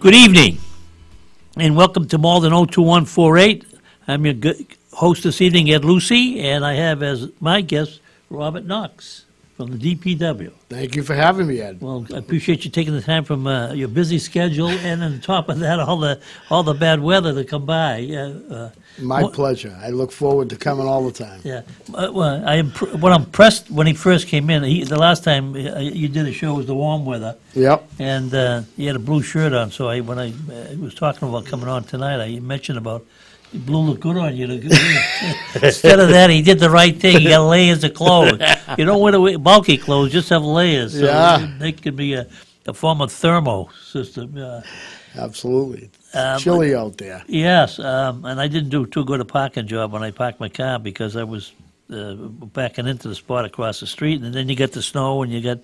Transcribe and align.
Good 0.00 0.14
evening, 0.14 0.56
and 1.58 1.76
welcome 1.76 2.08
to 2.08 2.16
Malden 2.16 2.52
02148. 2.52 3.66
I'm 4.08 4.24
your 4.24 4.32
gu- 4.32 4.64
host 4.94 5.24
this 5.24 5.42
evening, 5.42 5.70
Ed 5.70 5.84
Lucy, 5.84 6.40
and 6.40 6.64
I 6.64 6.72
have 6.72 7.02
as 7.02 7.28
my 7.38 7.60
guest 7.60 8.00
Robert 8.30 8.64
Knox 8.64 9.26
from 9.58 9.76
the 9.76 9.94
DPW. 9.94 10.52
Thank 10.70 10.96
you 10.96 11.02
for 11.02 11.14
having 11.14 11.46
me, 11.46 11.60
Ed. 11.60 11.82
Well, 11.82 12.06
I 12.14 12.16
appreciate 12.16 12.64
you 12.64 12.70
taking 12.70 12.94
the 12.94 13.02
time 13.02 13.24
from 13.24 13.46
uh, 13.46 13.74
your 13.74 13.88
busy 13.88 14.18
schedule, 14.18 14.70
and 14.70 15.04
on 15.04 15.20
top 15.20 15.50
of 15.50 15.58
that, 15.58 15.78
all 15.78 15.98
the 15.98 16.18
all 16.48 16.62
the 16.62 16.72
bad 16.72 17.00
weather 17.00 17.34
to 17.34 17.44
come 17.44 17.66
by. 17.66 18.02
Uh, 18.04 18.54
uh, 18.54 18.70
My 18.98 19.22
What- 19.22 19.32
pleasure. 19.32 19.74
I 19.82 19.90
look 19.90 20.12
forward 20.12 20.50
to 20.50 20.56
coming 20.56 20.86
all 20.86 21.04
the 21.06 21.12
time. 21.24 21.40
yeah, 21.44 21.62
Uh, 21.94 22.10
well, 22.12 22.42
I 22.46 22.62
what 22.62 23.12
I'm 23.12 23.22
impressed 23.22 23.70
when 23.70 23.86
he 23.86 23.94
first 23.94 24.26
came 24.28 24.50
in. 24.50 24.62
He, 24.62 24.84
the 24.84 24.98
last 24.98 25.24
time 25.24 25.54
uh, 25.54 25.78
you 25.78 26.08
did 26.08 26.26
a 26.26 26.32
show 26.32 26.54
was 26.54 26.66
the 26.66 26.74
warm 26.74 27.04
weather. 27.06 27.36
Yep. 27.54 27.88
And 27.98 28.34
uh, 28.34 28.62
he 28.76 28.86
had 28.86 28.96
a 28.96 28.98
blue 28.98 29.22
shirt 29.22 29.52
on, 29.54 29.70
so 29.70 29.88
I, 29.88 30.00
when 30.00 30.18
I 30.18 30.28
uh, 30.30 30.76
was 30.78 30.94
talking 30.94 31.28
about 31.28 31.46
coming 31.46 31.68
on 31.68 31.84
tonight, 31.84 32.20
I 32.20 32.40
mentioned 32.40 32.78
about 32.78 33.06
blue 33.54 33.80
look 33.80 34.00
good 34.00 34.16
on 34.16 34.36
you. 34.36 34.46
Instead 35.62 35.98
of 35.98 36.08
that, 36.10 36.30
he 36.30 36.42
did 36.42 36.58
the 36.58 36.70
right 36.70 36.96
thing. 36.96 37.20
He 37.20 37.28
got 37.28 37.40
layers 37.48 37.82
of 37.84 37.94
clothes. 37.94 38.40
You 38.78 38.84
don't 38.84 39.00
wear 39.00 39.12
the 39.12 39.38
bulky 39.38 39.76
clothes; 39.78 40.12
just 40.12 40.28
have 40.28 40.44
layers. 40.44 40.92
So 40.92 41.04
Yeah. 41.06 41.50
they 41.58 41.72
could 41.72 41.96
be 41.96 42.14
a, 42.14 42.26
a 42.70 42.74
form 42.74 43.00
of 43.00 43.12
thermo 43.12 43.68
system. 43.84 44.36
Uh, 44.36 44.62
Absolutely. 45.16 45.90
Um, 46.14 46.38
chilly 46.38 46.74
out 46.74 46.96
there. 46.96 47.22
yes, 47.26 47.78
um, 47.78 48.24
and 48.24 48.40
I 48.40 48.48
didn't 48.48 48.70
do 48.70 48.86
too 48.86 49.04
good 49.04 49.20
a 49.20 49.24
parking 49.24 49.66
job 49.66 49.92
when 49.92 50.02
I 50.02 50.10
parked 50.12 50.40
my 50.40 50.48
car 50.48 50.78
because 50.78 51.16
I 51.16 51.24
was 51.24 51.52
uh, 51.92 52.14
backing 52.14 52.86
into 52.86 53.08
the 53.08 53.14
spot 53.14 53.44
across 53.44 53.80
the 53.80 53.86
street, 53.86 54.22
and 54.22 54.32
then 54.32 54.48
you 54.48 54.54
get 54.54 54.72
the 54.72 54.82
snow 54.82 55.22
and 55.22 55.32
you 55.32 55.40
got 55.40 55.58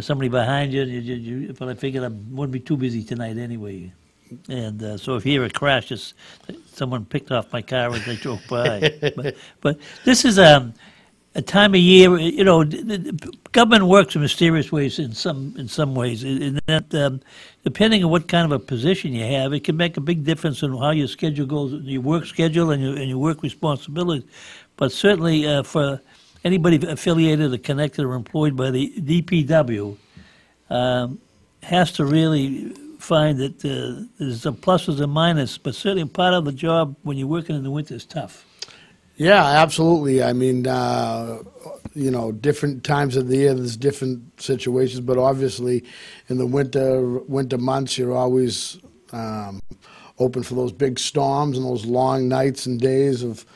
somebody 0.00 0.28
behind 0.28 0.72
you. 0.72 0.82
And 0.82 0.90
you, 0.90 1.00
you, 1.00 1.36
you 1.38 1.52
but 1.52 1.68
I 1.68 1.74
figured 1.74 2.04
I 2.04 2.08
wouldn't 2.08 2.52
be 2.52 2.60
too 2.60 2.76
busy 2.76 3.02
tonight 3.02 3.36
anyway. 3.38 3.92
And 4.48 4.82
uh, 4.82 4.96
so 4.96 5.16
if 5.16 5.24
you 5.24 5.32
hear 5.32 5.44
a 5.44 5.50
crash, 5.50 5.92
it's 5.92 6.14
someone 6.72 7.04
picked 7.04 7.30
off 7.30 7.52
my 7.52 7.62
car 7.62 7.92
as 7.92 8.04
they 8.06 8.16
drove 8.16 8.42
by. 8.48 8.92
but, 9.16 9.36
but 9.60 9.78
this 10.04 10.24
is 10.24 10.38
um, 10.38 10.74
a 11.36 11.42
time 11.42 11.74
of 11.74 11.80
year, 11.80 12.16
you 12.18 12.44
know, 12.44 12.64
government 13.52 13.84
works 13.84 14.14
in 14.14 14.22
mysterious 14.22 14.72
ways 14.72 14.98
in 14.98 15.12
some 15.12 15.54
in 15.58 15.68
some 15.68 15.94
ways. 15.94 16.24
In 16.24 16.58
that, 16.66 16.92
um, 16.94 17.20
depending 17.62 18.02
on 18.02 18.10
what 18.10 18.26
kind 18.26 18.50
of 18.50 18.52
a 18.52 18.58
position 18.58 19.12
you 19.12 19.24
have, 19.24 19.52
it 19.52 19.62
can 19.62 19.76
make 19.76 19.98
a 19.98 20.00
big 20.00 20.24
difference 20.24 20.62
in 20.62 20.74
how 20.76 20.90
your 20.90 21.08
schedule 21.08 21.44
goes, 21.46 21.72
your 21.82 22.00
work 22.00 22.24
schedule 22.24 22.70
and 22.70 22.82
your 22.82 22.96
and 22.96 23.08
your 23.10 23.18
work 23.18 23.42
responsibilities. 23.42 24.24
But 24.78 24.92
certainly 24.92 25.46
uh, 25.46 25.62
for 25.62 26.00
anybody 26.42 26.84
affiliated 26.86 27.52
or 27.52 27.58
connected 27.58 28.06
or 28.06 28.14
employed 28.14 28.56
by 28.56 28.70
the 28.70 28.94
DPW, 28.96 29.98
um, 30.70 31.20
has 31.62 31.92
to 31.92 32.06
really 32.06 32.70
find 32.98 33.38
that 33.38 33.62
uh, 33.62 34.06
there's 34.18 34.46
a 34.46 34.52
pluses 34.52 35.00
and 35.00 35.14
minuses, 35.14 35.58
but 35.62 35.74
certainly 35.74 36.08
part 36.08 36.32
of 36.32 36.46
the 36.46 36.52
job 36.52 36.96
when 37.02 37.18
you're 37.18 37.28
working 37.28 37.56
in 37.56 37.62
the 37.62 37.70
winter 37.70 37.94
is 37.94 38.06
tough. 38.06 38.46
Yeah, 39.16 39.42
absolutely. 39.44 40.22
I 40.22 40.32
mean, 40.32 40.66
uh, 40.66 41.38
you 41.94 42.10
know, 42.10 42.32
different 42.32 42.84
times 42.84 43.16
of 43.16 43.28
the 43.28 43.36
year, 43.38 43.54
there's 43.54 43.76
different 43.76 44.40
situations, 44.40 45.00
but 45.00 45.16
obviously, 45.16 45.84
in 46.28 46.36
the 46.38 46.46
winter 46.46 47.18
winter 47.20 47.56
months, 47.56 47.96
you're 47.96 48.14
always 48.14 48.78
um, 49.12 49.60
open 50.18 50.42
for 50.42 50.54
those 50.54 50.72
big 50.72 50.98
storms 50.98 51.56
and 51.56 51.66
those 51.66 51.86
long 51.86 52.28
nights 52.28 52.66
and 52.66 52.78
days 52.78 53.22
of, 53.22 53.46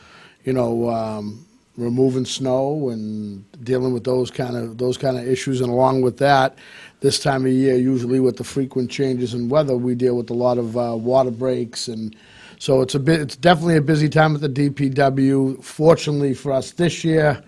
you 0.44 0.52
know, 0.54 0.88
um, 0.88 1.44
removing 1.76 2.24
snow 2.24 2.88
and 2.88 3.44
dealing 3.62 3.92
with 3.92 4.04
those 4.04 4.30
kind 4.30 4.56
of 4.56 4.78
those 4.78 4.96
kind 4.96 5.18
of 5.18 5.28
issues. 5.28 5.60
And 5.60 5.70
along 5.70 6.00
with 6.00 6.16
that, 6.18 6.56
this 7.00 7.18
time 7.18 7.44
of 7.44 7.52
year, 7.52 7.76
usually 7.76 8.20
with 8.20 8.38
the 8.38 8.44
frequent 8.44 8.90
changes 8.90 9.34
in 9.34 9.50
weather, 9.50 9.76
we 9.76 9.94
deal 9.94 10.16
with 10.16 10.30
a 10.30 10.34
lot 10.34 10.56
of 10.56 10.78
uh, 10.78 10.96
water 10.96 11.30
breaks 11.30 11.86
and. 11.88 12.16
So 12.60 12.82
it's 12.82 12.94
a 12.94 13.00
bit. 13.00 13.22
It's 13.22 13.36
definitely 13.36 13.78
a 13.78 13.82
busy 13.82 14.10
time 14.10 14.34
at 14.34 14.42
the 14.42 14.48
DPW. 14.48 15.64
Fortunately 15.64 16.34
for 16.34 16.52
us 16.52 16.72
this 16.72 17.02
year, 17.02 17.42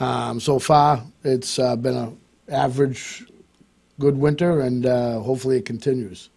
um, 0.00 0.40
so 0.40 0.58
far 0.58 1.04
it's 1.22 1.58
uh, 1.58 1.76
been 1.76 1.94
a 1.94 2.10
average, 2.50 3.26
good 3.98 4.16
winter, 4.16 4.60
and 4.60 4.86
uh, 4.86 5.20
hopefully 5.20 5.58
it 5.58 5.66
continues. 5.66 6.30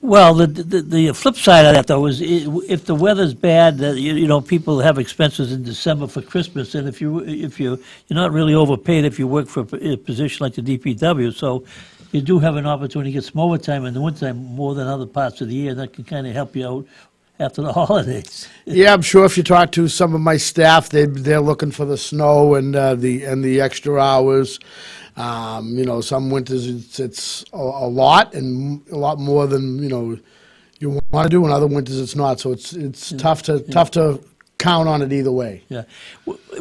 Well, 0.00 0.34
the, 0.34 0.48
the 0.48 0.82
the 0.82 1.12
flip 1.14 1.36
side 1.36 1.64
of 1.64 1.76
that 1.76 1.86
though 1.86 2.06
is 2.06 2.20
if 2.20 2.86
the 2.86 2.96
weather's 2.96 3.34
bad, 3.34 3.78
you, 3.78 4.14
you 4.14 4.26
know 4.26 4.40
people 4.40 4.80
have 4.80 4.98
expenses 4.98 5.52
in 5.52 5.62
December 5.62 6.08
for 6.08 6.22
Christmas, 6.22 6.74
and 6.74 6.88
if 6.88 7.00
you 7.00 7.20
if 7.20 7.60
you 7.60 7.80
you're 8.08 8.16
not 8.16 8.32
really 8.32 8.54
overpaid 8.54 9.04
if 9.04 9.16
you 9.16 9.28
work 9.28 9.46
for 9.46 9.64
a 9.80 9.96
position 9.96 10.44
like 10.44 10.54
the 10.54 10.62
DPW, 10.62 11.32
so 11.32 11.64
you 12.16 12.22
do 12.22 12.38
have 12.38 12.56
an 12.56 12.66
opportunity 12.66 13.10
to 13.10 13.14
get 13.14 13.24
some 13.24 13.40
overtime 13.40 13.84
in 13.84 13.94
the 13.94 14.00
wintertime 14.00 14.36
more 14.36 14.74
than 14.74 14.88
other 14.88 15.06
parts 15.06 15.40
of 15.42 15.48
the 15.48 15.54
year. 15.54 15.74
That 15.74 15.92
can 15.92 16.04
kind 16.04 16.26
of 16.26 16.32
help 16.32 16.56
you 16.56 16.66
out 16.66 16.86
after 17.38 17.62
the 17.62 17.72
holidays. 17.74 18.48
Yeah, 18.64 18.94
I'm 18.94 19.02
sure 19.02 19.24
if 19.26 19.36
you 19.36 19.42
talk 19.42 19.72
to 19.72 19.86
some 19.86 20.14
of 20.14 20.20
my 20.22 20.38
staff, 20.38 20.88
they 20.88 21.04
they're 21.04 21.40
looking 21.40 21.70
for 21.70 21.84
the 21.84 21.98
snow 21.98 22.54
and 22.54 22.74
uh, 22.74 22.94
the 22.94 23.24
and 23.24 23.44
the 23.44 23.60
extra 23.60 24.00
hours. 24.00 24.58
Um, 25.16 25.78
you 25.78 25.84
know, 25.84 26.00
some 26.00 26.30
winters 26.30 26.66
it's, 26.66 27.00
it's 27.00 27.44
a, 27.52 27.56
a 27.56 27.88
lot 27.88 28.34
and 28.34 28.86
a 28.90 28.96
lot 28.96 29.18
more 29.18 29.46
than 29.46 29.82
you 29.82 29.88
know 29.88 30.18
you 30.78 31.00
want 31.10 31.26
to 31.26 31.30
do, 31.30 31.44
and 31.44 31.52
other 31.52 31.66
winters 31.66 32.00
it's 32.00 32.16
not. 32.16 32.40
So 32.40 32.52
it's 32.52 32.72
it's 32.72 33.12
tough 33.12 33.42
to 33.44 33.60
tough 33.60 33.90
to 33.92 34.20
count 34.66 34.88
on 34.88 35.00
it 35.00 35.12
either 35.12 35.30
way. 35.30 35.62
Yeah. 35.68 35.84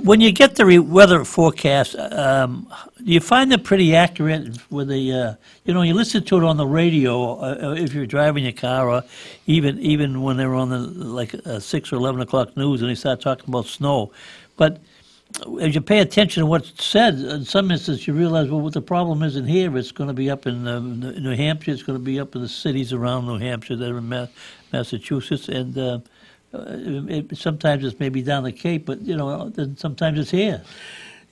When 0.04 0.22
you 0.22 0.32
get 0.32 0.56
the 0.58 0.66
re- 0.66 0.78
weather 0.78 1.26
forecast, 1.26 1.96
um, 1.96 2.72
do 3.04 3.12
you 3.12 3.20
find 3.20 3.52
it 3.52 3.64
pretty 3.64 3.96
accurate 3.96 4.60
with 4.70 4.90
the, 4.90 5.12
uh, 5.12 5.34
you 5.66 5.74
know, 5.74 5.82
you 5.82 5.96
listen 5.96 6.24
to 6.26 6.38
it 6.38 6.44
on 6.44 6.58
the 6.58 6.68
radio 6.68 7.40
uh, 7.40 7.58
uh, 7.64 7.72
if 7.74 7.96
you're 7.96 8.06
driving 8.06 8.44
your 8.44 8.54
car 8.54 8.90
or 8.90 9.04
even 9.48 9.80
even 9.80 10.22
when 10.22 10.38
they're 10.38 10.54
on 10.54 10.70
the, 10.70 10.78
like, 10.78 11.34
uh, 11.48 11.60
6 11.60 11.92
or 11.92 11.96
11 11.96 12.22
o'clock 12.22 12.56
news 12.56 12.82
and 12.82 12.92
they 12.92 12.96
start 12.96 13.22
talking 13.22 13.46
about 13.48 13.66
snow. 13.66 14.12
But 14.56 14.82
as 15.60 15.74
you 15.74 15.81
pay 15.81 16.00
attention 16.00 16.42
to 16.42 16.46
what's 16.46 16.72
said, 16.84 17.16
in 17.16 17.44
some 17.44 17.72
instances 17.72 18.06
you 18.06 18.13
realize, 18.13 18.50
well, 18.50 18.62
what 18.62 18.74
the 18.74 18.81
problem 18.81 19.24
isn't 19.24 19.48
here. 19.48 19.75
It's 19.78 19.92
going 19.92 20.10
to 20.10 20.13
be 20.13 20.30
up 20.30 20.46
in 20.46 20.68
uh, 20.68 20.80
New 20.80 21.36
Hampshire. 21.36 21.72
It's 21.72 21.84
going 21.84 21.98
to 21.98 22.06
be 22.06 22.19
up 22.19 22.36
in 22.36 22.42
the 22.42 22.50
cities 22.50 22.94
around 22.94 23.25
New 23.25 23.40
Hampshire 23.40 23.75
that 23.75 23.92
are 23.92 23.98
in 23.98 24.10
Ma- 24.10 24.28
Massachusetts. 24.72 25.50
And 25.50 25.75
uh, 25.75 25.81
uh, 25.81 26.00
it, 27.10 27.38
sometimes 27.38 27.84
it's 27.84 28.00
maybe 28.00 28.22
down 28.22 28.44
the 28.44 28.52
Cape, 28.52 28.86
but, 28.86 29.02
you 29.02 29.16
know, 29.16 29.52
sometimes 29.78 30.19
it's 30.19 30.31
here. 30.31 30.62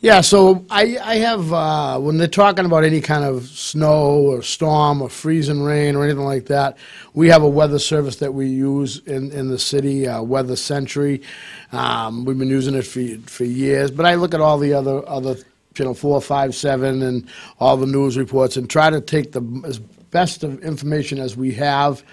Yeah, 0.04 0.20
so 0.20 0.66
I, 0.70 0.98
I 1.02 1.16
have, 1.16 1.54
uh, 1.54 1.98
when 1.98 2.18
they're 2.18 2.28
talking 2.28 2.66
about 2.66 2.84
any 2.84 3.00
kind 3.00 3.24
of 3.24 3.46
snow 3.46 4.18
or 4.18 4.44
storm 4.44 5.02
or 5.02 5.08
freezing 5.08 5.62
rain 5.62 5.96
or 5.96 6.04
anything 6.04 6.26
like 6.26 6.48
that, 6.48 6.78
we 7.14 7.30
have 7.30 7.42
a 7.42 7.48
weather 7.48 7.80
service 7.80 8.18
that 8.18 8.34
we 8.34 8.48
use 8.48 8.98
in, 9.06 9.32
in 9.32 9.48
the 9.48 9.58
city, 9.58 10.06
uh, 10.06 10.20
WeatherSentry. 10.20 11.24
Um, 11.72 12.26
we've 12.26 12.38
been 12.38 12.50
using 12.50 12.76
it 12.76 12.82
for, 12.82 13.00
for 13.30 13.46
years, 13.46 13.92
but 13.92 14.06
I 14.06 14.16
look 14.16 14.34
at 14.34 14.42
all 14.42 14.58
the 14.58 14.74
other, 14.74 15.08
other, 15.08 15.38
you 15.78 15.86
know, 15.86 15.94
four, 15.94 16.20
five, 16.20 16.54
seven, 16.54 17.02
and 17.02 17.26
all 17.62 17.78
the 17.78 17.88
news 17.88 18.18
reports 18.18 18.58
and 18.58 18.70
try 18.70 18.90
to 18.90 19.00
take 19.00 19.32
the 19.32 19.64
as 19.66 19.80
best 19.80 20.44
of 20.44 20.62
information 20.64 21.18
as 21.18 21.38
we 21.38 21.54
have 21.54 22.04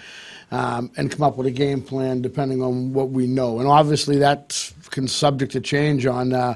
um, 0.51 0.91
and 0.97 1.09
come 1.09 1.23
up 1.23 1.37
with 1.37 1.47
a 1.47 1.51
game 1.51 1.81
plan 1.81 2.21
depending 2.21 2.61
on 2.61 2.93
what 2.93 3.09
we 3.09 3.25
know. 3.27 3.59
And 3.59 3.67
obviously 3.67 4.17
that's 4.17 4.73
can 4.91 5.07
subject 5.07 5.53
to 5.53 5.61
change 5.61 6.05
on 6.05 6.33
uh, 6.33 6.55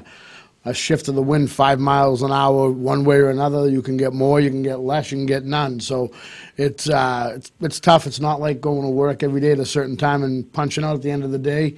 a 0.66 0.74
shift 0.74 1.08
of 1.08 1.14
the 1.14 1.22
wind 1.22 1.50
five 1.50 1.80
miles 1.80 2.22
an 2.22 2.32
hour 2.32 2.70
one 2.70 3.04
way 3.04 3.16
or 3.16 3.30
another. 3.30 3.68
You 3.68 3.80
can 3.80 3.96
get 3.96 4.12
more, 4.12 4.40
you 4.40 4.50
can 4.50 4.62
get 4.62 4.80
less, 4.80 5.10
you 5.10 5.18
can 5.18 5.26
get 5.26 5.44
none. 5.44 5.80
So 5.80 6.12
it's 6.56 6.88
uh, 6.88 7.32
it's, 7.36 7.52
it's 7.60 7.80
tough. 7.80 8.06
It's 8.06 8.20
not 8.20 8.40
like 8.40 8.60
going 8.60 8.82
to 8.82 8.88
work 8.88 9.22
every 9.22 9.40
day 9.40 9.52
at 9.52 9.58
a 9.58 9.66
certain 9.66 9.96
time 9.96 10.22
and 10.22 10.50
punching 10.52 10.84
out 10.84 10.94
at 10.96 11.02
the 11.02 11.10
end 11.10 11.24
of 11.24 11.30
the 11.30 11.38
day. 11.38 11.76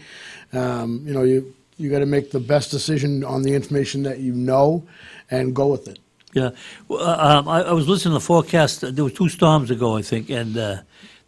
Um, 0.52 1.02
you 1.06 1.12
know, 1.12 1.22
you 1.22 1.54
you 1.76 1.90
got 1.90 2.00
to 2.00 2.06
make 2.06 2.32
the 2.32 2.40
best 2.40 2.70
decision 2.70 3.22
on 3.22 3.42
the 3.42 3.54
information 3.54 4.02
that 4.02 4.18
you 4.18 4.32
know, 4.32 4.84
and 5.30 5.54
go 5.54 5.68
with 5.68 5.86
it. 5.86 5.98
Yeah, 6.32 6.50
uh, 6.90 7.38
um, 7.38 7.48
I, 7.48 7.62
I 7.62 7.72
was 7.72 7.88
listening 7.88 8.12
to 8.12 8.18
the 8.18 8.24
forecast. 8.24 8.94
There 8.94 9.04
were 9.04 9.10
two 9.10 9.28
storms 9.28 9.70
ago, 9.70 9.96
I 9.96 10.02
think, 10.02 10.28
and 10.28 10.56
uh, 10.56 10.76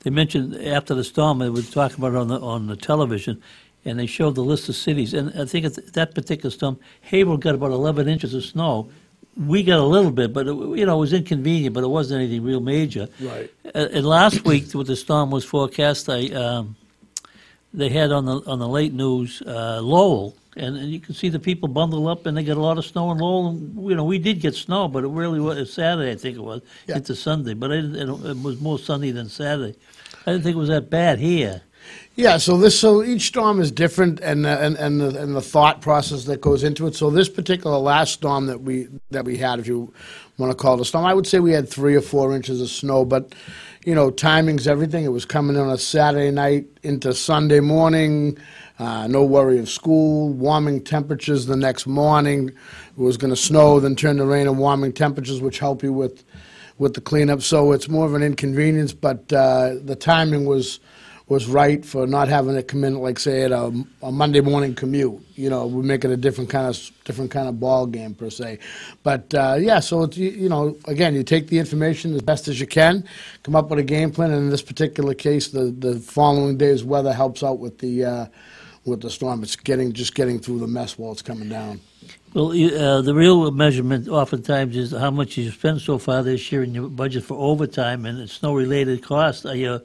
they 0.01 0.11
mentioned 0.11 0.55
after 0.57 0.95
the 0.95 1.05
storm 1.05 1.39
they 1.39 1.51
were 1.51 1.63
talking 1.63 1.99
about 1.99 2.15
it 2.15 2.19
on 2.19 2.29
the 2.29 2.41
on 2.41 2.67
the 2.67 2.77
television, 2.77 3.43
and 3.85 3.99
they 3.99 4.07
showed 4.07 4.35
the 4.35 4.43
list 4.43 4.69
of 4.69 4.77
cities. 4.77 5.15
And 5.15 5.33
I 5.39 5.45
think 5.45 5.67
at 5.67 5.93
that 5.95 6.15
particular 6.15 6.51
storm, 6.51 6.79
Haverhill 7.03 7.37
got 7.37 7.55
about 7.55 7.71
11 7.71 8.09
inches 8.09 8.35
of 8.35 8.45
snow. 8.45 8.91
We 9.37 9.63
got 9.63 9.79
a 9.79 9.85
little 9.85 10.11
bit, 10.11 10.33
but 10.33 10.49
it, 10.49 10.55
you 10.55 10.87
know 10.87 10.97
it 10.97 11.01
was 11.01 11.13
inconvenient, 11.13 11.75
but 11.75 11.85
it 11.85 11.89
wasn't 11.89 12.23
anything 12.23 12.43
real 12.43 12.61
major. 12.61 13.09
Right. 13.21 13.51
Uh, 13.67 13.89
and 13.93 14.07
last 14.07 14.45
week, 14.45 14.75
with 14.75 14.87
the 14.87 14.97
storm 14.97 15.31
was 15.31 15.45
forecast, 15.45 16.09
I 16.09 16.27
um, 16.29 16.77
they 17.73 17.91
had 17.91 18.11
on 18.11 18.25
the 18.25 18.41
on 18.47 18.59
the 18.59 18.69
late 18.69 18.93
news 18.93 19.43
uh, 19.47 19.81
Lowell, 19.83 20.35
and, 20.61 20.77
and 20.77 20.91
you 20.91 21.01
can 21.01 21.15
see 21.15 21.29
the 21.29 21.39
people 21.39 21.69
bundle 21.69 22.07
up, 22.09 22.27
and 22.27 22.37
they 22.37 22.45
got 22.45 22.57
a 22.57 22.61
lot 22.61 22.79
of 22.79 22.85
snow 22.85 23.11
in 23.11 23.19
Lowell. 23.19 23.49
And, 23.49 23.89
you 23.89 23.97
know, 23.97 24.05
we 24.05 24.19
did 24.19 24.41
get 24.41 24.55
snow, 24.55 24.89
but 24.89 25.05
it 25.05 25.09
really 25.09 25.41
was 25.41 25.73
Saturday, 25.73 26.13
I 26.13 26.17
think 26.17 26.37
it 26.37 26.43
was, 26.43 26.63
Yeah. 26.87 26.97
into 26.97 27.15
Sunday. 27.17 27.55
But 27.55 27.71
it, 27.73 27.97
it 27.97 28.09
was 28.43 28.61
more 28.61 28.79
Sunday 28.79 29.11
than 29.11 29.29
Saturday. 29.29 29.77
I 30.27 30.33
didn't 30.33 30.45
think 30.45 30.57
it 30.57 30.59
was 30.59 30.69
that 30.69 30.91
bad 30.91 31.19
here. 31.19 31.63
Yeah, 32.15 32.37
so 32.37 32.59
this 32.59 32.79
so 32.79 33.03
each 33.03 33.23
storm 33.29 33.61
is 33.61 33.73
different, 33.73 34.21
and 34.21 34.45
uh, 34.45 34.59
and 34.61 34.77
and 34.77 35.01
the, 35.01 35.23
and 35.23 35.35
the 35.35 35.41
thought 35.41 35.81
process 35.81 36.25
that 36.25 36.41
goes 36.41 36.63
into 36.63 36.87
it. 36.87 36.95
So 36.95 37.09
this 37.09 37.29
particular 37.29 37.79
last 37.79 38.13
storm 38.13 38.47
that 38.47 38.61
we 38.61 38.89
that 39.11 39.25
we 39.25 39.39
had, 39.39 39.59
if 39.59 39.67
you 39.67 39.93
want 40.37 40.53
to 40.53 40.57
call 40.57 40.75
it 40.75 40.81
a 40.83 40.85
storm, 40.85 41.07
I 41.07 41.15
would 41.15 41.27
say 41.27 41.39
we 41.41 41.53
had 41.53 41.69
three 41.69 41.95
or 41.95 42.01
four 42.03 42.37
inches 42.37 42.61
of 42.61 42.69
snow, 42.69 43.05
but 43.07 43.35
you 43.85 43.95
know, 43.95 44.11
timing's 44.11 44.67
everything. 44.67 45.05
It 45.05 45.13
was 45.13 45.25
coming 45.25 45.57
in 45.57 45.63
on 45.63 45.71
a 45.71 45.79
Saturday 45.79 46.31
night 46.31 46.67
into 46.83 47.15
Sunday 47.15 47.61
morning. 47.61 48.37
Uh, 48.81 49.07
no 49.07 49.23
worry 49.23 49.59
of 49.59 49.69
school. 49.69 50.31
Warming 50.31 50.83
temperatures 50.83 51.45
the 51.45 51.55
next 51.57 51.87
morning. 51.87 52.49
It 52.49 52.99
was 52.99 53.19
going 53.19 53.29
to 53.31 53.37
snow, 53.37 53.79
then 53.79 53.95
turn 53.95 54.17
to 54.17 54.25
rain 54.25 54.49
and 54.49 54.59
warming 54.59 54.95
temperatures, 54.95 55.43
which 55.43 55.59
help 55.59 55.83
you 55.83 55.93
with 55.93 56.25
with 56.79 56.95
the 56.95 57.01
cleanup. 57.03 57.43
So 57.43 57.73
it's 57.73 57.91
more 57.91 58.07
of 58.07 58.15
an 58.15 58.23
inconvenience, 58.23 58.95
but 58.95 59.31
uh, 59.35 59.75
the 59.85 59.95
timing 59.97 60.47
was 60.47 60.81
was 61.29 61.47
right 61.47 61.85
for 61.85 62.07
not 62.07 62.27
having 62.29 62.57
it 62.57 62.69
come 62.69 62.83
in 62.83 62.97
like 62.97 63.19
say 63.19 63.43
at 63.43 63.53
a, 63.53 63.71
a 64.03 64.11
Monday 64.11 64.41
morning 64.41 64.75
commute. 64.75 65.21
You 65.37 65.51
know, 65.51 65.67
we 65.67 65.83
make 65.83 66.05
it 66.05 66.11
a 66.11 66.17
different 66.17 66.49
kind 66.49 66.67
of 66.67 66.91
different 67.05 67.31
kind 67.31 67.49
of 67.49 67.61
ball 67.61 67.87
game 67.87 68.15
per 68.15 68.31
se. 68.31 68.61
But 69.03 69.33
uh, 69.35 69.59
yeah, 69.61 69.81
so 69.81 70.05
it's, 70.05 70.17
you, 70.17 70.31
you 70.31 70.49
know, 70.49 70.77
again, 70.87 71.15
you 71.15 71.23
take 71.23 71.49
the 71.49 71.59
information 71.59 72.15
as 72.15 72.23
best 72.23 72.49
as 72.49 72.59
you 72.59 72.67
can, 72.67 73.05
come 73.43 73.55
up 73.55 73.69
with 73.69 73.79
a 73.79 73.85
game 73.85 74.11
plan. 74.11 74.33
And 74.33 74.45
in 74.45 74.51
this 74.51 74.63
particular 74.63 75.13
case, 75.13 75.49
the 75.49 75.67
the 75.67 76.01
following 76.01 76.57
day's 76.57 76.83
weather 76.83 77.13
helps 77.13 77.43
out 77.43 77.59
with 77.59 77.79
the 77.79 78.07
uh, 78.07 78.27
with 78.85 79.01
the 79.01 79.11
storm. 79.11 79.43
It's 79.43 79.57
getting 79.57 79.93
just 79.93 80.15
getting 80.15 80.39
through 80.39 80.61
the 80.61 80.67
mess 80.67 80.99
while 80.99 81.13
it's 81.13 81.23
coming 81.23 81.49
down. 81.49 81.81
Well, 82.33 82.51
uh, 82.51 83.03
the 83.03 83.15
real 83.15 83.51
measurement 83.51 84.09
oftentimes 84.09 84.77
is 84.77 84.93
how 84.93 85.11
much 85.11 85.37
you 85.37 85.51
spent 85.51 85.81
so 85.81 85.99
far 85.99 86.23
this 86.23 86.51
year 86.53 86.63
in 86.63 86.75
your 86.75 86.89
budget 86.89 87.25
for 87.25 87.37
overtime 87.37 88.07
and 88.07 88.29
snow-related 88.31 89.03
costs. 89.03 89.45
Are 89.45 89.57
you 89.57 89.81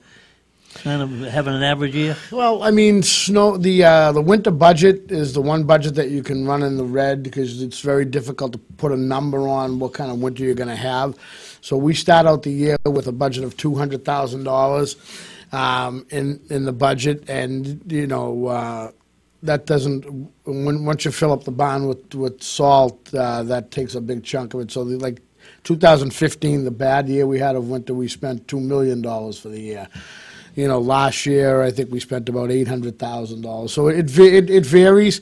kind 0.75 1.01
of 1.01 1.09
having 1.31 1.55
an 1.55 1.63
average 1.63 1.95
year? 1.95 2.15
Well, 2.31 2.61
I 2.61 2.71
mean, 2.71 3.01
snow. 3.01 3.57
The 3.57 3.83
uh, 3.83 4.11
the 4.11 4.21
winter 4.21 4.51
budget 4.51 5.11
is 5.11 5.33
the 5.33 5.41
one 5.41 5.63
budget 5.63 5.95
that 5.95 6.09
you 6.09 6.21
can 6.21 6.45
run 6.45 6.63
in 6.63 6.77
the 6.77 6.83
red 6.83 7.23
because 7.23 7.61
it's 7.61 7.81
very 7.81 8.05
difficult 8.05 8.53
to 8.53 8.59
put 8.77 8.91
a 8.91 8.97
number 8.97 9.47
on 9.47 9.79
what 9.79 9.93
kind 9.93 10.11
of 10.11 10.19
winter 10.19 10.43
you're 10.43 10.53
going 10.53 10.69
to 10.69 10.75
have. 10.75 11.15
So 11.61 11.77
we 11.77 11.95
start 11.95 12.27
out 12.27 12.43
the 12.43 12.51
year 12.51 12.77
with 12.85 13.07
a 13.07 13.11
budget 13.11 13.43
of 13.43 13.57
two 13.57 13.75
hundred 13.75 14.05
thousand 14.05 14.43
dollars 14.43 14.95
um, 15.55 16.05
in 16.09 16.39
in 16.49 16.65
the 16.65 16.73
budget, 16.73 17.29
and 17.29 17.81
you 17.91 18.07
know. 18.07 18.47
Uh, 18.47 18.91
that 19.43 19.67
doesn't 19.67 20.01
when 20.45 20.85
once 20.85 21.05
you 21.05 21.11
fill 21.11 21.31
up 21.31 21.43
the 21.43 21.51
barn 21.51 21.87
with 21.87 22.15
with 22.15 22.41
salt, 22.41 23.13
uh, 23.13 23.43
that 23.43 23.69
takes 23.69 23.93
a 23.93 24.01
big 24.01 24.23
chunk 24.23 24.55
of 24.55 24.61
it. 24.61 24.71
So 24.71 24.83
the, 24.83 24.97
like 24.97 25.21
2015, 25.63 26.63
the 26.63 26.71
bad 26.71 27.07
year 27.07 27.27
we 27.27 27.37
had 27.39 27.55
of 27.55 27.69
winter, 27.69 27.93
we 27.93 28.07
spent 28.07 28.47
two 28.47 28.59
million 28.59 29.03
dollars 29.03 29.39
for 29.39 29.49
the 29.49 29.59
year. 29.59 29.87
You 30.55 30.67
know, 30.69 30.79
last 30.79 31.25
year 31.25 31.61
I 31.61 31.69
think 31.71 31.91
we 31.91 31.99
spent 31.99 32.29
about 32.29 32.49
eight 32.49 32.67
hundred 32.67 32.97
thousand 32.97 33.41
dollars. 33.41 33.73
So 33.73 33.89
it, 33.89 34.17
it 34.17 34.49
it 34.49 34.65
varies. 34.65 35.21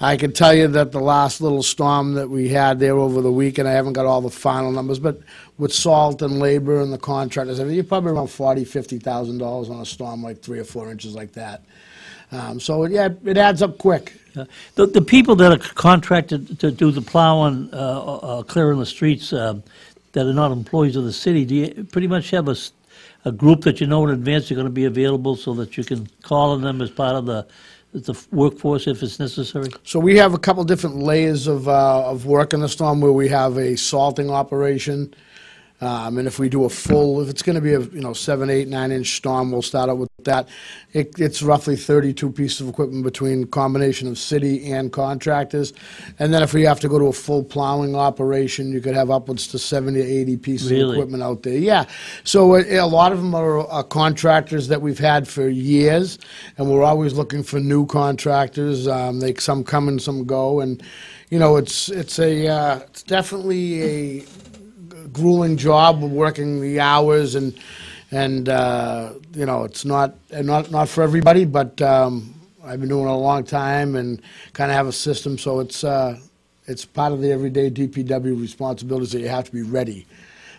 I 0.00 0.16
can 0.16 0.32
tell 0.32 0.52
you 0.52 0.66
that 0.68 0.90
the 0.90 1.00
last 1.00 1.40
little 1.40 1.62
storm 1.62 2.14
that 2.14 2.28
we 2.28 2.48
had 2.48 2.80
there 2.80 2.98
over 2.98 3.20
the 3.22 3.30
weekend, 3.30 3.68
I 3.68 3.72
haven't 3.72 3.92
got 3.92 4.06
all 4.06 4.20
the 4.20 4.30
final 4.30 4.72
numbers, 4.72 4.98
but 4.98 5.20
with 5.58 5.72
salt 5.72 6.20
and 6.22 6.40
labor 6.40 6.80
and 6.80 6.92
the 6.92 6.98
contractors, 6.98 7.60
I 7.60 7.64
mean, 7.64 7.74
you're 7.74 7.84
probably 7.84 8.10
around 8.10 8.28
forty, 8.28 8.64
fifty 8.64 8.98
thousand 8.98 9.38
dollars 9.38 9.70
on 9.70 9.80
a 9.80 9.86
storm 9.86 10.22
like 10.22 10.42
three 10.42 10.58
or 10.58 10.64
four 10.64 10.90
inches 10.90 11.14
like 11.14 11.32
that. 11.32 11.62
Um, 12.32 12.58
so 12.58 12.86
yeah, 12.86 13.10
it 13.24 13.36
adds 13.36 13.62
up 13.62 13.78
quick. 13.78 14.14
Uh, 14.36 14.46
The, 14.74 14.86
the 14.86 15.02
people 15.02 15.36
that 15.36 15.52
are 15.52 15.58
contracted 15.74 16.58
to 16.60 16.70
do 16.70 16.90
the 16.90 17.02
plowing, 17.02 17.68
uh, 17.72 17.76
uh, 17.76 18.42
clearing 18.42 18.78
the 18.78 18.86
streets, 18.86 19.32
um, 19.32 19.62
that 20.12 20.26
are 20.26 20.32
not 20.32 20.50
employees 20.50 20.96
of 20.96 21.04
the 21.04 21.12
city, 21.12 21.44
do 21.44 21.54
you 21.54 21.84
pretty 21.84 22.08
much 22.08 22.30
have 22.30 22.48
a, 22.48 22.56
a 23.24 23.32
group 23.32 23.62
that 23.62 23.80
you 23.80 23.86
know 23.86 24.04
in 24.04 24.10
advance 24.10 24.50
are 24.50 24.54
going 24.54 24.66
to 24.66 24.70
be 24.70 24.84
available 24.84 25.36
so 25.36 25.54
that 25.54 25.76
you 25.76 25.84
can 25.84 26.08
call 26.22 26.50
on 26.50 26.62
them 26.62 26.80
as 26.82 26.90
part 26.90 27.14
of 27.14 27.26
the, 27.26 27.46
the 27.92 28.14
workforce 28.32 28.86
if 28.86 29.02
it's 29.02 29.18
necessary? 29.18 29.68
So 29.84 30.00
we 30.00 30.16
have 30.16 30.34
a 30.34 30.38
couple 30.38 30.64
different 30.64 30.96
layers 30.96 31.46
of, 31.46 31.68
uh, 31.68 32.10
of 32.10 32.26
work 32.26 32.52
in 32.52 32.60
the 32.60 32.68
storm 32.68 33.00
where 33.00 33.12
we 33.12 33.28
have 33.28 33.56
a 33.56 33.76
salting 33.76 34.30
operation. 34.30 35.14
Um, 35.80 36.18
and 36.18 36.28
if 36.28 36.38
we 36.38 36.48
do 36.48 36.64
a 36.64 36.68
full, 36.68 37.20
if 37.20 37.28
it's 37.28 37.42
going 37.42 37.56
to 37.56 37.60
be 37.60 37.74
a 37.74 37.80
you 37.80 38.00
know 38.00 38.12
seven, 38.12 38.50
eight, 38.50 38.68
nine 38.68 38.92
inch 38.92 39.16
storm, 39.16 39.50
we'll 39.50 39.62
start 39.62 39.90
out 39.90 39.98
with 39.98 40.11
that. 40.24 40.48
It, 40.92 41.18
it's 41.18 41.42
roughly 41.42 41.76
32 41.76 42.30
pieces 42.32 42.60
of 42.60 42.68
equipment 42.68 43.04
between 43.04 43.46
combination 43.46 44.08
of 44.08 44.18
city 44.18 44.70
and 44.70 44.92
contractors. 44.92 45.72
And 46.18 46.34
then 46.34 46.42
if 46.42 46.52
we 46.52 46.62
have 46.62 46.80
to 46.80 46.88
go 46.88 46.98
to 46.98 47.06
a 47.06 47.12
full 47.12 47.42
plowing 47.42 47.96
operation, 47.96 48.72
you 48.72 48.80
could 48.80 48.94
have 48.94 49.10
upwards 49.10 49.46
to 49.48 49.58
70 49.58 50.00
to 50.00 50.06
80 50.06 50.36
pieces 50.38 50.70
of 50.70 50.90
equipment 50.90 51.22
out 51.22 51.42
there. 51.42 51.56
Yeah. 51.56 51.86
So 52.24 52.56
a, 52.56 52.76
a 52.76 52.86
lot 52.86 53.12
of 53.12 53.18
them 53.18 53.34
are, 53.34 53.66
are 53.68 53.84
contractors 53.84 54.68
that 54.68 54.82
we've 54.82 54.98
had 54.98 55.26
for 55.26 55.48
years, 55.48 56.18
and 56.58 56.70
we're 56.70 56.84
always 56.84 57.14
looking 57.14 57.42
for 57.42 57.60
new 57.60 57.86
contractors. 57.86 58.86
Um, 58.86 59.20
they 59.20 59.34
some 59.34 59.64
come 59.64 59.88
and 59.88 60.00
some 60.00 60.24
go, 60.24 60.60
and 60.60 60.82
you 61.30 61.38
know 61.38 61.56
it's 61.56 61.88
it's 61.88 62.18
a 62.18 62.48
uh, 62.48 62.78
it's 62.80 63.02
definitely 63.02 63.82
a 63.82 64.24
grueling 65.12 65.56
job 65.56 66.02
working 66.02 66.60
the 66.60 66.80
hours 66.80 67.34
and 67.34 67.54
and 68.12 68.48
uh, 68.48 69.14
you 69.34 69.46
know 69.46 69.64
it's 69.64 69.84
not 69.84 70.14
not 70.30 70.70
not 70.70 70.88
for 70.88 71.02
everybody, 71.02 71.44
but 71.44 71.80
um, 71.82 72.34
I've 72.62 72.78
been 72.78 72.90
doing 72.90 73.06
it 73.06 73.10
a 73.10 73.14
long 73.14 73.42
time 73.42 73.96
and 73.96 74.22
kind 74.52 74.70
of 74.70 74.76
have 74.76 74.86
a 74.86 74.92
system, 74.92 75.38
so 75.38 75.58
it's 75.60 75.82
uh, 75.82 76.18
it's 76.66 76.84
part 76.84 77.12
of 77.12 77.20
the 77.20 77.32
everyday 77.32 77.70
DPW 77.70 78.40
responsibilities 78.40 79.12
that 79.12 79.20
you 79.20 79.28
have 79.28 79.46
to 79.46 79.52
be 79.52 79.62
ready 79.62 80.06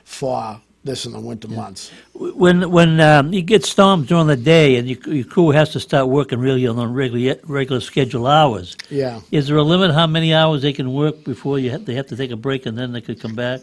for 0.04 0.60
this 0.84 1.06
in 1.06 1.14
the 1.14 1.20
winter 1.20 1.48
months. 1.48 1.92
When 2.14 2.70
when 2.72 3.00
um, 3.00 3.32
you 3.34 3.42
get 3.42 3.66
storms 3.66 4.08
during 4.08 4.28
the 4.28 4.36
day 4.36 4.76
and 4.76 4.88
your, 4.88 5.00
your 5.14 5.26
crew 5.26 5.52
has 5.52 5.70
to 5.72 5.80
start 5.80 6.10
working 6.10 6.40
really 6.40 6.68
on 6.68 6.94
regular 6.94 7.38
regular 7.44 7.80
schedule 7.82 8.28
hours, 8.28 8.76
Yeah. 8.90 9.22
is 9.32 9.48
there 9.48 9.58
a 9.58 9.64
limit 9.64 9.92
how 9.92 10.08
many 10.08 10.34
hours 10.34 10.62
they 10.62 10.74
can 10.74 10.94
work 10.94 11.24
before 11.24 11.58
you 11.60 11.72
have, 11.72 11.86
they 11.86 11.96
have 11.96 12.08
to 12.08 12.16
take 12.18 12.32
a 12.32 12.36
break 12.36 12.66
and 12.66 12.78
then 12.78 12.92
they 12.92 13.02
could 13.02 13.20
come 13.22 13.36
back? 13.36 13.62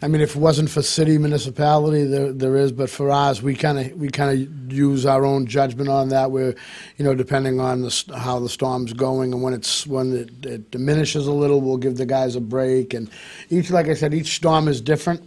I 0.00 0.06
mean, 0.06 0.20
if 0.20 0.36
it 0.36 0.40
wasn't 0.40 0.70
for 0.70 0.80
city 0.80 1.18
municipality, 1.18 2.04
there 2.04 2.32
there 2.32 2.56
is, 2.56 2.70
but 2.72 2.88
for 2.90 3.10
ours, 3.10 3.42
we 3.42 3.54
kind 3.54 3.78
of 3.78 3.92
we 3.98 4.08
kind 4.08 4.30
of 4.30 4.72
use 4.72 5.06
our 5.06 5.24
own 5.24 5.46
judgment 5.46 5.88
on 5.88 6.08
that. 6.10 6.30
Where, 6.30 6.54
you 6.98 7.04
know, 7.04 7.14
depending 7.14 7.58
on 7.60 7.82
the, 7.82 8.04
how 8.16 8.38
the 8.38 8.48
storm's 8.48 8.92
going 8.92 9.32
and 9.32 9.42
when 9.42 9.54
it's 9.54 9.86
when 9.86 10.12
it, 10.16 10.46
it 10.46 10.70
diminishes 10.70 11.26
a 11.26 11.32
little, 11.32 11.60
we'll 11.60 11.78
give 11.78 11.96
the 11.96 12.06
guys 12.06 12.36
a 12.36 12.40
break. 12.40 12.94
And 12.94 13.10
each, 13.50 13.70
like 13.70 13.86
I 13.88 13.94
said, 13.94 14.14
each 14.14 14.36
storm 14.36 14.68
is 14.68 14.80
different. 14.80 15.20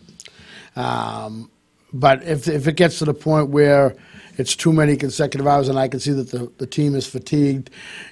Um, 0.75 1.49
but 1.93 2.23
if 2.23 2.47
if 2.47 2.67
it 2.67 2.75
gets 2.77 2.99
to 2.99 3.05
the 3.05 3.13
point 3.13 3.49
where 3.49 3.95
it's 4.37 4.55
too 4.55 4.71
many 4.71 4.95
consecutive 4.95 5.45
hours, 5.45 5.67
and 5.67 5.77
I 5.77 5.89
can 5.89 5.99
see 5.99 6.13
that 6.13 6.31
the, 6.31 6.49
the 6.57 6.65
team 6.65 6.95
is 6.95 7.05
fatigued, 7.05 7.69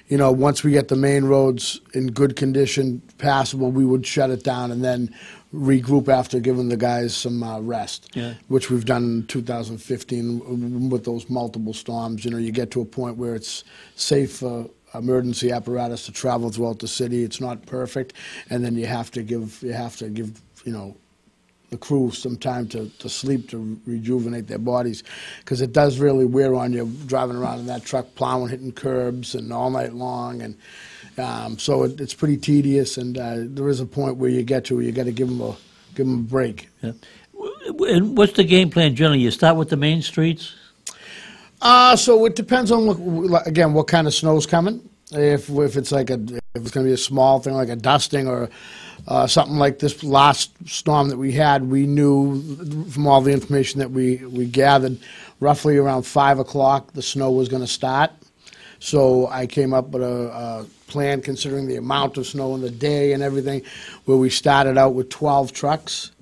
you 0.08 0.18
know, 0.18 0.30
once 0.30 0.62
we 0.62 0.70
get 0.70 0.88
the 0.88 0.96
main 0.96 1.24
roads 1.24 1.80
in 1.94 2.08
good 2.08 2.36
condition, 2.36 3.00
passable, 3.16 3.72
we 3.72 3.86
would 3.86 4.06
shut 4.06 4.28
it 4.28 4.44
down 4.44 4.70
and 4.70 4.84
then 4.84 5.12
regroup 5.52 6.08
after 6.08 6.38
giving 6.38 6.68
the 6.68 6.76
guys 6.76 7.16
some 7.16 7.42
uh, 7.42 7.58
rest, 7.60 8.10
Yeah. 8.14 8.34
which 8.48 8.70
we've 8.70 8.84
done 8.84 9.02
in 9.02 9.26
2015 9.28 10.90
with 10.90 11.04
those 11.04 11.28
multiple 11.30 11.72
storms. 11.72 12.24
You 12.24 12.30
know, 12.30 12.36
you 12.38 12.52
get 12.52 12.70
to 12.72 12.82
a 12.82 12.84
point 12.84 13.16
where 13.16 13.34
it's 13.34 13.64
safe 13.96 14.32
for 14.36 14.68
emergency 14.94 15.50
apparatus 15.50 16.04
to 16.06 16.12
travel 16.12 16.50
throughout 16.50 16.80
the 16.80 16.88
city. 16.88 17.24
It's 17.24 17.40
not 17.40 17.64
perfect, 17.66 18.12
and 18.50 18.62
then 18.64 18.76
you 18.76 18.86
have 18.86 19.10
to 19.12 19.22
give 19.22 19.62
you 19.62 19.72
have 19.72 19.96
to 19.96 20.10
give 20.10 20.40
you 20.64 20.72
know 20.72 20.96
the 21.70 21.78
crew 21.78 22.10
some 22.10 22.36
time 22.36 22.68
to, 22.68 22.88
to 22.98 23.08
sleep 23.08 23.48
to 23.48 23.80
rejuvenate 23.86 24.46
their 24.46 24.58
bodies 24.58 25.02
because 25.38 25.60
it 25.60 25.72
does 25.72 25.98
really 25.98 26.26
wear 26.26 26.54
on 26.54 26.72
you 26.72 26.86
driving 27.06 27.36
around 27.36 27.60
in 27.60 27.66
that 27.66 27.84
truck 27.84 28.06
plowing 28.14 28.50
hitting 28.50 28.72
curbs 28.72 29.34
and 29.34 29.52
all 29.52 29.70
night 29.70 29.94
long 29.94 30.42
and 30.42 30.56
um, 31.18 31.58
so 31.58 31.84
it, 31.84 32.00
it's 32.00 32.14
pretty 32.14 32.36
tedious 32.36 32.96
and 32.96 33.18
uh, 33.18 33.36
there 33.38 33.68
is 33.68 33.80
a 33.80 33.86
point 33.86 34.16
where 34.16 34.30
you 34.30 34.42
get 34.42 34.64
to 34.64 34.76
where 34.76 34.84
you 34.84 34.92
got 34.92 35.04
to 35.04 35.12
give 35.12 35.28
them 35.28 35.40
a 35.40 35.56
give 35.94 36.06
them 36.06 36.20
a 36.20 36.22
break 36.22 36.68
Yeah. 36.82 36.92
And 37.88 38.18
what's 38.18 38.34
the 38.34 38.44
game 38.44 38.68
plan 38.68 38.94
generally? 38.94 39.20
You 39.20 39.30
start 39.30 39.56
with 39.56 39.70
the 39.70 39.76
main 39.76 40.02
streets? 40.02 40.54
Uh, 41.62 41.96
so 41.96 42.24
it 42.26 42.36
depends 42.36 42.70
on 42.70 42.86
what, 43.30 43.46
again 43.46 43.72
what 43.72 43.86
kind 43.86 44.06
of 44.06 44.14
snow's 44.14 44.46
coming. 44.46 44.89
If 45.12 45.50
if 45.50 45.76
it's 45.76 45.92
like 45.92 46.10
a 46.10 46.20
if 46.54 46.62
it's 46.62 46.70
going 46.70 46.84
to 46.84 46.90
be 46.90 46.94
a 46.94 46.98
small 46.98 47.40
thing 47.40 47.54
like 47.54 47.68
a 47.68 47.76
dusting 47.76 48.28
or 48.28 48.48
uh, 49.08 49.26
something 49.26 49.56
like 49.56 49.78
this 49.78 50.04
last 50.04 50.52
storm 50.68 51.08
that 51.08 51.16
we 51.16 51.32
had, 51.32 51.68
we 51.68 51.86
knew 51.86 52.86
from 52.90 53.06
all 53.06 53.20
the 53.20 53.32
information 53.32 53.80
that 53.80 53.90
we 53.90 54.16
we 54.26 54.46
gathered, 54.46 54.98
roughly 55.40 55.76
around 55.76 56.02
five 56.04 56.38
o'clock 56.38 56.92
the 56.92 57.02
snow 57.02 57.30
was 57.30 57.48
going 57.48 57.62
to 57.62 57.68
start. 57.68 58.10
So 58.78 59.26
I 59.26 59.46
came 59.46 59.74
up 59.74 59.88
with 59.88 60.02
a, 60.02 60.30
a 60.30 60.66
plan 60.86 61.20
considering 61.20 61.66
the 61.66 61.76
amount 61.76 62.16
of 62.16 62.26
snow 62.26 62.54
in 62.54 62.62
the 62.62 62.70
day 62.70 63.12
and 63.12 63.22
everything, 63.22 63.62
where 64.06 64.16
we 64.16 64.30
started 64.30 64.78
out 64.78 64.94
with 64.94 65.10
12 65.10 65.52
trucks. 65.52 66.12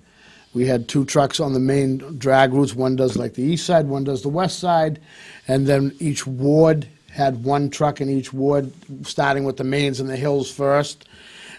We 0.55 0.67
had 0.67 0.89
two 0.89 1.05
trucks 1.05 1.41
on 1.41 1.53
the 1.53 1.61
main 1.61 1.99
drag 2.19 2.53
routes. 2.53 2.75
One 2.75 2.97
does 2.97 3.17
like 3.17 3.35
the 3.35 3.43
east 3.43 3.65
side, 3.65 3.87
one 3.87 4.03
does 4.03 4.23
the 4.23 4.29
west 4.29 4.59
side, 4.59 4.99
and 5.47 5.67
then 5.67 5.95
each 6.01 6.27
ward 6.27 6.89
had 7.19 7.43
one 7.43 7.69
truck 7.69 8.01
in 8.01 8.09
each 8.09 8.33
ward, 8.33 8.73
starting 9.03 9.43
with 9.43 9.57
the 9.57 9.65
mains 9.65 9.99
and 9.99 10.09
the 10.09 10.17
hills 10.17 10.49
first. 10.49 11.09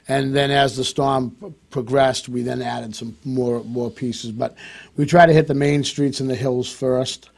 And 0.08 0.34
then 0.34 0.52
as 0.52 0.78
the 0.78 0.86
storm 0.86 1.54
progressed, 1.70 2.30
we 2.30 2.42
then 2.44 2.62
added 2.62 2.96
some 2.96 3.18
more 3.26 3.62
more 3.66 3.92
pieces. 3.92 4.32
But 4.32 4.56
we 4.96 5.06
try 5.06 5.26
to 5.26 5.34
hit 5.34 5.48
the 5.48 5.54
main 5.54 5.84
streets 5.84 6.22
and 6.22 6.30
the 6.30 6.36
hills 6.36 6.72
first. 6.72 7.30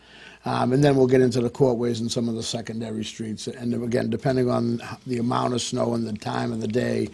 Um, 0.46 0.72
and 0.72 0.84
then 0.84 0.96
we'll 0.96 1.08
get 1.08 1.22
into 1.22 1.42
the 1.42 1.50
courtways 1.50 2.00
and 2.00 2.12
some 2.12 2.30
of 2.30 2.36
the 2.36 2.44
secondary 2.44 3.04
streets. 3.04 3.48
And 3.48 3.74
again, 3.74 4.10
depending 4.10 4.50
on 4.50 4.82
the 5.06 5.18
amount 5.18 5.54
of 5.54 5.62
snow 5.62 5.94
and 5.94 6.08
the 6.08 6.14
time 6.14 6.52
of 6.52 6.62
the 6.62 6.68
day, 6.68 7.10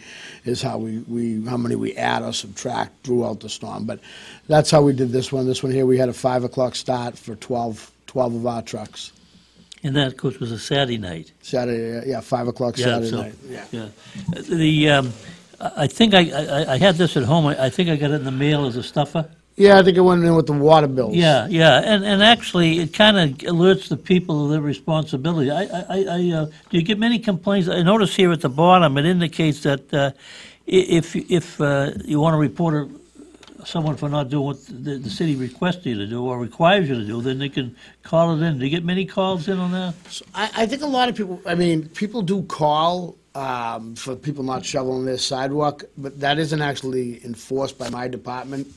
is 0.46 0.62
how 0.62 0.78
we, 0.78 1.00
we 1.00 1.44
how 1.46 1.58
many 1.58 1.76
we 1.76 1.94
add 1.96 2.22
or 2.24 2.34
subtract 2.34 3.06
throughout 3.06 3.40
the 3.40 3.50
storm. 3.50 3.86
But 3.86 4.00
that's 4.48 4.72
how 4.72 4.82
we 4.82 4.94
did 4.94 5.12
this 5.12 5.32
one. 5.32 5.46
This 5.46 5.64
one 5.64 5.72
here, 5.72 5.86
we 5.86 5.98
had 5.98 6.10
a 6.10 6.14
five 6.14 6.44
o'clock 6.44 6.76
start 6.76 7.18
for 7.18 7.36
12, 7.36 7.92
12 8.08 8.36
of 8.36 8.46
our 8.46 8.62
trucks. 8.62 9.12
And 9.88 9.96
that, 9.96 10.08
of 10.08 10.18
course, 10.18 10.38
was 10.40 10.52
a 10.52 10.60
Saturday 10.60 10.98
night. 10.98 11.32
Saturday, 11.42 12.10
yeah, 12.10 12.20
five 12.20 12.48
o'clock 12.48 12.78
Yeah, 12.78 12.86
Saturday 12.86 13.10
so- 13.10 13.22
night. 13.22 13.36
Yeah. 13.50 13.66
Yeah. 13.72 13.88
The, 14.42 14.90
um, 14.90 15.14
I 15.62 15.72
I 15.84 15.88
think 15.88 16.14
I, 16.14 16.24
I, 16.30 16.74
I 16.74 16.78
had 16.78 16.96
this 16.96 17.16
at 17.18 17.24
home. 17.24 17.46
I 17.48 17.56
I 17.68 17.70
think 17.70 17.90
I 17.90 17.96
got 17.96 18.12
it 18.12 18.16
in 18.16 18.26
the 18.26 18.32
mail 18.46 18.66
as 18.66 18.76
a 18.76 18.84
stuffer. 18.84 19.24
Yeah, 19.56 19.80
I 19.80 19.84
think 19.84 19.98
it 19.98 20.02
went 20.02 20.24
in 20.24 20.36
with 20.36 20.46
the 20.46 20.54
water 20.54 20.88
bills. 20.88 21.16
Yeah, 21.16 21.48
yeah, 21.50 21.82
and, 21.92 22.04
and 22.06 22.22
actually, 22.22 22.78
it 22.84 22.94
kind 22.94 23.18
of 23.18 23.30
alerts 23.54 23.88
the 23.90 23.98
people 23.98 24.36
of 24.46 24.52
their 24.52 24.62
responsibility. 24.62 25.50
I, 25.50 25.64
I, 25.64 25.86
I, 25.90 26.00
I, 26.18 26.32
uh, 26.38 26.46
do 26.70 26.78
you 26.78 26.84
get 26.84 27.00
many 27.00 27.18
complaints? 27.18 27.68
I 27.68 27.82
notice 27.82 28.16
here 28.16 28.32
at 28.32 28.42
the 28.42 28.50
bottom, 28.50 28.98
it 29.00 29.06
indicates 29.06 29.62
that 29.64 29.92
uh, 29.94 30.12
i- 30.68 30.88
if, 31.00 31.16
if 31.16 31.60
uh, 31.60 31.92
you 32.06 32.20
want 32.20 32.34
to 32.36 32.38
report 32.50 32.74
a, 32.76 32.88
someone 33.66 33.96
for 33.96 34.10
not 34.10 34.30
doing 34.30 34.46
what 34.46 34.66
the, 34.68 34.98
the 34.98 35.10
city 35.10 35.36
requests 35.36 35.86
you 35.86 35.96
to 35.96 36.08
do 36.08 36.24
or 36.26 36.40
requires 36.40 36.88
you 36.90 36.96
to 36.96 37.06
do, 37.06 37.22
then 37.22 37.40
they 37.40 37.50
can 37.50 37.76
call 38.04 38.36
it 38.36 38.46
in. 38.46 38.60
Do 38.60 38.66
you 38.66 38.72
get 38.72 38.84
many 38.84 39.06
calls 39.06 39.48
in 39.48 39.58
on 39.58 39.72
that? 39.72 39.94
So 40.10 40.26
I, 40.34 40.52
I 40.56 40.66
think 40.66 40.82
a 40.82 40.88
lot 40.88 41.10
of 41.10 41.16
people, 41.16 41.42
I 41.46 41.56
mean, 41.56 41.90
people 41.90 42.22
do 42.22 42.44
call 42.44 43.18
um, 43.36 43.96
for 43.96 44.16
people 44.16 44.44
not 44.44 44.66
shoveling 44.66 45.06
their 45.06 45.18
sidewalk, 45.18 45.84
but 45.98 46.20
that 46.20 46.40
isn't 46.40 46.62
actually 46.62 47.24
enforced 47.24 47.78
by 47.78 47.90
my 47.90 48.08
department. 48.08 48.68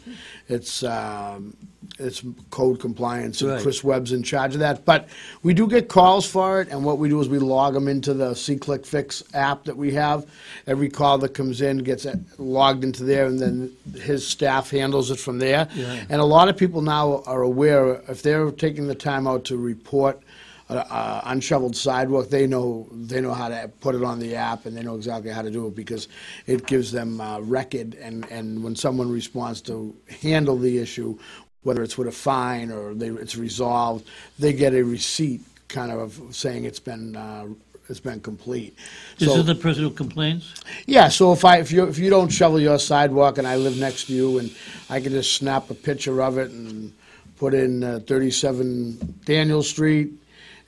It's, 0.49 0.83
um, 0.83 1.57
it's 2.01 2.23
code 2.51 2.81
compliance, 2.81 3.43
and 3.43 3.51
Right. 3.51 3.63
Chris 3.63 3.85
Webb's 3.85 4.13
in 4.13 4.23
charge 4.23 4.55
of 4.55 4.61
that. 4.61 4.85
But 4.85 5.09
we 5.43 5.55
do 5.55 5.69
get 5.69 5.89
calls 5.89 6.27
for 6.27 6.61
it, 6.61 6.69
and 6.71 6.85
what 6.85 6.99
we 6.99 7.09
do 7.09 7.21
is 7.21 7.29
we 7.29 7.39
log 7.39 7.75
them 7.75 7.89
into 7.89 8.15
the 8.15 8.31
SeeClickFix 8.33 9.23
app 9.35 9.65
that 9.65 9.77
we 9.77 9.93
have. 9.93 10.27
Every 10.67 10.89
call 10.89 11.19
that 11.19 11.35
comes 11.35 11.61
in 11.61 11.79
gets 11.79 12.07
uh, 12.07 12.17
logged 12.39 12.85
into 12.85 13.05
there, 13.05 13.27
and 13.27 13.39
then 13.39 13.77
his 14.03 14.27
staff 14.27 14.71
handles 14.71 15.11
it 15.11 15.19
from 15.19 15.39
there. 15.39 15.69
Yeah. 15.75 16.05
And 16.09 16.21
a 16.21 16.25
lot 16.25 16.49
of 16.49 16.57
people 16.57 16.83
now 16.83 17.23
are 17.27 17.43
aware, 17.43 18.03
if 18.09 18.23
they're 18.23 18.51
taking 18.51 18.89
the 18.89 18.95
time 18.95 19.27
out 19.27 19.45
to 19.47 19.57
report 19.57 20.21
a, 20.69 20.77
a 20.77 21.23
unshoveled 21.27 21.75
sidewalk, 21.75 22.29
they 22.31 22.47
know, 22.47 22.87
they 22.93 23.21
know 23.21 23.35
how 23.35 23.49
to 23.49 23.69
put 23.81 23.95
it 23.95 24.05
on 24.05 24.21
the 24.21 24.37
app, 24.37 24.67
and 24.67 24.77
they 24.77 24.83
know 24.83 24.95
exactly 24.95 25.31
how 25.31 25.43
to 25.43 25.51
do 25.51 25.67
it, 25.67 25.75
because 25.75 26.07
it 26.47 26.67
gives 26.67 26.93
them 26.93 27.21
uh 27.21 27.41
record, 27.41 27.95
and, 27.97 28.25
and 28.31 28.63
when 28.63 28.77
someone 28.77 29.11
responds 29.11 29.61
to 29.63 29.95
handle 30.23 30.57
the 30.57 30.79
issue, 30.79 31.19
whether 31.63 31.83
it's 31.83 31.99
with 31.99 32.09
a 32.09 32.13
fine 32.13 32.71
or 32.71 32.95
they, 32.95 33.09
it's 33.09 33.37
resolved, 33.37 34.07
they 34.39 34.53
get 34.53 34.73
a 34.75 34.83
receipt 34.83 35.43
kind 35.69 35.93
of 35.93 36.21
saying 36.31 36.65
it's 36.65 36.81
been, 36.81 37.15
uh, 37.17 37.47
it's 37.89 38.01
been 38.01 38.21
complete. 38.21 38.77
This 39.19 39.29
So- 39.29 39.37
is 39.41 39.47
the 39.47 39.55
person 39.55 39.83
who 39.83 39.91
complains? 39.91 40.55
yeah, 40.87 41.09
so 41.09 41.33
if 41.33 41.45
I, 41.45 41.59
if 41.59 41.71
you, 41.73 41.85
if 41.87 41.99
you 41.99 42.09
don't 42.09 42.29
shovel 42.31 42.61
your 42.61 42.79
sidewalk 42.79 43.39
and 43.39 43.47
I 43.47 43.57
live 43.57 43.77
next 43.79 44.07
to 44.07 44.15
you 44.15 44.39
and 44.39 44.55
I 44.89 45.01
can 45.01 45.13
just 45.13 45.35
snap 45.35 45.71
a 45.71 45.75
picture 45.75 46.23
of 46.23 46.39
it 46.39 46.51
and 46.51 46.93
put 47.37 47.55
in 47.55 47.83
uh, 47.83 48.01
thirty-seven 48.07 49.21
Daniel 49.25 49.63
Street, 49.63 50.11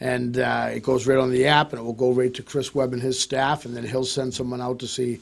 and 0.00 0.38
uh, 0.38 0.70
it 0.72 0.82
goes 0.82 1.06
right 1.06 1.18
on 1.18 1.30
the 1.30 1.46
app 1.46 1.72
and 1.72 1.80
it 1.80 1.84
will 1.84 1.92
go 1.92 2.12
right 2.12 2.32
to 2.34 2.42
Chris 2.42 2.75
Webb 2.75 2.92
and 2.94 3.02
his 3.02 3.20
staff, 3.20 3.66
and 3.66 3.76
then 3.76 3.84
he'll 3.84 4.06
send 4.06 4.32
someone 4.32 4.61
out 4.62 4.78
to 4.78 4.87
see, 4.88 5.20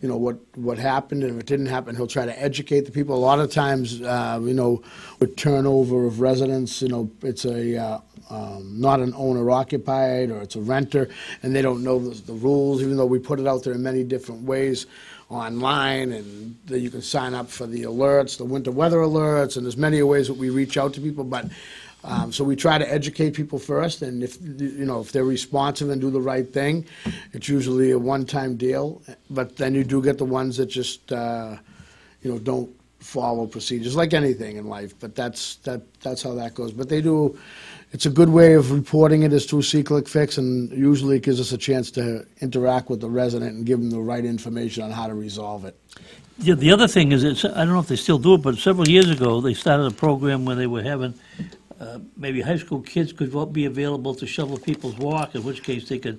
you 0.00 0.08
know, 0.08 0.16
what, 0.16 0.38
what 0.56 0.78
happened, 0.78 1.24
and 1.24 1.34
if 1.34 1.40
it 1.40 1.46
didn't 1.46 1.66
happen, 1.66 1.96
he'll 1.96 2.06
try 2.06 2.24
to 2.24 2.42
educate 2.42 2.82
the 2.82 2.92
people. 2.92 3.16
A 3.16 3.18
lot 3.18 3.40
of 3.40 3.50
times, 3.50 4.00
uh, 4.00 4.38
you 4.42 4.54
know, 4.54 4.82
with 5.18 5.36
turnover 5.36 6.06
of 6.06 6.20
residents, 6.20 6.80
you 6.82 6.88
know, 6.88 7.10
it's 7.22 7.44
a, 7.44 7.76
uh, 7.76 8.00
um, 8.30 8.80
not 8.80 9.00
an 9.00 9.12
owner 9.16 9.50
occupied, 9.50 10.30
or 10.30 10.40
it's 10.40 10.54
a 10.54 10.60
renter, 10.60 11.08
and 11.42 11.54
they 11.54 11.62
don't 11.62 11.82
know 11.82 11.98
the, 11.98 12.14
the 12.22 12.34
rules, 12.34 12.80
even 12.82 12.96
though 12.96 13.06
we 13.06 13.18
put 13.18 13.40
it 13.40 13.46
out 13.46 13.64
there 13.64 13.72
in 13.72 13.82
many 13.82 14.04
different 14.04 14.42
ways 14.42 14.86
online, 15.30 16.12
and 16.12 16.56
that 16.66 16.80
you 16.80 16.90
can 16.90 17.02
sign 17.02 17.34
up 17.34 17.50
for 17.50 17.66
the 17.66 17.82
alerts, 17.82 18.38
the 18.38 18.44
winter 18.44 18.70
weather 18.70 18.98
alerts, 18.98 19.56
and 19.56 19.66
there's 19.66 19.76
many 19.76 20.02
ways 20.02 20.28
that 20.28 20.34
we 20.34 20.50
reach 20.50 20.76
out 20.76 20.94
to 20.94 21.00
people, 21.00 21.24
but, 21.24 21.46
um, 22.04 22.32
so 22.32 22.44
we 22.44 22.56
try 22.56 22.78
to 22.78 22.92
educate 22.92 23.34
people 23.34 23.58
first, 23.58 24.02
and 24.02 24.22
if, 24.22 24.38
you 24.40 24.84
know, 24.84 25.00
if 25.00 25.12
they're 25.12 25.24
responsive 25.24 25.90
and 25.90 26.00
do 26.00 26.10
the 26.10 26.20
right 26.20 26.52
thing, 26.52 26.86
it's 27.32 27.48
usually 27.48 27.90
a 27.90 27.98
one-time 27.98 28.56
deal, 28.56 29.02
but 29.30 29.56
then 29.56 29.74
you 29.74 29.84
do 29.84 30.00
get 30.02 30.18
the 30.18 30.24
ones 30.24 30.56
that 30.56 30.66
just, 30.66 31.12
uh, 31.12 31.56
you 32.22 32.30
know, 32.30 32.38
don't 32.38 32.70
follow 33.00 33.46
procedures, 33.46 33.96
like 33.96 34.12
anything 34.14 34.56
in 34.56 34.66
life, 34.66 34.94
but 35.00 35.14
that's, 35.14 35.56
that, 35.56 35.80
that's 36.00 36.22
how 36.22 36.34
that 36.34 36.54
goes. 36.54 36.72
But 36.72 36.88
they 36.88 37.00
do, 37.00 37.38
it's 37.92 38.06
a 38.06 38.10
good 38.10 38.28
way 38.28 38.54
of 38.54 38.70
reporting 38.70 39.22
it 39.22 39.32
is 39.32 39.46
through 39.46 39.62
SeeClickFix, 39.62 40.38
and 40.38 40.70
usually 40.72 41.16
it 41.16 41.22
gives 41.22 41.40
us 41.40 41.52
a 41.52 41.58
chance 41.58 41.90
to 41.92 42.26
interact 42.40 42.90
with 42.90 43.00
the 43.00 43.08
resident 43.08 43.56
and 43.56 43.66
give 43.66 43.80
them 43.80 43.90
the 43.90 44.00
right 44.00 44.24
information 44.24 44.82
on 44.82 44.90
how 44.90 45.06
to 45.06 45.14
resolve 45.14 45.64
it. 45.64 45.76
The, 46.38 46.54
the 46.54 46.70
other 46.70 46.86
thing 46.86 47.10
is, 47.12 47.24
I 47.44 47.64
don't 47.64 47.72
know 47.72 47.80
if 47.80 47.88
they 47.88 47.96
still 47.96 48.18
do 48.18 48.34
it, 48.34 48.42
but 48.42 48.56
several 48.58 48.88
years 48.88 49.10
ago, 49.10 49.40
they 49.40 49.54
started 49.54 49.86
a 49.86 49.90
program 49.90 50.44
where 50.44 50.54
they 50.54 50.68
were 50.68 50.82
having, 50.82 51.14
uh, 51.80 51.98
maybe 52.16 52.40
high 52.40 52.56
school 52.58 52.80
kids 52.80 53.12
could 53.12 53.52
be 53.52 53.64
available 53.66 54.14
to 54.14 54.26
shovel 54.26 54.58
people's 54.58 54.96
walk, 54.98 55.34
in 55.34 55.42
which 55.44 55.62
case 55.62 55.88
they 55.88 55.98
could, 55.98 56.18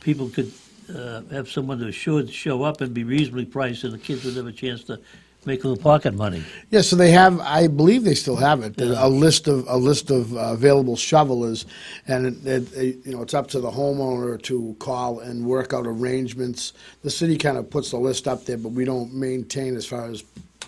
people 0.00 0.28
could 0.28 0.52
uh, 0.94 1.22
have 1.32 1.48
someone 1.50 1.78
that 1.80 1.92
should 1.92 2.30
show 2.32 2.62
up 2.62 2.80
and 2.80 2.92
be 2.94 3.04
reasonably 3.04 3.44
priced, 3.44 3.84
and 3.84 3.92
the 3.92 3.98
kids 3.98 4.24
would 4.24 4.36
have 4.36 4.46
a 4.46 4.52
chance 4.52 4.84
to 4.84 5.00
make 5.46 5.64
a 5.64 5.68
little 5.68 5.82
pocket 5.82 6.14
money. 6.14 6.44
Yeah, 6.70 6.82
so 6.82 6.96
they 6.96 7.10
have. 7.12 7.40
I 7.40 7.66
believe 7.66 8.04
they 8.04 8.14
still 8.14 8.36
have 8.36 8.62
it. 8.62 8.78
A 8.80 9.08
list 9.08 9.48
of 9.48 9.66
a 9.68 9.76
list 9.76 10.10
of 10.10 10.34
uh, 10.36 10.52
available 10.52 10.96
shovelers, 10.96 11.64
and 12.06 12.26
it, 12.26 12.46
it, 12.46 12.72
it- 12.76 13.06
you 13.06 13.12
know 13.14 13.22
it's 13.22 13.34
up 13.34 13.48
to 13.48 13.60
the 13.60 13.70
homeowner 13.70 14.40
to 14.42 14.76
call 14.78 15.20
and 15.20 15.44
work 15.46 15.72
out 15.72 15.86
arrangements. 15.86 16.72
The 17.02 17.10
city 17.10 17.36
kind 17.38 17.56
of 17.56 17.70
puts 17.70 17.90
the 17.90 17.96
list 17.98 18.28
up 18.28 18.44
there, 18.44 18.58
but 18.58 18.72
we 18.72 18.84
don't 18.84 19.14
maintain 19.14 19.76
as 19.76 19.86
far 19.86 20.10
as 20.10 20.22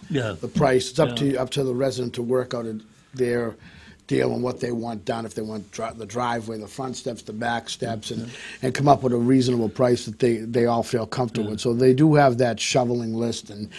Yeah. 0.08 0.34
the 0.40 0.48
price. 0.48 0.90
It's 0.90 0.98
up 0.98 1.10
Yeah. 1.10 1.14
to 1.16 1.36
up 1.36 1.50
to 1.50 1.64
the 1.64 1.74
resident 1.74 2.14
to 2.14 2.22
work 2.22 2.54
out 2.54 2.66
their 3.14 3.54
deal 4.12 4.34
and 4.34 4.42
what 4.42 4.60
they 4.60 4.72
want 4.72 5.04
done. 5.04 5.24
If 5.24 5.34
they 5.34 5.42
want 5.42 5.70
dri- 5.72 5.96
the 5.96 6.06
driveway, 6.06 6.58
the 6.58 6.68
front 6.68 6.96
steps, 6.96 7.22
the 7.22 7.32
back 7.32 7.70
steps, 7.70 8.10
and, 8.10 8.30
and 8.60 8.74
come 8.74 8.88
up 8.88 9.02
with 9.02 9.12
a 9.12 9.16
reasonable 9.16 9.70
price 9.70 10.04
that 10.04 10.18
they, 10.18 10.36
they 10.36 10.66
all 10.66 10.82
feel 10.82 11.06
comfortable 11.06 11.50
with. 11.50 11.60
So 11.60 11.72
they 11.72 11.94
do 11.94 12.14
have 12.14 12.38
that 12.38 12.60
shoveling 12.60 13.14
list, 13.14 13.48
and 13.50 13.70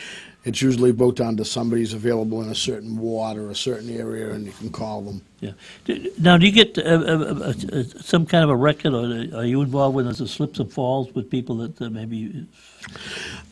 it's 0.45 0.61
usually 0.61 0.91
booked 0.91 1.21
onto 1.21 1.43
to 1.43 1.49
somebody's 1.49 1.93
available 1.93 2.41
in 2.41 2.49
a 2.49 2.55
certain 2.55 2.97
ward 2.97 3.37
or 3.37 3.49
a 3.49 3.55
certain 3.55 3.89
area, 3.89 4.31
and 4.31 4.45
you 4.45 4.51
can 4.53 4.69
call 4.69 5.01
them. 5.01 5.21
Yeah. 5.39 5.51
Do- 5.85 6.11
Now, 6.19 6.37
do 6.37 6.45
you 6.45 6.51
get 6.51 6.77
uh, 6.77 6.81
uh, 6.81 6.83
uh, 6.85 7.53
uh, 7.79 7.83
some 8.01 8.25
kind 8.25 8.43
of 8.43 8.49
a 8.49 8.55
record, 8.55 8.93
or 8.93 9.37
are 9.39 9.45
you 9.45 9.61
involved 9.61 9.95
with 9.95 10.17
the 10.17 10.27
slips 10.27 10.59
and 10.59 10.71
falls 10.71 11.13
with 11.13 11.29
people 11.29 11.55
that 11.57 11.81
uh, 11.81 11.89
maybe? 11.89 12.45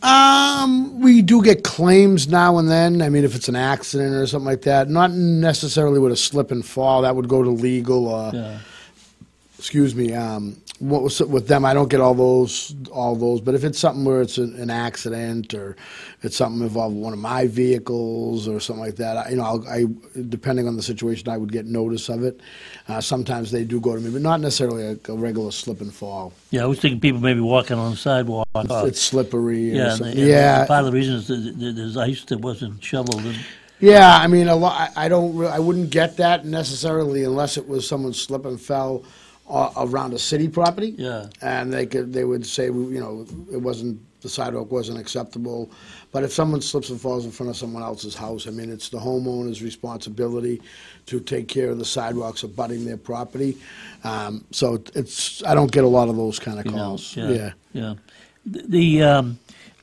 Um, 0.04 1.00
we 1.00 1.22
do 1.22 1.42
get 1.42 1.64
claims 1.64 2.28
now 2.28 2.58
and 2.58 2.70
then. 2.70 3.02
I 3.02 3.10
mean, 3.10 3.24
if 3.24 3.36
it's 3.36 3.48
an 3.48 3.56
accident 3.56 4.14
or 4.14 4.28
something 4.28 4.46
like 4.46 4.64
that, 4.64 4.90
not 4.90 5.12
necessarily 5.12 6.00
with 6.00 6.12
a 6.12 6.18
slip 6.18 6.52
and 6.52 6.66
fall. 6.66 7.02
That 7.04 7.16
would 7.16 7.28
go 7.30 7.42
to 7.44 7.50
legal 7.50 8.08
or. 8.08 8.36
Uh, 8.36 8.60
excuse 9.58 9.94
me, 9.94 10.12
um, 10.14 10.58
what 10.82 11.04
was 11.04 11.20
with 11.22 11.48
them, 11.48 11.64
I 11.64 11.74
don't 11.76 11.90
get 11.90 12.02
all 12.02 12.16
those, 12.16 12.74
all 12.92 13.16
those, 13.16 13.40
but 13.40 13.54
if 13.54 13.64
it's 13.64 13.78
something 13.78 14.04
where 14.04 14.22
it's 14.22 14.40
an, 14.40 14.56
an 14.60 14.72
accident 14.72 15.54
or 15.54 15.76
it's 16.24 16.36
something 16.36 16.62
involving 16.62 17.02
one 17.02 17.14
of 17.14 17.20
my 17.20 17.46
vehicles 17.48 18.48
or 18.48 18.60
something 18.60 18.84
like 18.84 18.96
that, 18.96 19.16
I, 19.16 19.30
you 19.30 19.36
know, 19.36 19.44
I'll, 19.44 19.68
I, 19.70 19.86
depending 20.30 20.68
on 20.68 20.76
the 20.76 20.82
situation, 20.82 21.30
I 21.30 21.38
would 21.38 21.52
get 21.52 21.68
notice 21.68 22.10
of 22.10 22.24
it. 22.24 22.42
Uh, 22.88 23.00
sometimes 23.00 23.52
they 23.52 23.64
do 23.64 23.80
go 23.80 23.94
to 23.96 24.02
me, 24.02 24.10
but 24.10 24.24
not 24.24 24.42
necessarily 24.42 24.84
a, 24.88 25.12
a 25.12 25.16
regular 25.16 25.52
slip 25.52 25.82
and 25.82 25.94
fall. 25.94 26.34
Yeah, 26.50 26.64
I 26.64 26.66
was 26.66 26.80
thinking 26.80 27.00
people 27.00 27.22
maybe 27.22 27.42
walking 27.42 27.78
on 27.78 27.92
the 27.92 27.98
sidewalk. 27.98 28.48
or- 28.56 28.88
It's 28.88 29.02
slippery. 29.02 29.72
Yeah, 29.76 29.94
and 29.94 30.02
and 30.02 30.16
yeah. 30.20 30.66
Part 30.66 30.80
of 30.86 30.88
the 30.88 30.98
reason 30.98 31.16
is 31.16 31.28
that 31.28 31.74
there's 31.76 31.96
ice 31.96 32.24
that 32.26 32.40
wasn't 32.40 32.84
shoveled. 32.84 33.22
and- 33.24 33.38
Yeah, 33.80 34.18
I 34.18 34.26
mean, 34.28 34.48
a 34.48 34.56
lot. 34.56 34.92
I 34.96 35.06
I 35.06 35.10
don't. 35.10 35.46
I 35.46 35.60
wouldn't 35.60 35.92
get 35.92 36.18
that 36.18 36.46
necessarily 36.46 37.24
unless 37.24 37.58
it 37.58 37.68
was 37.68 37.88
someone 37.88 38.14
slip 38.14 38.46
and 38.46 38.60
fell 38.60 39.04
uh, 39.52 39.72
around 39.78 40.14
a 40.14 40.20
city 40.20 40.48
property. 40.48 40.96
Yeah. 40.98 41.28
and 41.42 41.72
they 41.74 41.86
could. 41.86 42.14
They 42.14 42.24
would 42.24 42.46
say, 42.46 42.66
you 42.66 43.00
know, 43.00 43.26
it 43.52 43.58
wasn't 43.62 44.00
the 44.22 44.30
sidewalk 44.30 44.72
wasn't 44.72 45.00
acceptable. 45.00 45.72
But 46.12 46.24
if 46.24 46.32
someone 46.32 46.62
slips 46.62 46.90
and 46.90 47.00
falls 47.02 47.26
in 47.26 47.32
front 47.32 47.50
of 47.50 47.58
someone 47.58 47.82
else's 47.84 48.16
house, 48.16 48.48
I 48.48 48.52
mean, 48.52 48.72
it's 48.72 48.90
the 48.90 49.00
homeowner's 49.00 49.62
responsibility 49.64 50.62
to 51.08 51.20
take 51.20 51.48
care 51.48 51.70
of 51.70 51.80
the 51.80 51.86
sidewalks 51.86 52.44
abutting 52.44 52.86
their 52.86 52.98
property. 52.98 53.58
Um, 54.04 54.46
so 54.52 54.82
it's. 54.96 55.44
I 55.44 55.54
don't 55.56 55.72
get 55.72 55.84
a 55.84 55.88
lot 55.88 56.08
of 56.10 56.16
those 56.16 56.38
kind 56.40 56.60
of 56.60 56.66
calls. 56.72 57.16
Yeah, 57.18 57.52
yeah. 57.74 57.94
The- 58.46 58.64
The, 58.68 59.04
um, 59.04 59.40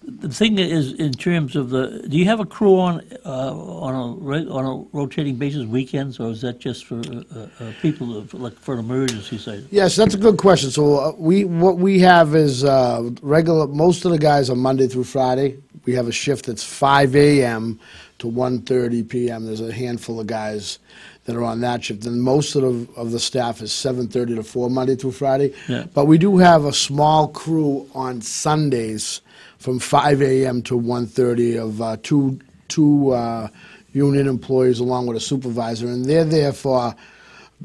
the 0.09 0.29
thing 0.29 0.59
is, 0.59 0.93
in 0.95 1.13
terms 1.13 1.55
of 1.55 1.71
the, 1.71 2.05
do 2.09 2.17
you 2.17 2.25
have 2.25 2.41
a 2.41 2.47
crew 2.47 2.79
on, 2.79 3.03
uh, 3.27 3.55
on 3.55 3.95
a, 3.95 4.51
on 4.51 4.65
a 4.65 4.97
rotating 4.97 5.37
basis 5.37 5.67
weekends, 5.67 6.19
or 6.19 6.31
is 6.31 6.41
that 6.41 6.59
just 6.59 6.87
for, 6.87 6.97
uh, 7.01 7.47
uh, 7.61 7.73
people, 7.83 8.21
that- 8.21 8.33
like, 8.35 8.55
for 8.59 8.75
an 8.75 8.81
emergency 8.81 9.39
site? 9.39 9.65
Yes, 9.71 9.97
that's 9.97 10.15
a 10.15 10.19
good 10.19 10.39
question. 10.39 10.71
So 10.71 10.99
uh, 10.99 11.13
we 11.19 11.45
what 11.45 11.79
we 11.79 11.99
have 12.01 12.35
is 12.35 12.65
uh, 12.65 13.11
regular. 13.23 13.67
Most 13.67 14.05
of 14.05 14.13
the 14.13 14.19
guys 14.19 14.49
are 14.51 14.57
Monday 14.57 14.89
through 14.89 15.05
Friday. 15.05 15.59
We 15.85 15.95
have 15.95 16.09
a 16.09 16.13
shift 16.13 16.47
that's 16.47 16.65
5 16.65 17.15
a.m. 17.17 17.79
to 18.19 18.27
1:30 18.27 19.09
p.m. 19.09 19.45
There's 19.47 19.61
a 19.61 19.73
handful 19.73 20.21
of 20.21 20.27
guys 20.27 20.79
that 21.25 21.37
are 21.37 21.45
on 21.45 21.61
that 21.61 21.85
shift, 21.85 22.07
and 22.07 22.23
most 22.23 22.55
of 22.57 22.63
the, 22.63 22.93
of 22.95 23.11
the 23.13 23.21
staff 23.21 23.61
is 23.63 23.71
7:30 23.73 24.37
to 24.37 24.43
4 24.43 24.71
Monday 24.71 24.97
through 24.97 25.13
Friday. 25.13 25.55
Yeah. 25.69 25.85
But 25.93 26.07
we 26.07 26.19
do 26.19 26.39
have 26.39 26.65
a 26.65 26.73
small 26.73 27.29
crew 27.29 27.87
on 27.95 28.21
Sundays 28.23 29.21
from 29.59 29.79
5 29.79 30.23
a.m. 30.23 30.63
to 30.63 30.79
1:30 30.79 31.61
of 31.61 31.83
uh, 31.83 31.97
two 32.03 32.39
two 32.69 33.11
uh, 33.13 33.49
union 33.93 34.29
employees 34.29 34.79
along 34.79 35.07
with 35.07 35.17
a 35.17 35.21
supervisor, 35.21 35.89
and 35.89 36.05
they're 36.05 36.25
there 36.25 36.53
for 36.53 36.95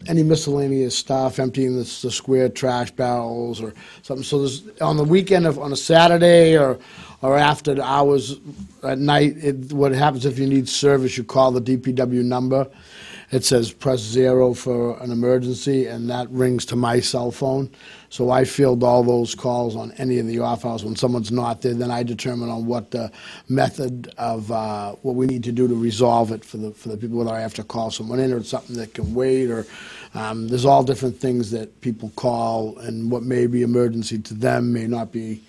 any 0.07 0.23
miscellaneous 0.23 0.97
stuff, 0.97 1.37
emptying 1.37 1.75
the, 1.75 1.83
the 2.01 2.09
square 2.09 2.49
trash 2.49 2.89
barrels 2.91 3.61
or 3.61 3.73
something. 4.01 4.23
So 4.23 4.39
there's 4.39 4.63
on 4.81 4.97
the 4.97 5.03
weekend, 5.03 5.45
on 5.45 5.71
a 5.71 5.75
Saturday 5.75 6.57
or 6.57 6.79
or 7.21 7.37
after 7.37 7.73
the 7.73 7.83
hours 7.83 8.35
at 8.83 8.99
night, 8.99 9.37
it, 9.37 9.71
what 9.71 9.93
happens 9.93 10.25
if 10.25 10.37
you 10.37 10.45
need 10.45 10.67
service, 10.67 11.17
you 11.17 11.23
call 11.23 11.51
the 11.51 11.61
DPW 11.61 12.21
number. 12.23 12.69
It 13.31 13.45
says 13.45 13.71
press 13.71 13.99
zero 13.99 14.53
for 14.53 15.01
an 15.01 15.09
emergency, 15.09 15.87
and 15.87 16.09
that 16.09 16.29
rings 16.29 16.65
to 16.65 16.75
my 16.75 16.99
cell 16.99 17.31
phone. 17.31 17.71
So 18.13 18.29
I 18.29 18.43
field 18.45 18.83
all 18.83 19.01
those 19.01 19.33
calls 19.33 19.75
on 19.75 19.91
any 19.93 20.19
of 20.19 20.27
the 20.27 20.37
off 20.37 20.67
hours. 20.67 20.85
When 20.85 20.95
someone's 20.95 21.31
not 21.31 21.63
there, 21.63 21.73
then 21.73 21.89
I 21.89 22.03
determine 22.03 22.47
on 22.47 22.67
what 22.67 22.91
the 22.91 23.11
method 23.49 24.13
of 24.19 24.51
uh, 24.51 24.91
what 25.01 25.15
we 25.15 25.25
need 25.25 25.43
to 25.45 25.51
do 25.51 25.67
to 25.67 25.73
resolve 25.73 26.31
it 26.31 26.45
for 26.45 26.57
the 26.57 26.69
for 26.73 26.89
the 26.89 26.97
people. 26.97 27.17
Whether 27.17 27.31
I 27.31 27.39
have 27.39 27.55
to 27.55 27.63
call 27.63 27.89
someone 27.89 28.19
in 28.19 28.31
or 28.31 28.37
it's 28.37 28.49
something 28.49 28.75
that 28.75 28.93
can 28.93 29.15
wait, 29.15 29.49
or 29.49 29.65
um, 30.13 30.47
there's 30.47 30.63
all 30.63 30.83
different 30.83 31.17
things 31.17 31.49
that 31.49 31.81
people 31.81 32.11
call, 32.15 32.77
and 32.77 33.09
what 33.09 33.23
may 33.23 33.47
be 33.47 33.63
emergency 33.63 34.19
to 34.19 34.35
them 34.35 34.71
may 34.71 34.85
not 34.85 35.11
be 35.11 35.41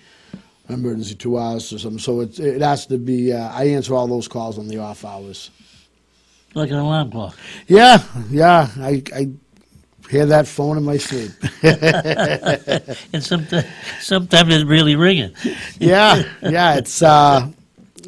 emergency 0.67 1.13
to 1.13 1.37
us 1.37 1.71
or 1.71 1.77
something. 1.77 1.99
So 1.99 2.21
it 2.21 2.39
it 2.39 2.63
has 2.63 2.87
to 2.87 2.97
be. 2.97 3.31
Uh, 3.31 3.47
I 3.51 3.65
answer 3.65 3.93
all 3.93 4.07
those 4.07 4.27
calls 4.27 4.57
on 4.57 4.67
the 4.67 4.79
off 4.79 5.05
hours. 5.05 5.51
Like 6.55 6.71
an 6.71 6.77
alarm 6.77 7.11
clock? 7.11 7.37
Yeah, 7.67 8.01
yeah. 8.31 8.69
I, 8.77 9.03
I 9.13 9.29
hear 10.09 10.25
that 10.27 10.47
phone 10.47 10.77
in 10.77 10.83
my 10.83 10.97
sleep. 10.97 11.31
And 13.13 13.23
sometimes, 13.23 13.65
sometimes 14.01 14.53
it's 14.55 14.65
really 14.65 14.95
ringing. 14.95 15.33
yeah, 15.79 16.23
yeah. 16.41 16.75
It's 16.75 17.01
uh, 17.01 17.49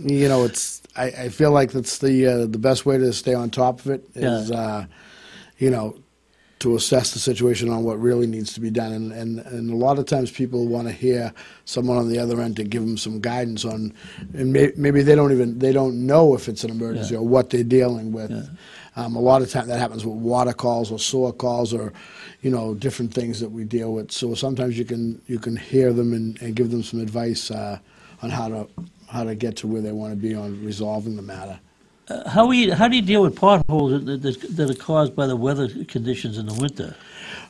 you 0.01 0.27
know, 0.27 0.43
it's. 0.45 0.81
I, 0.95 1.05
I 1.05 1.29
feel 1.29 1.51
like 1.51 1.71
that's 1.71 1.99
the 1.99 2.25
uh, 2.27 2.45
the 2.47 2.57
best 2.57 2.85
way 2.85 2.97
to 2.97 3.13
stay 3.13 3.33
on 3.33 3.49
top 3.49 3.79
of 3.81 3.87
it 3.91 4.03
is, 4.15 4.49
Yeah. 4.49 4.57
uh, 4.59 4.85
you 5.59 5.69
know, 5.69 5.95
to 6.59 6.75
assess 6.75 7.13
the 7.13 7.19
situation 7.19 7.69
on 7.69 7.83
what 7.83 7.99
really 8.01 8.25
needs 8.25 8.53
to 8.53 8.59
be 8.59 8.71
done, 8.71 8.91
and 8.91 9.11
and, 9.11 9.39
and 9.39 9.69
a 9.71 9.75
lot 9.75 9.99
of 9.99 10.05
times 10.07 10.31
people 10.31 10.67
want 10.67 10.87
to 10.87 10.93
hear 10.93 11.31
someone 11.65 11.97
on 11.97 12.09
the 12.09 12.17
other 12.19 12.41
end 12.41 12.55
to 12.55 12.63
give 12.63 12.81
them 12.81 12.97
some 12.97 13.19
guidance 13.19 13.63
on, 13.63 13.93
and 14.33 14.51
may, 14.53 14.71
maybe 14.75 15.03
they 15.03 15.13
don't 15.15 15.31
even 15.31 15.59
they 15.59 15.71
don't 15.71 16.05
know 16.05 16.33
if 16.33 16.47
it's 16.49 16.63
an 16.63 16.71
emergency 16.71 17.13
Yeah. 17.13 17.19
or 17.19 17.27
what 17.27 17.49
they're 17.51 17.63
dealing 17.63 18.11
with. 18.11 18.31
Yeah. 18.31 18.43
Um, 18.97 19.15
a 19.15 19.19
lot 19.21 19.43
of 19.43 19.51
time 19.51 19.67
that 19.67 19.79
happens 19.79 20.03
with 20.03 20.15
water 20.15 20.53
calls 20.53 20.91
or 20.91 20.97
sewer 20.97 21.31
calls 21.31 21.71
or, 21.71 21.93
you 22.41 22.49
know, 22.49 22.73
different 22.73 23.13
things 23.13 23.39
that 23.39 23.51
we 23.57 23.63
deal 23.63 23.93
with. 23.93 24.11
So 24.11 24.33
sometimes 24.33 24.77
you 24.77 24.85
can 24.85 25.21
you 25.27 25.39
can 25.39 25.55
hear 25.55 25.93
them 25.93 26.13
and, 26.13 26.41
and 26.41 26.55
give 26.55 26.71
them 26.71 26.81
some 26.81 26.99
advice 26.99 27.51
uh, 27.51 27.77
on 28.23 28.29
how 28.31 28.49
to 28.49 28.67
how 29.07 29.23
to 29.23 29.35
get 29.35 29.55
to 29.57 29.67
where 29.67 29.83
they 29.83 29.91
want 29.91 30.11
to 30.13 30.17
be 30.17 30.33
on 30.33 30.65
resolving 30.65 31.15
the 31.15 31.21
matter. 31.21 31.59
Uh, 32.09 32.29
How 32.29 32.47
we, 32.47 32.69
how 32.69 32.87
do 32.87 32.95
you 32.95 33.01
deal 33.01 33.21
with 33.21 33.35
potholes 33.35 34.05
that, 34.05 34.21
that, 34.21 34.41
that 34.55 34.69
are 34.69 34.73
caused 34.73 35.13
by 35.13 35.27
the 35.27 35.35
weather 35.35 35.67
conditions 35.85 36.37
in 36.37 36.45
the 36.45 36.53
winter? 36.53 36.95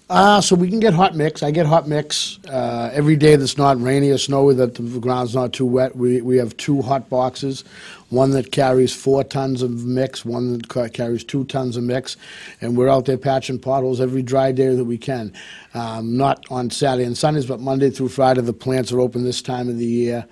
Uh, 0.09 0.41
so 0.41 0.55
we 0.55 0.69
can 0.69 0.79
get 0.79 0.93
hot 0.93 1.15
mix. 1.15 1.43
I 1.43 1.51
get 1.51 1.65
hot 1.67 1.87
mix 1.87 2.39
uh, 2.49 2.89
every 2.93 3.15
day 3.15 3.35
that's 3.35 3.57
not 3.57 3.79
rainy 3.79 4.09
or 4.09 4.17
snowy, 4.17 4.55
that 4.55 4.73
the 4.75 4.99
ground's 4.99 5.35
not 5.35 5.53
too 5.53 5.65
wet. 5.65 5.95
We, 5.95 6.21
we 6.21 6.37
have 6.37 6.55
two 6.57 6.81
hot 6.81 7.07
boxes, 7.09 7.65
one 8.09 8.31
that 8.31 8.51
carries 8.51 8.93
four 8.93 9.23
tons 9.23 9.61
of 9.61 9.85
mix, 9.85 10.23
one 10.23 10.53
that 10.53 10.67
ca- 10.69 10.89
carries 10.89 11.23
two 11.23 11.43
tons 11.45 11.75
of 11.75 11.83
mix, 11.83 12.17
and 12.61 12.77
we're 12.77 12.89
out 12.89 13.05
there 13.05 13.17
patching 13.17 13.59
potholes 13.59 13.99
every 13.99 14.21
dry 14.21 14.51
day 14.51 14.75
that 14.75 14.85
we 14.85 14.97
can. 14.97 15.33
Um, 15.73 16.17
not 16.17 16.45
on 16.49 16.69
Saturday 16.69 17.05
and 17.05 17.17
Sundays, 17.17 17.45
but 17.45 17.59
Monday 17.59 17.89
through 17.89 18.09
Friday. 18.09 18.41
The 18.41 18.53
plants 18.53 18.91
are 18.91 18.99
open 18.99 19.23
this 19.23 19.41
time 19.41 19.69
of 19.69 19.77
the 19.77 19.85
year. 19.85 20.25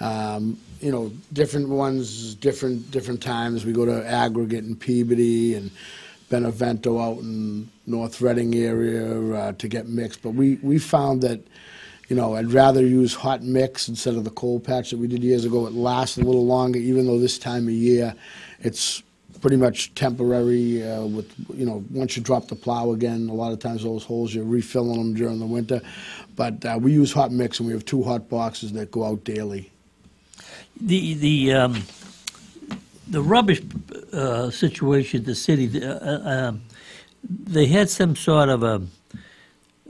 Um, 0.00 0.58
you 0.80 0.92
know, 0.92 1.10
different 1.32 1.68
ones, 1.68 2.34
different 2.34 2.90
different 2.90 3.22
times. 3.22 3.64
We 3.64 3.72
go 3.72 3.86
to 3.86 4.06
Aggregate 4.06 4.64
and 4.64 4.78
Peabody 4.78 5.54
and 5.54 5.70
Benevento 6.28 6.98
out 6.98 7.18
in 7.18 7.70
North 7.86 8.20
Reading 8.20 8.54
area 8.54 9.34
uh, 9.34 9.52
to 9.52 9.68
get 9.68 9.88
mixed. 9.88 10.22
But 10.22 10.30
we, 10.30 10.56
we 10.62 10.78
found 10.78 11.22
that, 11.22 11.40
you 12.08 12.16
know, 12.16 12.34
I'd 12.34 12.52
rather 12.52 12.84
use 12.84 13.14
hot 13.14 13.42
mix 13.42 13.88
instead 13.88 14.14
of 14.14 14.24
the 14.24 14.30
cold 14.30 14.64
patch 14.64 14.90
that 14.90 14.98
we 14.98 15.06
did 15.06 15.22
years 15.22 15.44
ago. 15.44 15.66
It 15.66 15.72
lasts 15.72 16.18
a 16.18 16.20
little 16.20 16.46
longer, 16.46 16.78
even 16.78 17.06
though 17.06 17.18
this 17.18 17.38
time 17.38 17.66
of 17.66 17.74
year 17.74 18.14
it's 18.60 19.02
pretty 19.40 19.56
much 19.56 19.94
temporary. 19.94 20.82
Uh, 20.82 21.04
with 21.04 21.32
you 21.54 21.66
know, 21.66 21.84
once 21.90 22.16
you 22.16 22.22
drop 22.22 22.48
the 22.48 22.56
plow 22.56 22.92
again, 22.92 23.28
a 23.28 23.34
lot 23.34 23.52
of 23.52 23.58
times 23.58 23.82
those 23.82 24.04
holes 24.04 24.34
you're 24.34 24.44
refilling 24.44 24.98
them 24.98 25.14
during 25.14 25.38
the 25.38 25.46
winter. 25.46 25.80
But 26.36 26.64
uh, 26.64 26.78
we 26.80 26.92
use 26.92 27.12
hot 27.12 27.30
mix, 27.30 27.60
and 27.60 27.66
we 27.66 27.74
have 27.74 27.84
two 27.84 28.02
hot 28.02 28.28
boxes 28.28 28.72
that 28.72 28.90
go 28.90 29.04
out 29.04 29.22
daily. 29.24 29.70
The, 30.80 31.14
the, 31.14 31.52
um, 31.52 31.82
the 33.06 33.22
rubbish, 33.22 33.62
uh, 34.12 34.50
situation 34.50 35.20
at 35.20 35.26
the 35.26 35.34
city, 35.34 35.66
the, 35.66 36.02
uh, 36.02 36.48
um, 36.48 36.62
they 37.28 37.66
had 37.66 37.88
some 37.90 38.16
sort 38.16 38.48
of 38.48 38.62
a, 38.62 38.82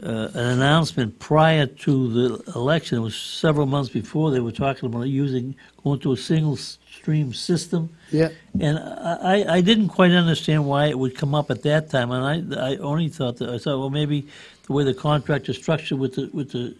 uh, 0.03 0.29
an 0.35 0.47
announcement 0.59 1.19
prior 1.19 1.67
to 1.67 2.13
the 2.13 2.53
election. 2.55 2.99
It 2.99 3.03
was 3.03 3.17
several 3.17 3.67
months 3.67 3.91
before 3.91 4.31
they 4.31 4.41
were 4.41 4.53
talking 4.53 4.87
about 4.87 5.03
using, 5.03 5.55
going 5.83 6.01
to 6.01 6.13
a 6.13 6.17
single 6.17 6.57
stream 6.57 7.33
system. 7.33 7.91
Yeah. 8.11 8.29
And 8.61 8.79
I, 8.79 9.45
I- 9.57 9.61
didn't 9.61 9.89
quite 9.89 10.13
understand 10.13 10.67
why 10.67 10.87
it 10.87 10.99
would 10.99 11.17
come 11.17 11.35
up 11.35 11.51
at 11.51 11.63
that 11.63 11.91
time, 11.91 12.11
and 12.13 12.55
I, 12.55 12.73
I 12.73 12.77
only 12.77 13.09
thought 13.09 13.39
that, 13.39 13.49
I 13.49 13.59
thought, 13.59 13.79
well, 13.81 13.91
maybe 13.91 14.27
the 14.67 14.73
way 14.73 14.85
the 14.85 14.95
contract 14.95 15.49
is 15.49 15.57
structured 15.57 15.99
with 15.99 16.15
the, 16.15 16.31
with 16.33 16.53
the 16.53 16.75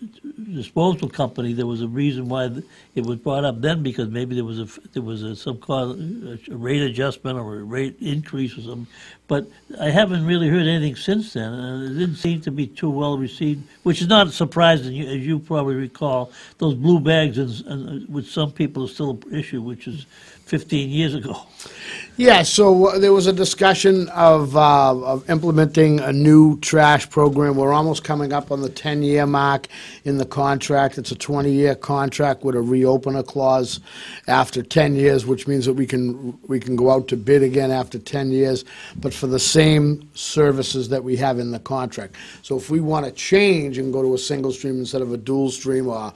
disposal 0.55 1.09
company, 1.09 1.53
there 1.53 1.67
was 1.67 1.83
a 1.83 1.89
reason 1.89 2.29
why 2.29 2.49
it 2.95 3.05
was 3.05 3.17
brought 3.19 3.45
up 3.45 3.61
then, 3.61 3.83
because 3.83 4.09
maybe 4.09 4.35
there 4.35 4.45
was 4.45 4.61
a, 4.61 4.69
there 4.93 5.03
was 5.03 5.23
a, 5.23 5.35
some 5.35 5.59
cause, 5.59 5.99
a 5.99 6.57
rate 6.57 6.83
adjustment 6.83 7.39
or 7.39 7.59
a 7.59 7.65
rate 7.65 7.97
increase 8.01 8.57
or 8.57 8.63
something. 8.63 8.87
But 9.27 9.47
I 9.81 9.91
haven't 9.91 10.25
really 10.27 10.49
heard 10.49 10.67
anything 10.67 10.97
since 10.97 11.33
then, 11.33 11.53
and 11.53 11.85
it 11.85 11.99
didn't 11.99 12.17
seem 12.17 12.41
to 12.43 12.51
be 12.51 12.67
too 12.67 12.91
well 12.91 13.19
received, 13.19 13.65
which 13.83 14.01
is 14.01 14.09
not 14.09 14.31
surprising, 14.33 15.01
as 15.01 15.27
you 15.27 15.39
probably 15.39 15.75
recall, 15.75 16.31
those 16.59 16.75
blue 16.75 17.01
bags, 17.01 17.39
and, 17.39 17.51
uh, 17.69 18.07
with 18.09 18.29
some 18.29 18.53
people, 18.53 18.85
are 18.85 18.89
still 18.89 19.11
an 19.11 19.35
issue, 19.35 19.61
which 19.61 19.89
is 19.89 20.07
15 20.47 20.91
years 20.91 21.15
ago. 21.15 21.47
Yeah, 22.17 22.45
so 22.45 22.91
uh, 22.91 22.99
there 23.01 23.13
was 23.13 23.27
a 23.27 23.33
discussion 23.33 24.09
of, 24.11 24.57
uh, 24.57 24.97
of 25.05 25.29
implementing 25.29 25.99
a 25.99 26.13
new 26.13 26.61
trash 26.61 27.11
program. 27.11 27.57
We're 27.57 27.73
almost 27.73 28.05
coming 28.05 28.33
up 28.33 28.53
on 28.53 28.61
the 28.61 28.69
10-year 28.69 29.27
mark 29.27 29.67
in 30.05 30.19
the 30.19 30.25
contract. 30.25 30.97
It's 30.97 31.11
a 31.11 31.17
20-year 31.17 31.75
contract 31.75 32.45
with 32.45 32.55
a 32.55 32.61
reopener 32.61 33.27
clause 33.27 33.81
after 34.29 34.63
10 34.63 34.95
years, 34.95 35.27
which 35.27 35.49
means 35.49 35.67
that 35.67 35.73
we 35.73 35.87
can, 35.87 36.39
we 36.47 36.61
can 36.61 36.77
go 36.77 36.93
out 36.93 37.09
to 37.09 37.17
bid 37.17 37.43
again 37.43 37.73
after 37.73 37.99
10 37.99 38.31
years, 38.31 38.65
but 38.95 39.13
for 39.13 39.27
the 39.27 39.41
same 39.41 40.09
services 40.15 40.89
that 40.91 41.03
we 41.03 41.17
have 41.17 41.41
in 41.41 41.51
the 41.51 41.59
contract. 41.59 42.15
So 42.43 42.57
if 42.57 42.71
we 42.71 42.79
want 42.79 43.07
to 43.07 43.11
change 43.11 43.77
and 43.77 43.93
go 43.93 44.03
to 44.03 44.15
a 44.15 44.19
single 44.19 44.53
stream 44.53 44.79
instead 44.79 45.03
of 45.03 45.13
a 45.13 45.17
dual 45.17 45.51
stream, 45.51 45.89
or 45.89 46.13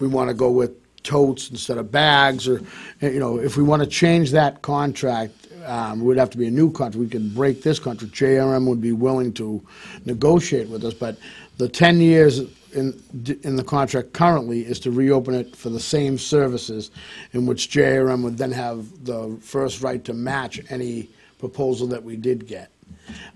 we 0.00 0.08
want 0.08 0.28
to 0.28 0.34
go 0.34 0.50
with 0.50 0.74
totes 1.06 1.50
instead 1.50 1.78
of 1.78 1.90
bags, 1.90 2.46
or, 2.48 2.60
you 3.00 3.20
know, 3.20 3.38
if 3.38 3.56
we 3.56 3.62
want 3.62 3.82
to 3.82 3.88
change 3.88 4.32
that 4.32 4.60
contract, 4.60 5.32
um, 5.64 6.00
it 6.00 6.04
would 6.04 6.18
have 6.18 6.30
to 6.30 6.38
be 6.38 6.46
a 6.46 6.50
new 6.50 6.70
contract. 6.70 6.96
We 6.96 7.08
could 7.08 7.34
break 7.34 7.62
this 7.62 7.78
contract. 7.78 8.12
JRM 8.12 8.68
would 8.68 8.80
be 8.80 8.92
willing 8.92 9.32
to 9.34 9.62
negotiate 10.04 10.68
with 10.68 10.84
us, 10.84 10.94
but 10.94 11.16
the 11.56 11.68
10 11.68 12.00
years 12.00 12.40
in, 12.72 13.00
in 13.42 13.56
the 13.56 13.64
contract 13.64 14.12
currently 14.12 14.66
is 14.66 14.78
to 14.80 14.90
reopen 14.90 15.34
it 15.34 15.56
for 15.56 15.70
the 15.70 15.80
same 15.80 16.18
services, 16.18 16.90
in 17.32 17.46
which 17.46 17.70
JRM 17.70 18.22
would 18.22 18.36
then 18.36 18.52
have 18.52 19.04
the 19.04 19.38
first 19.40 19.80
right 19.80 20.04
to 20.04 20.12
match 20.12 20.60
any 20.68 21.08
proposal 21.38 21.86
that 21.88 22.02
we 22.02 22.16
did 22.16 22.46
get. 22.46 22.70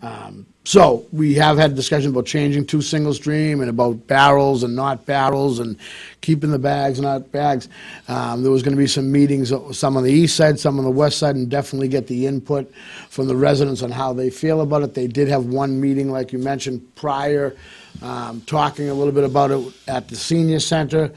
Um, 0.03 0.47
So 0.65 1.07
we 1.11 1.35
have 1.35 1.57
had 1.57 1.75
discussion 1.75 2.11
about 2.11 2.27
changing 2.27 2.67
to 2.67 2.83
single 2.83 3.15
stream 3.15 3.61
and 3.61 3.71
about 3.71 4.07
barrels 4.07 4.63
and 4.63 4.77
not 4.77 5.07
barrels 5.07 5.59
and 5.59 5.77
keeping 6.21 6.51
the 6.51 6.59
bags, 6.59 7.01
not 7.01 7.33
bags. 7.33 7.69
Um, 8.09 8.43
There 8.43 8.53
was 8.53 8.63
going 8.63 8.77
to 8.77 8.79
be 8.79 8.87
some 8.87 9.11
meetings, 9.11 9.53
uh, 9.53 9.73
some 9.73 9.97
on 9.97 10.05
the 10.05 10.13
east 10.13 10.37
side, 10.37 10.61
some 10.61 10.79
on 10.79 10.85
the 10.85 10.91
west 10.91 11.19
side, 11.19 11.35
and 11.35 11.49
definitely 11.49 11.89
get 11.89 12.07
the 12.07 12.27
input 12.27 12.71
from 13.09 13.27
the 13.27 13.35
residents 13.35 13.83
on 13.83 13.91
how 13.91 14.13
they 14.13 14.31
feel 14.31 14.61
about 14.61 14.83
it. 14.83 14.95
They 14.95 15.07
did 15.07 15.29
have 15.29 15.47
one 15.47 15.81
meeting, 15.81 16.11
like 16.11 16.33
you 16.33 16.39
mentioned, 16.39 16.83
prior, 16.95 17.57
um, 18.03 18.43
talking 18.43 18.91
a 18.91 18.95
little 18.95 19.15
bit 19.15 19.25
about 19.25 19.51
it 19.51 19.73
at 19.89 20.09
the 20.09 20.17
senior 20.17 20.61
center 20.61 21.11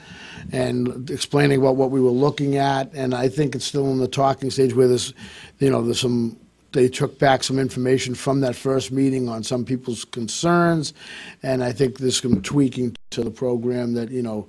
and 0.52 1.10
explaining 1.10 1.60
about 1.60 1.76
what 1.76 1.92
we 1.92 2.02
were 2.02 2.10
looking 2.10 2.58
at. 2.58 2.94
And 2.94 3.14
I 3.14 3.30
think 3.30 3.56
it's 3.56 3.66
still 3.66 3.92
in 3.92 4.00
the 4.00 4.08
talking 4.08 4.50
stage 4.52 4.74
where 4.74 4.88
there's, 4.88 5.14
you 5.60 5.70
know, 5.70 5.84
there's 5.84 6.00
some 6.00 6.38
they 6.74 6.90
took 6.90 7.18
back 7.20 7.44
some 7.44 7.60
information 7.60 8.16
from 8.16 8.42
that 8.42 8.56
first 8.56 8.92
meeting 8.92 9.30
on 9.30 9.44
some 9.44 9.64
people's 9.64 10.04
concerns, 10.06 10.94
and 11.42 11.64
I 11.64 11.72
think 11.72 11.98
there's 11.98 12.22
some 12.22 12.42
tweaking 12.42 12.96
to 13.12 13.24
the 13.24 13.32
program 13.32 13.94
that, 13.94 14.10
you 14.10 14.22
know, 14.22 14.48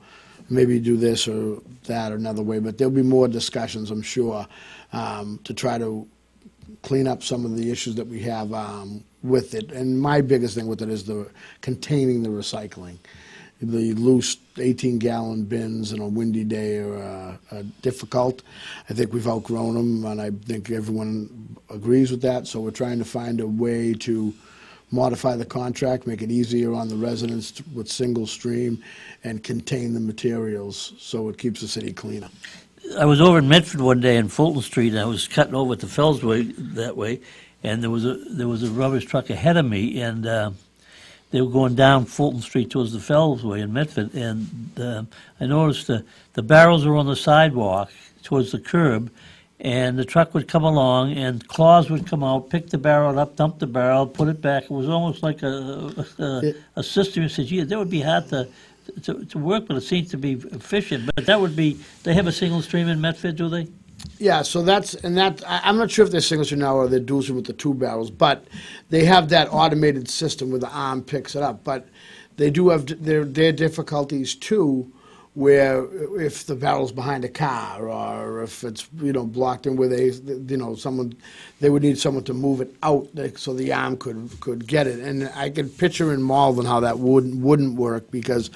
maybe 0.51 0.79
do 0.79 0.97
this 0.97 1.29
or 1.29 1.61
that 1.85 2.13
or 2.13 2.17
another 2.17 2.43
way, 2.43 2.59
but 2.59 2.77
there'll 2.77 2.93
be 2.93 3.03
more 3.03 3.29
discussions, 3.29 3.91
I'm 3.91 4.03
sure, 4.03 4.47
um, 4.93 5.39
to 5.45 5.55
try 5.55 5.79
to 5.79 6.07
clean 6.83 7.07
up 7.07 7.23
some 7.23 7.45
of 7.45 7.57
the 7.57 7.71
issues 7.71 7.95
that 7.95 8.07
we 8.07 8.21
have 8.21 8.53
um, 8.53 9.05
with 9.23 9.55
it. 9.55 9.73
And 9.73 9.99
my 9.99 10.21
biggest 10.21 10.55
thing 10.55 10.67
with 10.67 10.83
it 10.83 10.91
is 10.91 11.05
the 11.05 11.31
containing 11.61 12.23
the 12.23 12.29
recycling. 12.29 12.99
The 13.64 13.94
loose 13.94 14.37
18-gallon 14.57 15.44
bins 15.44 15.92
on 15.92 16.00
a 16.00 16.07
windy 16.07 16.44
day 16.44 16.79
are 16.79 16.96
uh, 16.96 17.37
uh, 17.50 17.62
difficult. 17.83 18.42
I 18.88 18.94
think 18.94 19.12
we've 19.12 19.27
outgrown 19.27 19.74
them, 19.74 20.05
and 20.05 20.20
I 20.20 20.31
think 20.31 20.70
everyone 20.70 21.57
agrees 21.70 22.11
with 22.11 22.22
that. 22.22 22.46
So 22.46 22.61
we're 22.61 22.70
trying 22.70 22.98
to 22.98 23.05
find 23.05 23.40
a 23.40 23.46
way 23.46 23.94
to 23.94 24.33
modify 24.90 25.35
the 25.37 25.44
contract, 25.44 26.07
make 26.07 26.22
it 26.22 26.31
easier 26.31 26.72
on 26.72 26.88
the 26.88 26.96
residents 26.96 27.50
to- 27.53 27.64
with 27.74 27.90
single 27.90 28.27
stream, 28.27 28.83
and 29.24 29.42
contain 29.42 29.94
the 29.94 30.00
materials 30.00 30.92
so 30.98 31.29
it 31.29 31.38
keeps 31.38 31.61
the 31.61 31.68
city 31.68 31.92
cleaner. 31.92 32.29
I 32.98 33.07
was 33.07 33.20
over 33.20 33.38
in 33.38 33.48
Medford 33.48 33.81
one 33.81 34.00
day 34.00 34.16
in 34.16 34.29
Fulton 34.29 34.62
Street, 34.62 34.92
and 34.92 35.00
I 35.00 35.07
was 35.07 35.27
cutting 35.27 35.55
over 35.55 35.74
to 35.74 35.87
Fellsway 35.87 36.55
that 36.74 36.96
way, 36.96 37.20
and 37.62 37.83
there 37.83 37.90
was 37.90 38.05
a 38.05 38.14
there 38.29 38.46
was 38.46 38.62
a 38.62 38.70
rubbish 38.70 39.07
truck 39.07 39.31
ahead 39.31 39.57
of 39.57 39.64
me, 39.64 40.00
and 40.00 40.27
uh, 40.27 40.50
they 41.35 41.40
were 41.40 41.51
going 41.51 41.75
down 41.75 42.05
Fulton 42.05 42.40
Street 42.40 42.70
towards 42.70 42.92
the 42.92 43.01
Fells 43.01 43.42
Way 43.42 43.61
in 43.61 43.73
Medford, 43.73 44.14
and 44.14 44.70
uh, 44.79 45.03
I 45.40 45.47
noticed 45.47 45.88
the 45.88 46.05
the 46.35 46.44
barrels 46.44 46.87
were 46.87 46.94
on 46.94 47.07
the 47.07 47.16
sidewalk 47.16 47.90
towards 48.23 48.53
the 48.53 48.61
curb, 48.61 49.11
and 49.59 49.99
the 49.99 50.05
truck 50.05 50.33
would 50.33 50.47
come 50.47 50.62
along, 50.62 51.14
and 51.14 51.44
claws 51.49 51.90
would 51.90 52.07
come 52.07 52.23
out, 52.23 52.51
pick 52.51 52.70
the 52.70 52.79
barrel 52.79 53.18
up, 53.18 53.35
dump 53.35 53.59
the 53.59 53.66
barrel, 53.66 54.07
put 54.07 54.29
it 54.29 54.40
back. 54.40 54.62
It 54.62 54.70
was 54.70 54.88
almost 54.88 55.25
like 55.25 55.42
a 55.42 56.07
a, 56.20 56.55
a 56.77 56.85
system. 56.85 57.25
You 57.25 57.29
said, 57.29 57.47
"Gee, 57.47 57.64
that 57.64 57.79
would 57.79 57.90
be 57.90 58.03
hard 58.03 58.29
to." 58.29 58.47
To, 59.05 59.25
to 59.25 59.38
work, 59.38 59.66
but 59.66 59.79
it 59.79 59.81
seems 59.81 60.11
to 60.11 60.18
be 60.18 60.33
efficient. 60.53 61.11
But 61.16 61.25
that 61.25 61.40
would 61.40 61.57
be, 61.57 61.79
they 62.03 62.12
have 62.12 62.27
a 62.27 62.33
single 62.33 62.61
stream 62.61 62.87
in 62.87 63.01
Medford, 63.01 63.37
do 63.37 63.49
they? 63.49 63.66
Yeah, 64.19 64.43
so 64.43 64.62
that's, 64.62 64.95
and 64.95 65.17
that, 65.17 65.43
I- 65.49 65.62
I'm 65.64 65.77
not 65.77 65.90
sure 65.90 66.05
if 66.05 66.11
they're 66.11 66.21
single 66.21 66.45
stream 66.45 66.61
now 66.61 66.77
or 66.77 66.88
they're 66.88 67.01
dual 67.01 67.23
stream 67.23 67.37
with 67.37 67.47
the 67.47 67.53
two 67.53 67.75
barrels, 67.75 68.11
but 68.11 68.45
they 68.90 69.05
have 69.05 69.29
that 69.31 69.49
automated 69.53 70.09
system 70.09 70.51
where 70.51 70.61
the 70.61 70.71
arm 70.71 71.03
picks 71.03 71.35
it 71.37 71.43
up. 71.43 71.64
But 71.64 71.88
they 72.37 72.51
do 72.51 72.69
have 72.71 72.87
d- 72.87 72.95
their, 72.95 73.25
their 73.25 73.53
difficulties 73.53 74.35
too, 74.35 74.90
where 75.35 75.87
if 76.21 76.47
the 76.47 76.55
barrel's 76.57 76.93
behind 76.93 77.25
a 77.25 77.29
car 77.29 77.88
or 77.88 78.43
if 78.43 78.64
it's, 78.64 78.88
you 79.03 79.12
know, 79.12 79.27
blocked 79.27 79.67
in 79.67 79.77
where 79.77 79.88
they, 79.88 80.07
you 80.07 80.57
know, 80.57 80.77
someone, 80.77 81.14
they 81.61 81.71
would 81.71 81.83
need 81.83 81.99
someone 81.99 82.25
to 82.25 82.35
move 82.35 82.61
it 82.61 82.75
out 82.83 83.09
so 83.37 83.53
the 83.53 83.73
arm 83.73 83.97
could, 83.97 84.31
could 84.40 84.67
get 84.67 84.87
it. 84.87 85.01
And 85.01 85.29
I 85.35 85.51
could 85.51 85.77
picture 85.77 86.14
in 86.14 86.23
Malden 86.23 86.64
how 86.67 86.81
that 86.81 87.01
wouldn't, 87.01 87.37
wouldn't 87.37 87.77
work 87.77 88.11
because 88.11 88.51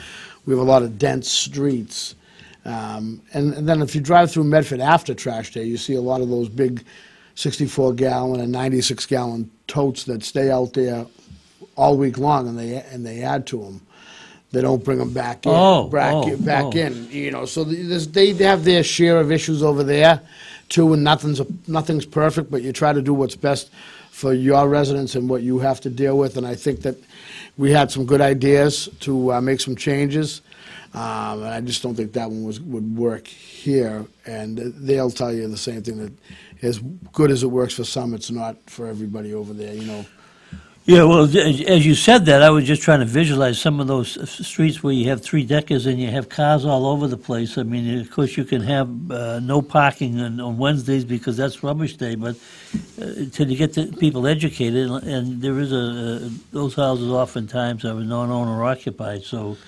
we 0.47 0.53
have 0.55 0.61
a 0.61 0.71
lot 0.71 0.83
of 0.83 0.99
dense 0.99 1.29
streets. 1.29 2.15
Um, 2.69 3.23
and, 3.33 3.55
and 3.55 3.69
then 3.69 3.81
if 3.81 3.95
you 3.95 4.01
drive 4.01 4.31
through 4.31 4.45
Medford 4.45 4.81
after 4.81 5.15
trash 5.15 5.53
day, 5.53 5.65
you 5.65 5.77
see 5.77 5.95
a 5.95 6.01
lot 6.01 6.21
of 6.21 6.29
those 6.29 6.49
big 6.49 6.85
64 7.35 7.95
gallon 7.95 8.41
and 8.41 8.53
96 8.53 9.07
gallon 9.07 9.51
totes 9.67 10.05
that 10.05 10.23
stay 10.23 10.51
out 10.51 10.75
there 10.75 11.07
all 11.77 11.97
week 11.97 12.19
long, 12.19 12.49
and 12.49 12.59
they 12.59 12.77
and 12.77 13.07
they 13.07 13.23
add 13.23 13.47
to 13.47 13.63
them. 13.63 13.81
They 14.51 14.61
don't 14.63 14.83
bring 14.83 14.99
them 14.99 15.13
back 15.13 15.47
in. 15.47 15.53
Oh, 15.55 15.89
back, 15.89 16.15
oh, 16.15 16.37
back 16.39 16.65
oh. 16.65 16.71
in. 16.73 17.11
You 17.11 17.31
know, 17.31 17.45
so 17.45 17.65
they 17.65 18.33
have 18.33 18.65
their 18.65 18.83
share 18.83 19.19
of 19.19 19.31
issues 19.31 19.63
over 19.63 19.85
there, 19.85 20.21
too. 20.69 20.93
And 20.93 21.05
nothing's 21.05 21.41
nothing's 21.69 22.07
perfect, 22.07 22.51
but 22.51 22.63
you 22.63 22.73
try 22.73 22.93
to 22.93 23.03
do 23.03 23.15
what's 23.15 23.37
best 23.37 23.71
for 24.19 24.33
your 24.33 24.69
residents 24.69 25.15
and 25.15 25.29
what 25.29 25.43
you 25.43 25.61
have 25.61 25.81
to 25.81 25.89
deal 25.89 26.19
with. 26.19 26.37
And 26.37 26.45
I 26.45 26.57
think 26.57 26.83
that 26.83 26.97
we 27.57 27.71
had 27.71 27.93
some 27.93 28.05
good 28.05 28.21
ideas 28.21 28.89
to 28.99 29.35
uh, 29.35 29.41
make 29.41 29.61
some 29.61 29.77
changes. 29.77 30.43
Um, 30.93 31.45
and 31.45 31.55
I 31.55 31.61
just 31.61 31.85
don't 31.85 31.95
think 31.95 32.15
that 32.15 32.29
one 32.29 32.43
was, 32.43 32.61
would 32.61 32.97
work 32.97 33.29
here. 33.29 34.05
And 34.27 34.59
they'll 34.59 35.13
tell 35.13 35.33
you 35.33 35.47
the 35.47 35.57
same 35.57 35.85
thing 35.85 35.99
that 35.99 36.13
as 36.63 36.81
good 37.13 37.31
as 37.31 37.45
it 37.45 37.47
works 37.47 37.75
for 37.75 37.85
some, 37.85 38.13
it's 38.13 38.33
not 38.33 38.57
for 38.67 38.89
everybody 38.89 39.33
over 39.35 39.53
there. 39.53 39.73
You 39.73 39.87
know. 39.87 40.05
Yeah, 40.89 41.05
well, 41.05 41.25
as 41.25 41.87
you 41.87 41.97
said 41.97 42.27
that, 42.27 42.45
I 42.45 42.51
was 42.51 42.65
just 42.65 42.83
trying 42.83 43.01
to 43.01 43.07
visualize 43.07 43.61
some 43.61 43.81
of 43.81 43.89
those 43.89 44.31
streets 44.47 44.85
where 44.85 44.95
you 44.95 45.11
have 45.11 45.23
three 45.23 45.45
deckers 45.45 45.87
and 45.87 46.01
you 46.01 46.13
have 46.13 46.31
cars 46.31 46.65
all 46.65 46.87
over 46.87 47.09
the 47.09 47.19
place. 47.19 47.59
I 47.59 47.65
mean, 47.65 48.01
of 48.01 48.13
course, 48.13 48.39
you 48.39 48.45
can 48.45 48.63
have 48.63 49.13
uh, 49.13 49.41
no 49.41 49.63
parking 49.63 50.21
on, 50.21 50.41
on 50.41 50.59
Wednesdays 50.59 51.07
because 51.07 51.39
that's 51.39 51.65
rubbish 51.65 51.97
day, 51.99 52.17
but 52.17 52.37
uh, 53.03 53.07
till 53.33 53.51
you 53.51 53.59
get 53.59 53.75
the 53.75 53.89
people 54.01 54.29
educated, 54.29 54.91
and 54.91 55.43
there 55.43 55.59
is 55.61 55.73
a, 55.73 55.79
uh 56.27 56.31
those 56.53 56.77
houses 56.77 57.11
oftentimes 57.11 57.85
are 57.87 57.95
non-owner 57.95 58.65
occupied, 58.65 59.25
so 59.25 59.59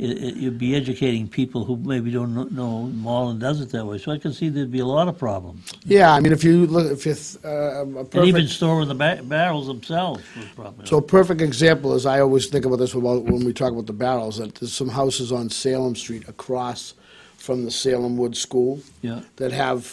it, 0.00 0.16
it, 0.22 0.36
you'd 0.36 0.56
be 0.58 0.74
educating 0.74 1.28
people 1.28 1.64
who 1.66 1.76
maybe 1.76 2.10
don't 2.10 2.34
kn- 2.34 2.54
know 2.54 2.84
Malden 2.84 3.38
does 3.38 3.60
it 3.60 3.68
that 3.70 3.84
way. 3.84 3.98
So 3.98 4.10
I 4.12 4.18
can 4.18 4.32
see 4.32 4.48
there'd 4.48 4.70
be 4.70 4.78
a 4.80 4.86
lot 4.86 5.08
of 5.08 5.18
problems. 5.18 5.70
Yeah, 5.84 6.10
I 6.14 6.20
mean, 6.20 6.32
if 6.32 6.42
you 6.42 6.66
look, 6.66 6.90
if 6.90 7.06
it's 7.06 7.36
uh, 7.44 7.84
a 7.84 7.98
And 8.18 8.24
even 8.26 8.48
storing 8.48 8.88
the 8.88 8.94
ba- 8.94 9.20
barrels 9.22 9.66
themselves 9.66 10.22
was 10.36 10.46
probably. 10.56 10.86
So 10.86 10.96
a 10.96 11.02
perfect 11.02 11.42
example 11.42 11.94
is, 11.94 12.06
I 12.06 12.20
always 12.20 12.46
think 12.46 12.64
about 12.64 12.76
this 12.76 12.94
when 12.94 13.44
we 13.44 13.52
talk 13.52 13.72
about 13.72 13.86
the 13.86 13.92
barrels, 13.92 14.38
that 14.38 14.54
there's 14.54 14.72
some 14.72 14.88
houses 14.88 15.32
on 15.32 15.50
Salem 15.50 15.94
Street 15.94 16.26
across 16.28 16.94
from 17.36 17.64
the 17.64 17.70
Salemwood 17.70 18.34
School 18.36 18.80
Yeah. 19.02 19.20
that 19.36 19.52
have 19.52 19.84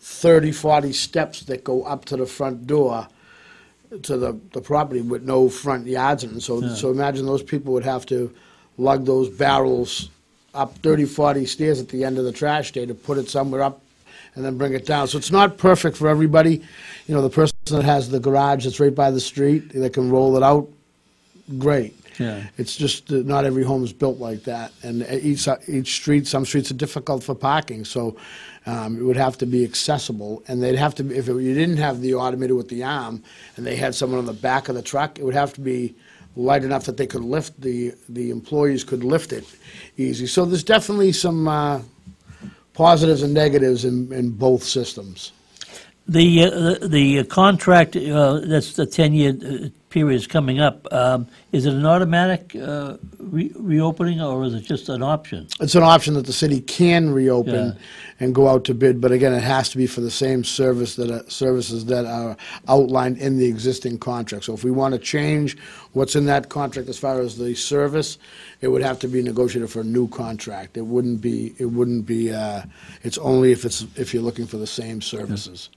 30, 0.00 0.52
40 0.52 0.92
steps 0.94 1.42
that 1.42 1.64
go 1.64 1.82
up 1.82 2.06
to 2.06 2.16
the 2.16 2.24
front 2.26 2.66
door 2.66 3.08
to 4.02 4.16
the, 4.16 4.38
the 4.54 4.60
property 4.62 5.02
with 5.02 5.24
no 5.24 5.50
front 5.50 5.86
yards 5.86 6.24
in 6.24 6.36
it. 6.36 6.40
So, 6.40 6.62
Yeah. 6.62 6.74
so 6.74 6.90
imagine 6.90 7.26
those 7.26 7.42
people 7.42 7.74
would 7.74 7.84
have 7.84 8.06
to 8.06 8.32
lug 8.80 9.04
those 9.04 9.28
barrels 9.28 10.08
up 10.54 10.76
30, 10.78 11.04
40 11.04 11.46
stairs 11.46 11.80
at 11.80 11.88
the 11.88 12.04
end 12.04 12.18
of 12.18 12.24
the 12.24 12.32
trash 12.32 12.72
day 12.72 12.86
to 12.86 12.94
put 12.94 13.18
it 13.18 13.28
somewhere 13.28 13.62
up 13.62 13.80
and 14.34 14.44
then 14.44 14.56
bring 14.56 14.72
it 14.72 14.86
down. 14.86 15.06
So 15.08 15.18
it's 15.18 15.30
not 15.30 15.58
perfect 15.58 15.96
for 15.96 16.08
everybody. 16.08 16.62
You 17.06 17.14
know, 17.14 17.22
the 17.22 17.30
person 17.30 17.56
that 17.66 17.84
has 17.84 18.10
the 18.10 18.20
garage 18.20 18.64
that's 18.64 18.80
right 18.80 18.94
by 18.94 19.10
the 19.10 19.20
street, 19.20 19.72
that 19.74 19.92
can 19.92 20.10
roll 20.10 20.36
it 20.36 20.42
out, 20.42 20.68
great. 21.58 21.96
Yeah. 22.18 22.44
It's 22.58 22.76
just 22.76 23.10
not 23.10 23.44
every 23.44 23.64
home 23.64 23.82
is 23.82 23.92
built 23.92 24.18
like 24.18 24.44
that, 24.44 24.72
and 24.82 25.06
each 25.10 25.48
each 25.66 25.94
street, 25.94 26.26
some 26.26 26.44
streets 26.44 26.70
are 26.70 26.74
difficult 26.74 27.24
for 27.24 27.34
parking, 27.34 27.86
so 27.86 28.14
um, 28.66 28.98
it 28.98 29.02
would 29.02 29.16
have 29.16 29.38
to 29.38 29.46
be 29.46 29.64
accessible, 29.64 30.42
and 30.46 30.62
they'd 30.62 30.76
have 30.76 30.94
to. 30.96 31.16
If 31.16 31.30
it, 31.30 31.32
you 31.32 31.54
didn't 31.54 31.78
have 31.78 32.02
the 32.02 32.14
automated 32.14 32.56
with 32.56 32.68
the 32.68 32.84
arm, 32.84 33.22
and 33.56 33.66
they 33.66 33.74
had 33.76 33.94
someone 33.94 34.18
on 34.18 34.26
the 34.26 34.34
back 34.34 34.68
of 34.68 34.74
the 34.74 34.82
truck, 34.82 35.18
it 35.18 35.24
would 35.24 35.34
have 35.34 35.54
to 35.54 35.62
be 35.62 35.94
light 36.36 36.64
enough 36.64 36.84
that 36.84 36.96
they 36.96 37.06
could 37.06 37.24
lift 37.24 37.60
the 37.60 37.94
the 38.08 38.30
employees 38.30 38.84
could 38.84 39.04
lift 39.04 39.32
it 39.32 39.44
easy. 39.96 40.26
So 40.26 40.44
there's 40.44 40.64
definitely 40.64 41.12
some 41.12 41.48
uh, 41.48 41.82
positives 42.72 43.22
and 43.22 43.34
negatives 43.34 43.84
in, 43.84 44.12
in 44.12 44.30
both 44.30 44.62
systems. 44.62 45.32
The, 46.08 46.44
uh, 46.44 46.86
the 46.86 47.24
contract, 47.24 47.94
uh, 47.94 48.40
that's 48.40 48.74
the 48.74 48.86
10-year 48.86 49.34
uh, 49.66 49.68
period 49.90 50.16
is 50.16 50.26
coming 50.26 50.60
up. 50.60 50.86
Um, 50.92 51.26
Is 51.52 51.66
it 51.66 51.74
an 51.74 51.84
automatic 51.84 52.54
uh, 52.54 52.96
re- 53.18 53.52
reopening, 53.56 54.20
or 54.20 54.44
is 54.44 54.54
it 54.54 54.60
just 54.62 54.88
an 54.88 55.02
option? 55.02 55.48
It's 55.60 55.74
an 55.74 55.82
option 55.82 56.14
that 56.14 56.26
the 56.26 56.32
city 56.32 56.60
can 56.60 57.10
reopen 57.10 57.54
Yeah. 57.54 57.72
and 58.20 58.32
go 58.34 58.46
out 58.48 58.64
to 58.66 58.74
bid, 58.74 59.00
but 59.00 59.10
again, 59.10 59.32
it 59.34 59.42
has 59.42 59.68
to 59.70 59.76
be 59.76 59.88
for 59.88 60.00
the 60.00 60.10
same 60.10 60.44
service 60.44 60.94
that, 60.94 61.10
are- 61.10 61.28
services 61.28 61.86
that 61.86 62.06
are 62.06 62.36
outlined 62.68 63.18
in 63.18 63.36
the 63.36 63.46
existing 63.46 63.98
contract. 63.98 64.44
So 64.44 64.54
if 64.54 64.62
we 64.62 64.70
want 64.70 64.92
to 64.94 65.00
change 65.00 65.56
what's 65.92 66.14
in 66.14 66.26
that 66.26 66.48
contract 66.50 66.88
as 66.88 66.96
far 66.98 67.20
as 67.20 67.36
the 67.36 67.54
service, 67.56 68.16
it 68.60 68.68
would 68.68 68.82
have 68.82 69.00
to 69.00 69.08
be 69.08 69.22
negotiated 69.22 69.70
for 69.70 69.80
a 69.80 69.84
new 69.84 70.06
contract. 70.06 70.76
It 70.76 70.86
wouldn't 70.86 71.20
be, 71.20 71.52
it 71.58 71.66
wouldn't 71.66 72.06
be, 72.06 72.32
uh, 72.32 72.62
it's 73.02 73.18
only 73.18 73.50
if 73.50 73.64
it's, 73.64 73.84
if 73.96 74.14
you're 74.14 74.22
looking 74.22 74.46
for 74.46 74.56
the 74.58 74.68
same 74.68 75.00
services. 75.02 75.68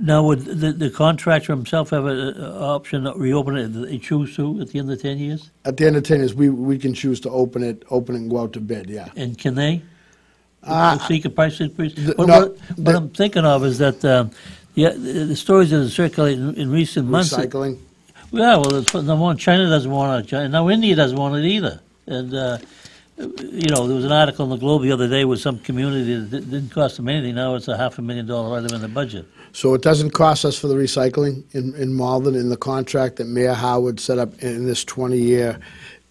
Now, 0.00 0.22
would 0.24 0.40
the 0.44 0.72
the 0.72 0.90
contractor 0.90 1.52
himself 1.52 1.90
have 1.90 2.04
an 2.06 2.40
option 2.40 3.04
to 3.04 3.12
reopen 3.14 3.56
it 3.56 3.61
they 3.66 3.98
choose 3.98 4.34
to 4.36 4.60
at 4.60 4.68
the 4.68 4.78
end 4.78 4.90
of 4.90 5.00
10 5.00 5.18
years? 5.18 5.50
At 5.64 5.76
the 5.76 5.86
end 5.86 5.96
of 5.96 6.02
ten 6.04 6.18
years, 6.20 6.34
we, 6.34 6.48
we 6.48 6.78
can 6.78 6.94
choose 6.94 7.20
to 7.20 7.30
open 7.30 7.62
it, 7.62 7.82
open 7.90 8.14
it 8.14 8.18
and 8.18 8.30
go 8.30 8.38
out 8.40 8.52
to 8.54 8.60
bid, 8.60 8.88
yeah. 8.90 9.08
And 9.16 9.36
can 9.38 9.54
they 9.54 9.82
Uh, 10.64 10.96
seek 11.08 11.24
a 11.24 11.30
price 11.30 11.60
increase? 11.60 11.94
the- 11.94 12.14
What- 12.16 12.28
no, 12.28 12.40
What 12.40 12.78
what 12.78 12.94
I'm 12.94 13.08
thinking 13.10 13.44
of 13.44 13.64
is 13.64 13.78
that, 13.78 14.04
um, 14.04 14.30
yeah, 14.74 14.90
the 14.90 15.24
the 15.32 15.36
stories 15.36 15.70
that 15.70 15.80
have 15.80 15.92
circulated 15.92 16.38
in- 16.40 16.54
in 16.54 16.70
recent 16.70 17.08
months. 17.08 17.32
Recycling. 17.34 17.78
Yeah, 18.32 18.56
well, 18.56 18.82
number 18.94 19.16
one, 19.16 19.36
China 19.36 19.68
doesn't 19.68 19.90
want 19.90 20.32
it, 20.32 20.32
and 20.32 20.52
now 20.52 20.68
India 20.70 20.94
doesn't 20.96 21.18
want 21.18 21.34
it 21.36 21.44
either. 21.46 21.80
And, 22.06 22.32
uh, 22.34 22.58
you 23.18 23.68
know, 23.72 23.86
there 23.86 23.94
was 23.96 24.04
an 24.06 24.12
article 24.12 24.44
in 24.46 24.50
the 24.50 24.56
Globe 24.56 24.82
the 24.82 24.92
other 24.92 25.06
day 25.08 25.24
with 25.24 25.40
some 25.40 25.58
community 25.58 26.14
that 26.14 26.50
didn't 26.50 26.70
cost 26.70 26.96
them 26.96 27.08
anything, 27.08 27.34
now 27.34 27.54
it's 27.56 27.68
a 27.68 27.76
half 27.76 27.98
a 27.98 28.02
million 28.02 28.26
dollar 28.26 28.58
item 28.58 28.74
in 28.74 28.80
the 28.80 28.88
budget. 28.88 29.26
So 29.52 29.74
it 29.74 29.82
doesn't 29.82 30.10
cost 30.10 30.44
us 30.44 30.58
for 30.58 30.66
the 30.66 30.74
recycling 30.74 31.44
in, 31.54 31.74
in 31.74 31.92
Malden, 31.92 32.34
in 32.34 32.48
the 32.48 32.56
contract 32.56 33.16
that 33.16 33.26
Mayor 33.26 33.52
Howard 33.52 34.00
set 34.00 34.18
up 34.18 34.42
in 34.42 34.66
this 34.66 34.84
20-year 34.84 35.58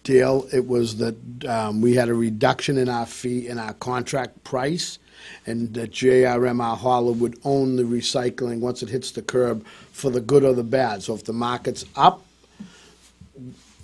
deal, 0.04 0.46
it 0.52 0.66
was 0.66 0.96
that 0.98 1.16
um, 1.46 1.80
we 1.80 1.94
had 1.94 2.08
a 2.08 2.14
reduction 2.14 2.78
in 2.78 2.88
our 2.88 3.06
fee, 3.06 3.48
in 3.48 3.58
our 3.58 3.72
contract 3.74 4.42
price, 4.44 4.98
and 5.46 5.72
that 5.74 5.90
JRM 5.92 6.60
Hauling 6.76 7.18
would 7.18 7.38
own 7.44 7.76
the 7.76 7.82
recycling 7.82 8.60
once 8.60 8.82
it 8.82 8.88
hits 8.88 9.12
the 9.12 9.22
curb 9.22 9.66
for 9.92 10.10
the 10.10 10.20
good 10.20 10.44
or 10.44 10.52
the 10.52 10.64
bad. 10.64 11.02
So 11.02 11.14
if 11.14 11.24
the 11.24 11.32
market's 11.32 11.84
up, 11.96 12.24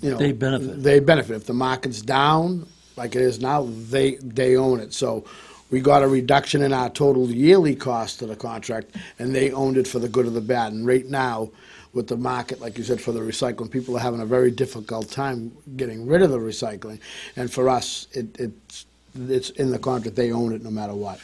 you 0.00 0.10
know. 0.10 0.16
They 0.16 0.32
benefit. 0.32 0.82
They 0.82 1.00
benefit. 1.00 1.34
If 1.36 1.46
the 1.46 1.54
market's 1.54 2.00
down, 2.02 2.68
like 2.96 3.16
it 3.16 3.22
is 3.22 3.40
now, 3.40 3.68
they, 3.90 4.16
they 4.16 4.56
own 4.56 4.80
it. 4.80 4.92
So 4.92 5.24
we 5.70 5.80
got 5.80 6.02
a 6.02 6.08
reduction 6.08 6.62
in 6.62 6.72
our 6.72 6.90
total 6.90 7.28
yearly 7.30 7.74
cost 7.74 8.22
of 8.22 8.28
the 8.28 8.36
contract, 8.36 8.96
and 9.18 9.34
they 9.34 9.50
owned 9.52 9.76
it 9.76 9.86
for 9.86 9.98
the 9.98 10.08
good 10.08 10.26
of 10.26 10.34
the 10.34 10.40
bad. 10.40 10.72
And 10.72 10.86
right 10.86 11.06
now, 11.06 11.50
with 11.92 12.08
the 12.08 12.16
market, 12.16 12.60
like 12.60 12.78
you 12.78 12.84
said, 12.84 13.00
for 13.00 13.12
the 13.12 13.20
recycling, 13.20 13.70
people 13.70 13.96
are 13.96 14.00
having 14.00 14.20
a 14.20 14.26
very 14.26 14.50
difficult 14.50 15.10
time 15.10 15.52
getting 15.76 16.06
rid 16.06 16.22
of 16.22 16.30
the 16.30 16.38
recycling. 16.38 17.00
And 17.36 17.50
for 17.50 17.68
us, 17.68 18.06
it, 18.12 18.38
it's, 18.38 18.86
it's 19.14 19.50
in 19.50 19.70
the 19.70 19.78
contract, 19.78 20.16
they 20.16 20.32
own 20.32 20.52
it 20.52 20.62
no 20.62 20.70
matter 20.70 20.94
what. 20.94 21.20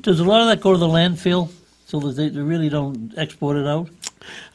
Does 0.00 0.20
a 0.20 0.24
lot 0.24 0.40
of 0.40 0.48
that 0.48 0.60
go 0.60 0.72
to 0.72 0.78
the 0.78 0.88
landfill, 0.88 1.50
so 1.86 2.00
that 2.00 2.12
they 2.12 2.30
they 2.30 2.40
really 2.40 2.70
don't 2.70 3.12
export 3.18 3.56
it 3.56 3.66
out? 3.66 3.90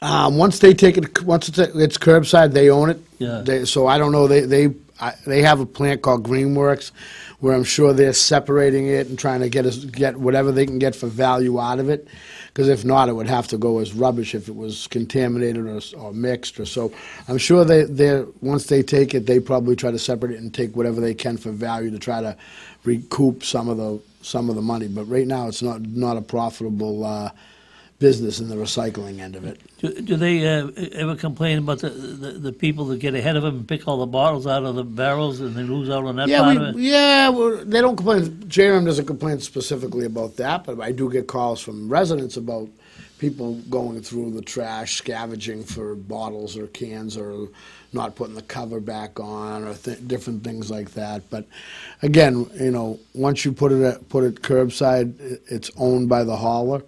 Um, 0.02 0.36
once 0.36 0.58
they 0.58 0.74
take 0.74 0.98
it, 0.98 1.22
once 1.22 1.48
it's, 1.48 1.58
it's 1.58 1.96
curbside, 1.96 2.52
they 2.52 2.68
own 2.68 2.90
it. 2.90 3.00
Yeah. 3.18 3.42
They, 3.44 3.64
so 3.64 3.86
I 3.86 3.96
don't 3.96 4.12
know. 4.12 4.26
They 4.26 4.40
they 4.40 4.74
I, 5.00 5.14
they 5.24 5.42
have 5.42 5.60
a 5.60 5.66
plant 5.66 6.02
called 6.02 6.24
Greenworks, 6.24 6.90
where 7.40 7.54
I'm 7.54 7.64
sure 7.64 7.92
they're 7.92 8.12
separating 8.12 8.88
it 8.88 9.06
and 9.06 9.18
trying 9.18 9.40
to 9.40 9.48
get 9.48 9.92
get 9.92 10.16
whatever 10.16 10.50
they 10.50 10.66
can 10.66 10.78
get 10.78 10.96
for 10.96 11.06
value 11.06 11.60
out 11.60 11.78
of 11.78 11.88
it. 11.88 12.08
Because 12.48 12.68
if 12.68 12.84
not, 12.84 13.08
it 13.08 13.12
would 13.12 13.28
have 13.28 13.46
to 13.48 13.58
go 13.58 13.78
as 13.78 13.94
rubbish 13.94 14.34
if 14.34 14.48
it 14.48 14.56
was 14.56 14.88
contaminated 14.88 15.64
or, 15.64 15.80
or 15.96 16.12
mixed 16.12 16.58
or 16.58 16.66
so. 16.66 16.92
I'm 17.28 17.38
sure 17.38 17.64
they 17.64 17.84
they 17.84 18.24
once 18.40 18.66
they 18.66 18.82
take 18.82 19.14
it, 19.14 19.26
they 19.26 19.38
probably 19.38 19.76
try 19.76 19.90
to 19.92 19.98
separate 19.98 20.34
it 20.34 20.40
and 20.40 20.52
take 20.52 20.74
whatever 20.74 21.00
they 21.00 21.14
can 21.14 21.36
for 21.36 21.52
value 21.52 21.90
to 21.92 21.98
try 21.98 22.20
to 22.20 22.36
recoup 22.84 23.44
some 23.44 23.68
of 23.68 23.76
the 23.76 24.00
some 24.22 24.50
of 24.50 24.56
the 24.56 24.62
money. 24.62 24.88
But 24.88 25.04
right 25.04 25.26
now, 25.26 25.46
it's 25.46 25.62
not 25.62 25.82
not 25.82 26.16
a 26.16 26.22
profitable. 26.22 27.04
Uh, 27.04 27.30
business 27.98 28.40
in 28.40 28.48
the 28.48 28.56
recycling 28.56 29.20
end 29.20 29.36
of 29.36 29.44
it. 29.44 29.60
Do, 29.78 29.92
do 30.02 30.16
they 30.16 30.46
uh, 30.46 30.70
ever 30.92 31.16
complain 31.16 31.58
about 31.58 31.80
the, 31.80 31.90
the, 31.90 32.32
the 32.32 32.52
people 32.52 32.86
that 32.86 32.98
get 33.00 33.14
ahead 33.14 33.36
of 33.36 33.42
them 33.42 33.56
and 33.56 33.68
pick 33.68 33.88
all 33.88 33.98
the 33.98 34.06
bottles 34.06 34.46
out 34.46 34.64
of 34.64 34.76
the 34.76 34.84
barrels 34.84 35.40
and 35.40 35.56
they 35.56 35.62
lose 35.64 35.90
out 35.90 36.04
on 36.04 36.16
that 36.16 36.28
Yeah, 36.28 36.40
part 36.42 36.56
we, 36.56 36.56
of 36.58 36.62
it? 36.76 36.76
yeah, 36.76 37.28
well, 37.30 37.64
they 37.64 37.80
don't 37.80 37.96
complain. 37.96 38.22
JRM 38.48 38.84
doesn't 38.84 39.06
complain 39.06 39.40
specifically 39.40 40.06
about 40.06 40.36
that, 40.36 40.64
but 40.64 40.80
I 40.80 40.92
do 40.92 41.10
get 41.10 41.26
calls 41.26 41.60
from 41.60 41.88
residents 41.88 42.36
about 42.36 42.68
people 43.18 43.56
going 43.70 44.00
through 44.02 44.30
the 44.32 44.42
trash, 44.42 44.96
scavenging 44.96 45.64
for 45.64 45.96
bottles 45.96 46.56
or 46.56 46.68
cans, 46.68 47.16
or 47.16 47.48
not 47.92 48.14
putting 48.14 48.34
the 48.36 48.42
cover 48.42 48.80
back 48.80 49.18
on, 49.18 49.64
or 49.64 49.74
th- 49.74 50.06
different 50.06 50.44
things 50.44 50.70
like 50.70 50.92
that. 50.92 51.28
But 51.30 51.46
again, 52.02 52.48
you 52.60 52.70
know, 52.70 53.00
once 53.14 53.44
you 53.44 53.52
put 53.52 53.72
it 53.72 53.82
at, 53.82 54.08
put 54.08 54.24
it 54.24 54.42
curbside, 54.42 55.14
it's 55.50 55.70
owned 55.76 56.08
by 56.08 56.24
the 56.24 56.36
hauler. 56.36 56.82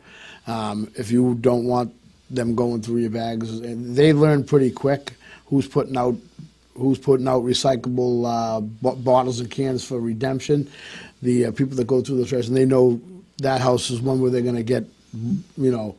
Um, 0.46 0.90
if 0.96 1.10
you 1.10 1.34
don't 1.40 1.64
want 1.64 1.94
them 2.30 2.54
going 2.54 2.82
through 2.82 2.98
your 2.98 3.10
bags, 3.10 3.50
and 3.60 3.94
they 3.96 4.12
learn 4.12 4.44
pretty 4.44 4.70
quick 4.70 5.14
who's 5.46 5.66
putting 5.68 5.96
out 5.96 6.16
who's 6.76 6.98
putting 6.98 7.28
out 7.28 7.42
recyclable 7.42 8.24
uh, 8.26 8.60
bo- 8.60 8.96
bottles 8.96 9.40
and 9.40 9.50
cans 9.50 9.84
for 9.84 9.98
redemption. 10.00 10.70
The 11.22 11.46
uh, 11.46 11.52
people 11.52 11.76
that 11.76 11.86
go 11.86 12.00
through 12.00 12.16
the 12.18 12.24
trash, 12.24 12.48
and 12.48 12.56
they 12.56 12.64
know 12.64 13.00
that 13.38 13.60
house 13.60 13.90
is 13.90 14.00
one 14.00 14.20
where 14.20 14.30
they're 14.30 14.40
going 14.42 14.56
to 14.56 14.62
get, 14.62 14.84
you 15.12 15.70
know, 15.70 15.96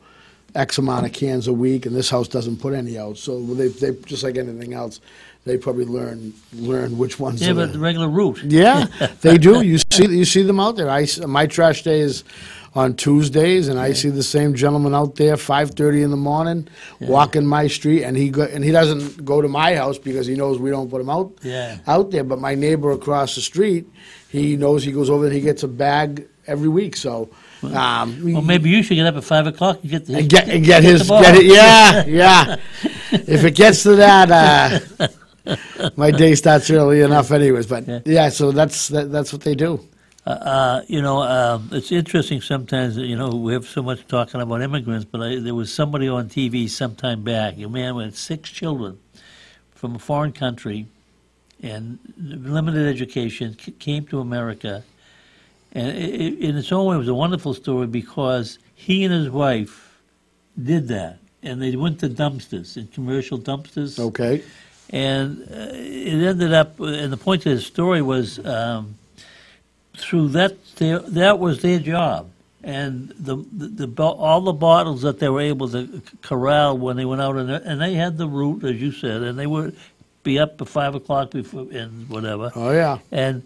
X 0.54 0.78
amount 0.78 1.06
of 1.06 1.12
cans 1.12 1.46
a 1.46 1.52
week, 1.52 1.86
and 1.86 1.94
this 1.94 2.10
house 2.10 2.26
doesn't 2.28 2.56
put 2.60 2.74
any 2.74 2.98
out. 2.98 3.16
So 3.18 3.40
they, 3.54 3.68
they 3.68 3.92
just 4.04 4.22
like 4.24 4.36
anything 4.36 4.74
else, 4.74 5.00
they 5.44 5.56
probably 5.56 5.84
learn 5.84 6.32
learn 6.52 6.98
which 6.98 7.20
ones. 7.20 7.40
Yeah, 7.42 7.52
are 7.52 7.54
but 7.54 7.72
the- 7.74 7.78
regular 7.78 8.08
route. 8.08 8.42
yeah, 8.42 8.86
they 9.20 9.38
do. 9.38 9.62
You 9.64 9.78
see, 9.78 10.06
you 10.08 10.24
see 10.24 10.42
them 10.42 10.58
out 10.58 10.76
there. 10.76 10.90
I 10.90 11.06
my 11.26 11.46
trash 11.46 11.82
day 11.84 12.00
is 12.00 12.24
on 12.74 12.94
Tuesdays, 12.96 13.68
and 13.68 13.78
I 13.78 13.92
see 13.92 14.08
the 14.08 14.22
same 14.22 14.54
gentleman 14.54 14.94
out 14.94 15.16
there 15.16 15.36
five 15.36 15.72
thirty 15.72 16.02
in 16.02 16.10
the 16.10 16.16
morning, 16.16 16.68
walking 17.00 17.44
my 17.46 17.66
street, 17.66 18.02
and 18.04 18.16
he 18.16 18.30
go, 18.30 18.42
and 18.44 18.64
he 18.64 18.70
doesn't 18.70 19.24
go 19.24 19.42
to 19.42 19.48
my 19.48 19.74
house 19.76 19.98
because 19.98 20.26
he 20.26 20.34
knows 20.34 20.58
we 20.58 20.70
don't 20.70 20.88
put 20.90 21.00
him 21.00 21.10
out 21.10 21.32
Yeah. 21.42 21.78
out 21.86 22.10
there. 22.10 22.24
But 22.24 22.38
my 22.38 22.54
neighbor 22.54 22.90
across 22.92 23.34
the 23.34 23.40
street, 23.42 23.86
he 24.30 24.56
knows 24.56 24.84
he 24.84 24.92
goes 24.92 25.10
over 25.10 25.24
and 25.26 25.34
he 25.34 25.40
gets 25.42 25.62
a 25.62 25.68
bag 25.68 26.26
every 26.46 26.68
week. 26.68 26.96
So. 26.96 27.28
Um, 27.62 28.32
Well, 28.32 28.42
maybe 28.42 28.70
you 28.70 28.82
should 28.82 28.96
get 28.96 29.06
up 29.06 29.14
at 29.16 29.22
five 29.22 29.46
o'clock 29.46 29.78
and 29.82 29.90
get 29.90 30.06
the 30.06 30.16
and 30.18 30.28
get 30.28 30.48
and 30.48 30.64
get 30.64 30.82
the 30.82 30.88
his 30.88 31.08
get 31.08 31.36
it. 31.36 31.44
Yeah, 31.46 32.04
yeah. 32.06 32.56
if 33.12 33.44
it 33.44 33.54
gets 33.54 33.84
to 33.84 33.94
that, 33.96 34.82
uh, 35.46 35.88
my 35.96 36.10
day 36.10 36.34
starts 36.34 36.68
early 36.70 37.02
enough, 37.02 37.30
anyways. 37.30 37.66
But 37.66 37.86
Yeah. 37.86 38.00
yeah, 38.04 38.28
so 38.30 38.50
that's 38.50 38.88
that, 38.88 39.12
that's 39.12 39.32
what 39.32 39.42
they 39.42 39.54
do. 39.54 39.78
Uh, 40.24 40.30
uh, 40.30 40.82
you 40.86 41.02
know, 41.02 41.22
um, 41.22 41.68
it's 41.72 41.90
interesting 41.90 42.40
sometimes. 42.40 42.96
You 42.96 43.16
know, 43.16 43.30
we 43.30 43.52
have 43.54 43.66
so 43.66 43.82
much 43.82 44.06
talking 44.06 44.40
about 44.40 44.62
immigrants, 44.62 45.04
but 45.04 45.20
I, 45.20 45.38
there 45.40 45.54
was 45.54 45.72
somebody 45.72 46.08
on 46.08 46.28
TV 46.28 46.68
sometime 46.70 47.22
back, 47.22 47.58
a 47.58 47.68
man 47.68 47.96
with 47.96 48.16
six 48.16 48.48
children 48.50 49.00
from 49.74 49.96
a 49.96 49.98
foreign 49.98 50.32
country, 50.32 50.86
and 51.60 51.98
limited 52.18 52.86
education, 52.86 53.56
c- 53.58 53.72
came 53.72 54.06
to 54.06 54.20
America, 54.20 54.84
and 55.72 55.88
it, 55.96 56.38
in 56.38 56.56
its 56.56 56.70
own 56.70 56.86
way, 56.86 56.94
it 56.94 56.98
was 56.98 57.08
a 57.08 57.14
wonderful 57.14 57.52
story 57.54 57.88
because 57.88 58.60
he 58.76 59.02
and 59.04 59.12
his 59.12 59.28
wife 59.28 59.98
did 60.62 60.86
that, 60.88 61.18
and 61.42 61.60
they 61.60 61.74
went 61.74 61.98
to 61.98 62.08
dumpsters, 62.08 62.76
in 62.76 62.86
commercial 62.88 63.38
dumpsters, 63.38 63.98
Okay. 63.98 64.44
and 64.90 65.42
uh, 65.50 65.70
it 65.72 66.22
ended 66.28 66.52
up. 66.52 66.78
And 66.78 67.12
the 67.12 67.16
point 67.16 67.44
of 67.46 67.56
the 67.56 67.60
story 67.60 68.02
was 68.02 68.38
um, 68.46 68.96
through 69.96 70.28
that 70.28 70.74
their, 70.76 70.98
that 71.00 71.38
was 71.38 71.62
their 71.62 71.78
job, 71.78 72.30
and 72.62 73.10
the, 73.18 73.36
the, 73.52 73.86
the 73.86 74.02
all 74.02 74.40
the 74.40 74.52
bottles 74.52 75.02
that 75.02 75.18
they 75.18 75.28
were 75.28 75.40
able 75.40 75.68
to 75.68 76.02
corral 76.22 76.78
when 76.78 76.96
they 76.96 77.04
went 77.04 77.20
out, 77.20 77.36
and, 77.36 77.50
and 77.50 77.80
they 77.80 77.94
had 77.94 78.18
the 78.18 78.28
route 78.28 78.64
as 78.64 78.80
you 78.80 78.92
said, 78.92 79.22
and 79.22 79.38
they 79.38 79.46
would 79.46 79.76
be 80.22 80.38
up 80.38 80.60
at 80.60 80.68
five 80.68 80.94
o'clock 80.94 81.30
before 81.30 81.66
and 81.72 82.08
whatever. 82.08 82.52
Oh 82.54 82.72
yeah. 82.72 82.98
And 83.10 83.42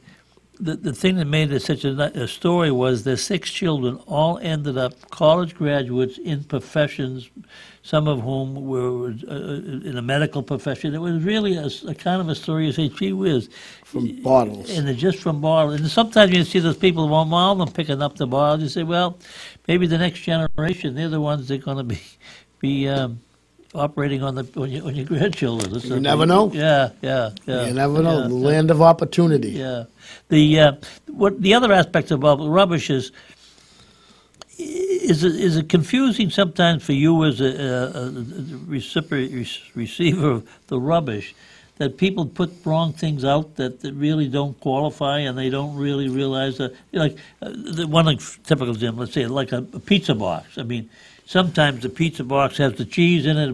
the, 0.58 0.76
the 0.76 0.92
thing 0.92 1.16
that 1.16 1.26
made 1.26 1.52
it 1.52 1.60
such 1.60 1.84
a, 1.84 2.22
a 2.22 2.28
story 2.28 2.70
was 2.70 3.04
their 3.04 3.16
six 3.16 3.50
children 3.50 3.96
all 4.06 4.38
ended 4.38 4.78
up 4.78 5.10
college 5.10 5.54
graduates 5.54 6.18
in 6.18 6.44
professions, 6.44 7.30
some 7.86 8.08
of 8.08 8.20
whom 8.20 8.66
were 8.66 9.14
uh, 9.30 9.88
in 9.88 9.96
a 9.96 10.02
medical 10.02 10.42
profession. 10.42 10.92
It 10.92 11.00
was 11.00 11.22
really 11.22 11.54
a, 11.54 11.68
a 11.88 11.94
kind 11.94 12.20
of 12.20 12.28
a 12.28 12.34
story 12.34 12.66
you 12.66 12.72
say, 12.72 12.88
gee 12.88 13.12
whiz. 13.12 13.48
From 13.84 14.20
bottles. 14.22 14.76
And 14.76 14.88
they're 14.88 14.94
just 14.94 15.18
from 15.20 15.40
bottles. 15.40 15.80
And 15.80 15.88
sometimes 15.88 16.32
you 16.32 16.42
see 16.42 16.58
those 16.58 16.76
people, 16.76 17.14
all 17.14 17.52
of 17.52 17.58
them 17.58 17.70
picking 17.72 18.02
up 18.02 18.16
the 18.16 18.26
bottles. 18.26 18.62
You 18.62 18.68
say, 18.70 18.82
well, 18.82 19.20
maybe 19.68 19.86
the 19.86 19.98
next 19.98 20.18
generation, 20.18 20.96
they're 20.96 21.08
the 21.08 21.20
ones 21.20 21.46
that 21.46 21.60
are 21.60 21.64
going 21.64 21.76
to 21.76 21.84
be, 21.84 22.00
be 22.58 22.88
um, 22.88 23.20
operating 23.72 24.24
on, 24.24 24.34
the, 24.34 24.48
on, 24.56 24.68
your, 24.68 24.84
on 24.86 24.96
your 24.96 25.06
grandchildren. 25.06 25.72
That's 25.72 25.84
You 25.84 26.00
never 26.00 26.26
know. 26.26 26.50
Yeah, 26.52 26.90
yeah, 27.02 27.30
yeah. 27.46 27.68
you 27.68 27.74
never 27.74 28.02
know. 28.02 28.22
Yeah, 28.22 28.28
the 28.28 28.34
yeah. 28.34 28.46
land 28.48 28.70
of 28.72 28.82
opportunity. 28.82 29.50
Yeah, 29.50 29.84
the 30.28 30.58
uh, 30.58 30.72
what 31.06 31.40
the 31.40 31.54
other 31.54 31.72
aspect 31.72 32.10
about 32.10 32.40
rubbish 32.40 32.90
is 32.90 33.12
is 34.58 35.24
it, 35.24 35.36
is 35.36 35.56
it 35.56 35.68
confusing 35.68 36.30
sometimes 36.30 36.82
for 36.82 36.92
you 36.92 37.24
as 37.24 37.40
a, 37.40 37.46
a, 37.46 38.08
a 38.08 38.72
receiver 39.74 40.30
of 40.30 40.48
the 40.68 40.80
rubbish 40.80 41.34
that 41.78 41.98
people 41.98 42.24
put 42.24 42.50
wrong 42.64 42.92
things 42.92 43.24
out 43.24 43.56
that, 43.56 43.80
that 43.80 43.92
really 43.92 44.28
don't 44.28 44.58
qualify 44.60 45.18
and 45.18 45.36
they 45.36 45.50
don't 45.50 45.76
really 45.76 46.08
realize 46.08 46.56
that, 46.56 46.72
you 46.90 46.98
know, 46.98 47.04
like 47.04 47.16
uh, 47.42 47.50
the 47.50 47.86
one 47.86 48.06
like 48.06 48.20
typical 48.44 48.72
example, 48.72 49.00
let's 49.00 49.12
say 49.12 49.26
like 49.26 49.52
a, 49.52 49.58
a 49.74 49.80
pizza 49.80 50.14
box. 50.14 50.56
I 50.56 50.62
mean, 50.62 50.88
sometimes 51.26 51.82
the 51.82 51.90
pizza 51.90 52.24
box 52.24 52.56
has 52.56 52.72
the 52.74 52.86
cheese 52.86 53.26
in 53.26 53.36
it, 53.36 53.48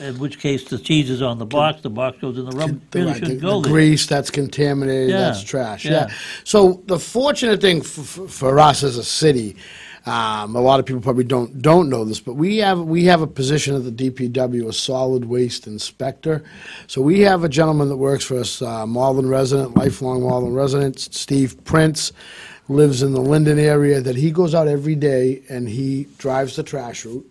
in 0.00 0.18
which 0.18 0.38
case 0.38 0.64
the 0.64 0.78
cheese 0.78 1.10
is 1.10 1.20
on 1.20 1.38
the 1.38 1.44
box, 1.44 1.82
the 1.82 1.90
box 1.90 2.18
goes 2.18 2.38
in 2.38 2.46
the 2.46 2.56
rubber. 2.56 2.78
The, 2.92 2.98
Really 2.98 3.10
right, 3.12 3.18
shouldn't 3.18 3.40
the 3.40 3.46
go 3.46 3.60
there. 3.60 3.72
grease 3.72 4.06
that's 4.06 4.30
contaminated, 4.30 5.10
Yeah, 5.10 5.18
that's 5.18 5.42
trash. 5.42 5.84
Yeah. 5.84 5.90
yeah. 6.08 6.14
So 6.44 6.82
the 6.86 6.98
fortunate 6.98 7.60
thing 7.60 7.82
for 7.82 8.58
us 8.58 8.82
as 8.82 8.96
a 8.96 9.04
city, 9.04 9.54
um, 10.06 10.54
a 10.54 10.60
lot 10.60 10.78
of 10.78 10.86
people 10.86 11.02
probably 11.02 11.24
don't 11.24 11.60
don't 11.60 11.90
know 11.90 12.04
this, 12.04 12.20
but 12.20 12.34
we 12.34 12.58
have 12.58 12.80
we 12.80 13.04
have 13.06 13.22
a 13.22 13.26
position 13.26 13.74
at 13.74 13.84
the 13.84 14.10
DPW, 14.10 14.68
a 14.68 14.72
solid 14.72 15.24
waste 15.24 15.66
inspector. 15.66 16.44
So 16.86 17.02
we 17.02 17.20
have 17.20 17.42
a 17.42 17.48
gentleman 17.48 17.88
that 17.88 17.96
works 17.96 18.24
for 18.24 18.38
us, 18.38 18.62
uh, 18.62 18.86
Malden 18.86 19.28
resident, 19.28 19.76
lifelong 19.76 20.22
Malden 20.22 20.54
resident, 20.54 21.00
Steve 21.00 21.62
Prince. 21.64 22.12
Lives 22.68 23.04
in 23.04 23.12
the 23.12 23.20
Linden 23.20 23.60
area. 23.60 24.00
That 24.00 24.16
he 24.16 24.32
goes 24.32 24.52
out 24.52 24.66
every 24.66 24.96
day 24.96 25.40
and 25.48 25.68
he 25.68 26.08
drives 26.18 26.56
the 26.56 26.64
trash 26.64 27.04
route. 27.04 27.30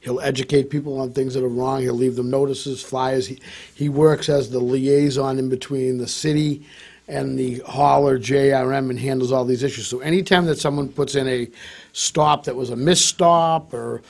He'll 0.00 0.20
educate 0.20 0.70
people 0.70 0.98
on 0.98 1.12
things 1.12 1.34
that 1.34 1.44
are 1.44 1.48
wrong. 1.48 1.82
He'll 1.82 1.94
leave 1.94 2.16
them 2.16 2.28
notices, 2.28 2.82
flyers. 2.82 3.28
He, 3.28 3.38
he 3.74 3.88
works 3.88 4.28
as 4.28 4.50
the 4.50 4.58
liaison 4.58 5.38
in 5.38 5.48
between 5.48 5.98
the 5.98 6.08
city 6.08 6.66
and 7.08 7.38
the 7.38 7.60
hauler 7.60 8.18
JRM 8.18 8.90
and 8.90 8.98
handles 8.98 9.32
all 9.32 9.44
these 9.44 9.62
issues. 9.62 9.86
So 9.86 10.00
anytime 10.00 10.46
that 10.46 10.58
someone 10.58 10.88
puts 10.88 11.14
in 11.14 11.28
a 11.28 11.48
stop 11.92 12.44
that 12.44 12.56
was 12.56 12.70
a 12.70 12.76
misstop 12.76 13.72
or 13.72 14.02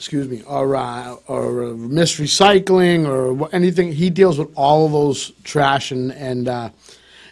excuse 0.00 0.28
me, 0.28 0.42
or 0.46 0.76
uh, 0.76 1.16
or 1.26 1.64
uh, 1.64 1.66
misrecycling 1.72 3.06
or 3.06 3.54
anything, 3.54 3.92
he 3.92 4.08
deals 4.08 4.38
with 4.38 4.50
all 4.56 4.86
of 4.86 4.92
those 4.92 5.30
trash 5.44 5.90
and 5.92 6.10
and 6.12 6.48
uh, 6.48 6.70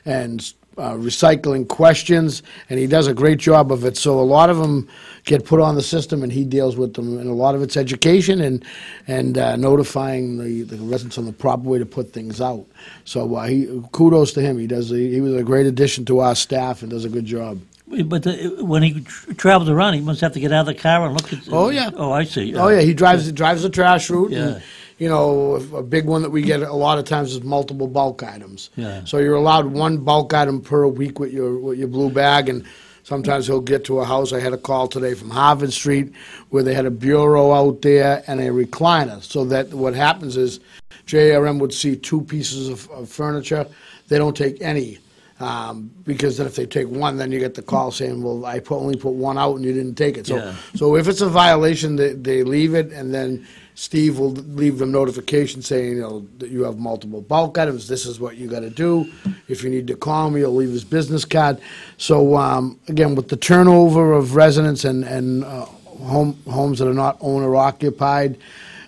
and 0.04 0.52
uh, 0.78 0.92
recycling 0.94 1.68
questions, 1.68 2.42
and 2.70 2.78
he 2.78 2.86
does 2.86 3.06
a 3.06 3.14
great 3.14 3.38
job 3.38 3.72
of 3.72 3.84
it. 3.84 3.96
So 3.96 4.18
a 4.18 4.22
lot 4.22 4.48
of 4.48 4.58
them 4.58 4.88
get 5.24 5.44
put 5.44 5.60
on 5.60 5.74
the 5.74 5.82
system, 5.82 6.22
and 6.22 6.32
he 6.32 6.44
deals 6.44 6.76
with 6.76 6.94
them, 6.94 7.18
and 7.18 7.28
a 7.28 7.34
lot 7.34 7.54
of 7.54 7.62
it's 7.62 7.76
education 7.76 8.40
and 8.40 8.64
and 9.06 9.36
uh, 9.36 9.56
notifying 9.56 10.38
the, 10.38 10.62
the 10.62 10.76
residents 10.76 11.18
on 11.18 11.26
the 11.26 11.32
proper 11.32 11.62
way 11.62 11.78
to 11.78 11.86
put 11.86 12.12
things 12.12 12.40
out. 12.40 12.64
So 13.04 13.34
uh, 13.34 13.46
he 13.46 13.82
kudos 13.92 14.32
to 14.34 14.40
him. 14.40 14.58
He 14.58 14.66
does. 14.66 14.90
A, 14.92 14.96
he 14.96 15.20
was 15.20 15.34
a 15.34 15.42
great 15.42 15.66
addition 15.66 16.04
to 16.06 16.20
our 16.20 16.34
staff 16.34 16.82
and 16.82 16.90
does 16.90 17.04
a 17.04 17.10
good 17.10 17.26
job. 17.26 17.60
But 18.04 18.22
the, 18.22 18.58
when 18.60 18.82
he 18.82 19.00
tr- 19.00 19.32
travels 19.32 19.70
around, 19.70 19.94
he 19.94 20.00
must 20.02 20.20
have 20.20 20.34
to 20.34 20.40
get 20.40 20.52
out 20.52 20.60
of 20.60 20.66
the 20.66 20.74
car 20.74 21.06
and 21.06 21.14
look 21.14 21.32
at. 21.32 21.40
Oh, 21.50 21.70
yeah. 21.70 21.90
Oh, 21.96 22.12
I 22.12 22.24
see. 22.24 22.54
Oh 22.54 22.68
yeah, 22.68 22.82
he 22.82 22.92
drives 22.92 23.26
he 23.26 23.32
drives 23.32 23.62
the 23.62 23.70
trash 23.70 24.10
route. 24.10 24.30
Yeah. 24.30 24.38
And, 24.38 24.62
you 24.98 25.08
know, 25.08 25.54
a 25.74 25.82
big 25.82 26.06
one 26.06 26.22
that 26.22 26.30
we 26.30 26.42
get 26.42 26.60
a 26.62 26.72
lot 26.72 26.98
of 26.98 27.04
times 27.04 27.32
is 27.32 27.42
multiple 27.42 27.86
bulk 27.86 28.22
items. 28.22 28.70
Yeah. 28.76 29.04
So 29.04 29.18
you're 29.18 29.36
allowed 29.36 29.66
one 29.66 29.98
bulk 29.98 30.34
item 30.34 30.60
per 30.60 30.86
week 30.86 31.18
with 31.20 31.32
your 31.32 31.58
with 31.58 31.78
your 31.78 31.88
blue 31.88 32.10
bag, 32.10 32.48
and 32.48 32.64
sometimes 33.04 33.46
he'll 33.46 33.60
get 33.60 33.84
to 33.84 34.00
a 34.00 34.04
house. 34.04 34.32
I 34.32 34.40
had 34.40 34.52
a 34.52 34.58
call 34.58 34.88
today 34.88 35.14
from 35.14 35.30
Harvard 35.30 35.72
Street 35.72 36.12
where 36.50 36.62
they 36.64 36.74
had 36.74 36.84
a 36.86 36.90
bureau 36.90 37.52
out 37.52 37.80
there 37.82 38.24
and 38.26 38.40
a 38.40 38.48
recliner. 38.48 39.22
So 39.22 39.44
that 39.46 39.72
what 39.72 39.94
happens 39.94 40.36
is, 40.36 40.58
JRM 41.06 41.58
would 41.60 41.72
see 41.72 41.96
two 41.96 42.20
pieces 42.22 42.68
of, 42.68 42.90
of 42.90 43.08
furniture. 43.08 43.66
They 44.08 44.18
don't 44.18 44.36
take 44.36 44.60
any. 44.60 44.98
Um, 45.40 45.92
because 46.04 46.36
then 46.36 46.48
if 46.48 46.56
they 46.56 46.66
take 46.66 46.88
one, 46.88 47.16
then 47.16 47.30
you 47.30 47.38
get 47.38 47.54
the 47.54 47.62
call 47.62 47.92
saying, 47.92 48.20
"Well, 48.24 48.44
I 48.44 48.58
put, 48.58 48.78
only 48.80 48.96
put 48.96 49.12
one 49.12 49.38
out 49.38 49.54
and 49.54 49.64
you 49.64 49.72
didn't 49.72 49.94
take 49.94 50.16
it." 50.18 50.26
So, 50.26 50.34
Yeah. 50.36 50.54
so 50.74 50.96
if 50.96 51.06
it's 51.06 51.20
a 51.20 51.28
violation, 51.28 51.94
they, 51.94 52.14
they 52.14 52.42
leave 52.42 52.74
it, 52.74 52.90
and 52.90 53.14
then 53.14 53.46
Steve 53.78 54.18
will 54.18 54.32
leave 54.32 54.80
them 54.80 54.90
notification 54.90 55.62
saying, 55.62 55.92
you 55.92 56.00
know, 56.00 56.26
that 56.38 56.50
you 56.50 56.64
have 56.64 56.78
multiple 56.78 57.20
bulk 57.20 57.56
items. 57.58 57.86
This 57.86 58.06
is 58.06 58.18
what 58.18 58.36
you 58.36 58.48
got 58.48 58.60
to 58.60 58.70
do. 58.70 59.08
If 59.46 59.62
you 59.62 59.70
need 59.70 59.86
to 59.86 59.94
call 59.94 60.30
me, 60.30 60.40
he'll 60.40 60.52
leave 60.52 60.70
his 60.70 60.82
business 60.82 61.24
card. 61.24 61.60
So 61.96 62.36
um, 62.36 62.80
again, 62.88 63.14
with 63.14 63.28
the 63.28 63.36
turnover 63.36 64.14
of 64.14 64.34
residents 64.34 64.84
and 64.84 65.04
and 65.04 65.44
uh, 65.44 65.66
home 65.66 66.36
homes 66.50 66.80
that 66.80 66.88
are 66.88 66.92
not 66.92 67.18
owner 67.20 67.54
occupied. 67.54 68.36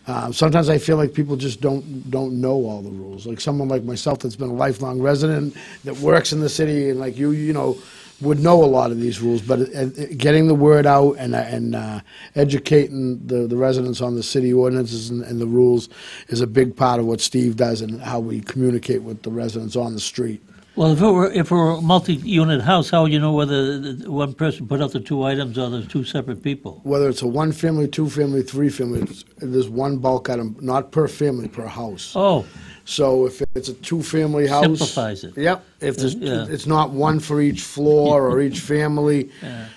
Um, 0.08 0.32
sometimes 0.32 0.68
I 0.68 0.78
feel 0.78 0.96
like 0.96 1.14
people 1.14 1.36
just 1.36 1.60
don't 1.60 2.10
don't 2.10 2.40
know 2.40 2.56
all 2.66 2.82
the 2.82 2.90
rules. 2.90 3.28
Like 3.28 3.40
someone 3.40 3.68
like 3.68 3.84
myself 3.84 4.18
that's 4.18 4.34
been 4.34 4.50
a 4.50 4.54
lifelong 4.54 5.00
resident 5.00 5.56
that 5.84 5.96
works 5.98 6.32
in 6.32 6.40
the 6.40 6.48
city, 6.48 6.90
and 6.90 6.98
like 6.98 7.16
you, 7.16 7.30
you 7.30 7.52
know, 7.52 7.78
would 8.20 8.38
know 8.38 8.62
a 8.62 8.66
lot 8.66 8.90
of 8.90 9.00
these 9.00 9.20
rules. 9.20 9.42
But 9.42 9.60
uh, 9.60 9.80
uh, 9.80 10.06
getting 10.16 10.46
the 10.46 10.54
word 10.54 10.86
out 10.86 11.16
and 11.18 11.34
uh, 11.34 11.38
and 11.38 11.74
uh, 11.74 12.00
educating 12.34 13.26
the, 13.26 13.46
the 13.46 13.56
residents 13.56 14.00
on 14.00 14.14
the 14.14 14.22
city 14.22 14.52
ordinances 14.52 15.10
and, 15.10 15.22
and 15.22 15.40
the 15.40 15.46
rules 15.46 15.88
is 16.28 16.40
a 16.40 16.46
big 16.46 16.76
part 16.76 17.00
of 17.00 17.06
what 17.06 17.20
Steve 17.20 17.56
does 17.56 17.80
and 17.80 18.00
how 18.00 18.20
we 18.20 18.40
communicate 18.40 19.02
with 19.02 19.22
the 19.22 19.30
residents 19.30 19.76
on 19.76 19.94
the 19.94 20.00
street. 20.00 20.42
Well, 20.80 20.92
if 20.92 21.02
it 21.02 21.10
were 21.10 21.30
if 21.30 21.50
it 21.50 21.54
were 21.54 21.72
a 21.72 21.80
multi-unit 21.82 22.62
house, 22.62 22.88
how 22.88 23.02
would 23.02 23.12
you 23.12 23.20
know 23.20 23.32
whether 23.34 23.78
the- 23.78 24.10
one 24.10 24.32
person 24.32 24.66
put 24.66 24.80
out 24.80 24.92
the 24.92 25.00
two 25.00 25.22
items 25.24 25.58
or 25.58 25.68
there's 25.68 25.86
two 25.86 26.04
separate 26.04 26.42
people? 26.42 26.80
Whether 26.84 27.10
it's 27.10 27.20
a 27.20 27.26
one 27.26 27.52
family, 27.52 27.86
two 27.86 28.08
family, 28.08 28.42
three 28.42 28.70
family, 28.70 29.02
it's- 29.02 29.24
there's 29.42 29.68
one 29.68 29.98
bulk 29.98 30.30
item, 30.30 30.56
not 30.62 30.90
per 30.90 31.06
family, 31.06 31.48
per 31.48 31.66
house. 31.66 32.12
Oh, 32.16 32.46
So 32.86 33.26
if 33.26 33.40
it's 33.54 33.68
a 33.68 33.74
two-family 33.74 34.46
house. 34.48 34.64
Simplifies 34.64 35.22
it. 35.22 35.36
Yep. 35.36 35.62
If 35.82 35.98
there's, 35.98 36.14
Yeah. 36.14 36.46
it's 36.50 36.66
not 36.66 36.90
one 36.90 37.20
for 37.20 37.40
each 37.40 37.60
floor 37.60 38.26
or 38.28 38.40
each 38.40 38.58
family. 38.60 39.28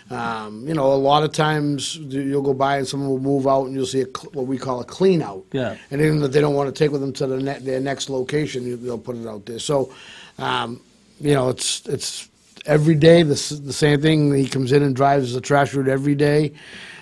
Um, 0.09 0.63
you 0.67 0.73
know, 0.73 0.91
a 0.93 0.95
lot 1.11 1.21
of 1.23 1.31
times 1.33 1.97
you'll 1.97 2.41
go 2.41 2.53
by 2.55 2.77
and 2.77 2.87
someone 2.87 3.09
will 3.09 3.19
move 3.19 3.45
out 3.45 3.65
and 3.67 3.75
you'll 3.75 3.85
see 3.85 4.01
a, 4.01 4.05
cl- 4.05 4.31
what 4.33 4.47
we 4.47 4.57
call 4.57 4.79
a 4.79 4.85
clean 4.85 5.21
out. 5.21 5.43
Yeah. 5.51 5.75
And 5.91 6.01
even 6.01 6.23
if 6.23 6.31
they 6.31 6.41
don't 6.41 6.55
want 6.55 6.73
to 6.73 6.79
take 6.83 6.91
with 6.91 7.01
them 7.01 7.13
to 7.13 7.27
the 7.27 7.37
ne- 7.39 7.59
their 7.59 7.81
next 7.81 8.09
location, 8.09 8.63
you- 8.65 8.77
they'll 8.77 8.97
put 8.97 9.17
it 9.17 9.27
out 9.27 9.45
there. 9.45 9.59
So, 9.59 9.91
um, 10.39 10.79
you 11.23 11.33
know, 11.33 11.49
it's, 11.49 11.85
it's 11.87 12.29
every 12.65 12.95
day 12.95 13.23
the, 13.23 13.35
the 13.63 13.73
same 13.73 14.01
thing. 14.01 14.33
He 14.33 14.47
comes 14.47 14.71
in 14.71 14.83
and 14.83 14.95
drives 14.95 15.33
the 15.33 15.41
trash 15.41 15.73
route 15.73 15.87
every 15.87 16.15
day 16.15 16.53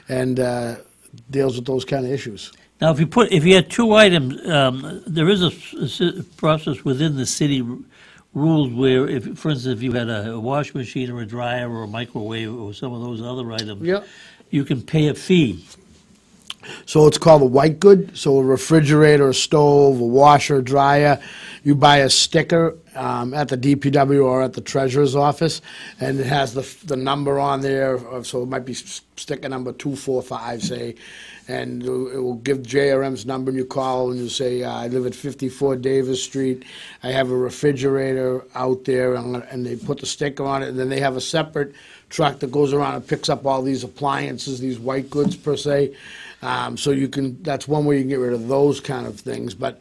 and, 0.07 0.39
uh, 0.39 0.75
deals 1.29 1.55
with 1.57 1.65
those 1.65 1.83
kind 1.83 2.05
of 2.05 2.11
issues. 2.11 2.51
now 2.79 2.89
if 2.91 2.99
you 2.99 3.05
put 3.07 3.31
if 3.33 3.43
you 3.43 3.53
had 3.55 3.69
two 3.69 3.93
items, 3.93 4.47
um, 4.49 5.03
there 5.05 5.27
is 5.29 5.41
a 5.43 6.23
process 6.37 6.85
within 6.85 7.17
the 7.17 7.25
city 7.25 7.61
r- 7.61 7.77
rules 8.33 8.71
where, 8.71 9.09
if 9.09 9.37
for 9.37 9.49
instance, 9.51 9.75
if 9.77 9.83
you 9.83 9.91
had 9.91 10.07
a, 10.07 10.31
a 10.31 10.39
washing 10.39 10.77
machine 10.79 11.09
or 11.11 11.19
a 11.21 11.25
dryer 11.25 11.69
or 11.69 11.83
a 11.83 11.87
microwave 11.87 12.53
or 12.57 12.73
some 12.73 12.93
of 12.93 13.01
those 13.01 13.21
other 13.21 13.51
items, 13.51 13.81
Yep. 13.81 14.07
you 14.51 14.63
can 14.63 14.81
pay 14.81 15.07
a 15.09 15.13
fee. 15.13 15.65
So 16.85 17.07
it's 17.07 17.17
called 17.17 17.41
a 17.41 17.45
white 17.45 17.79
good. 17.79 18.15
So 18.17 18.37
a 18.37 18.43
refrigerator, 18.43 19.29
a 19.29 19.33
stove, 19.33 19.99
a 19.99 20.05
washer, 20.05 20.61
dryer. 20.61 21.19
You 21.63 21.75
buy 21.75 21.97
a 21.97 22.09
sticker 22.09 22.77
um, 22.95 23.33
at 23.33 23.47
the 23.49 23.57
DPW 23.57 24.23
or 24.25 24.41
at 24.41 24.53
the 24.53 24.61
treasurer's 24.61 25.15
office, 25.15 25.61
and 25.99 26.19
it 26.19 26.25
has 26.25 26.53
the 26.53 26.67
the 26.85 26.95
number 26.97 27.39
on 27.39 27.61
there. 27.61 27.95
of- 27.95 28.27
So 28.27 28.43
it 28.43 28.47
might 28.49 28.65
be 28.65 28.73
sticker 28.73 29.49
number 29.49 29.71
two 29.73 29.95
four 29.95 30.21
five, 30.21 30.61
say, 30.63 30.95
and 31.47 31.83
it 31.83 31.89
will 31.89 32.35
give 32.35 32.59
JRM's 32.59 33.25
number, 33.25 33.49
and 33.51 33.57
you 33.57 33.65
call 33.65 34.11
and 34.11 34.19
you 34.19 34.29
say, 34.29 34.63
uh, 34.63 34.71
I 34.73 34.87
live 34.87 35.05
at 35.05 35.15
54 35.15 35.75
Davis 35.75 36.23
Street. 36.23 36.63
I 37.03 37.09
have 37.11 37.29
a 37.31 37.35
refrigerator 37.35 38.43
out 38.55 38.85
there, 38.85 39.15
and, 39.15 39.35
and 39.51 39.65
they 39.65 39.75
put 39.75 39.99
the 39.99 40.05
sticker 40.05 40.43
on 40.43 40.63
it, 40.63 40.69
and 40.69 40.79
then 40.79 40.89
they 40.89 40.99
have 40.99 41.17
a 41.17 41.21
separate 41.21 41.73
truck 42.09 42.39
that 42.39 42.51
goes 42.51 42.73
around 42.73 42.95
and 42.95 43.07
picks 43.07 43.29
up 43.29 43.45
all 43.45 43.61
these 43.61 43.83
appliances, 43.83 44.59
these 44.59 44.79
white 44.79 45.09
goods 45.09 45.35
per 45.35 45.55
se. 45.57 45.95
Um, 46.41 46.75
so 46.77 46.91
you 46.91 47.07
can, 47.07 47.41
that's 47.43 47.67
one 47.67 47.85
way 47.85 47.95
you 47.97 48.01
can 48.01 48.09
get 48.09 48.19
rid 48.19 48.33
of 48.33 48.47
those 48.47 48.79
kind 48.81 49.05
of 49.05 49.19
things. 49.19 49.53
But 49.53 49.79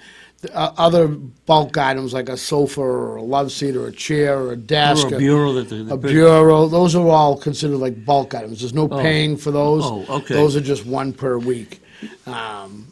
uh, 0.53 0.73
other 0.79 1.07
bulk 1.09 1.77
items 1.77 2.13
like 2.15 2.29
a 2.29 2.37
sofa 2.37 2.81
or 2.81 3.17
a 3.17 3.23
love 3.23 3.53
seat 3.53 3.77
or 3.77 3.87
a 3.89 3.93
chair 3.93 4.39
or 4.39 4.53
a 4.53 4.57
desk. 4.57 5.11
Or 5.11 5.17
a 5.17 5.19
bureau 5.19 5.53
that 5.55 5.69
the- 5.69 5.85
the 5.85 5.95
a 5.95 5.97
bureau, 5.99 6.67
those 6.69 6.95
are 6.95 7.07
all 7.09 7.37
considered 7.37 7.77
like 7.77 8.05
bulk 8.05 8.35
items. 8.35 8.61
There's 8.61 8.73
no 8.75 8.89
Oh. 8.91 9.01
paying 9.01 9.37
for 9.37 9.51
those. 9.51 9.85
Oh, 9.85 10.05
okay. 10.09 10.35
Those 10.35 10.57
are 10.57 10.61
just 10.61 10.87
one 10.87 11.13
per 11.13 11.37
week. 11.39 11.83
Um, 12.27 12.87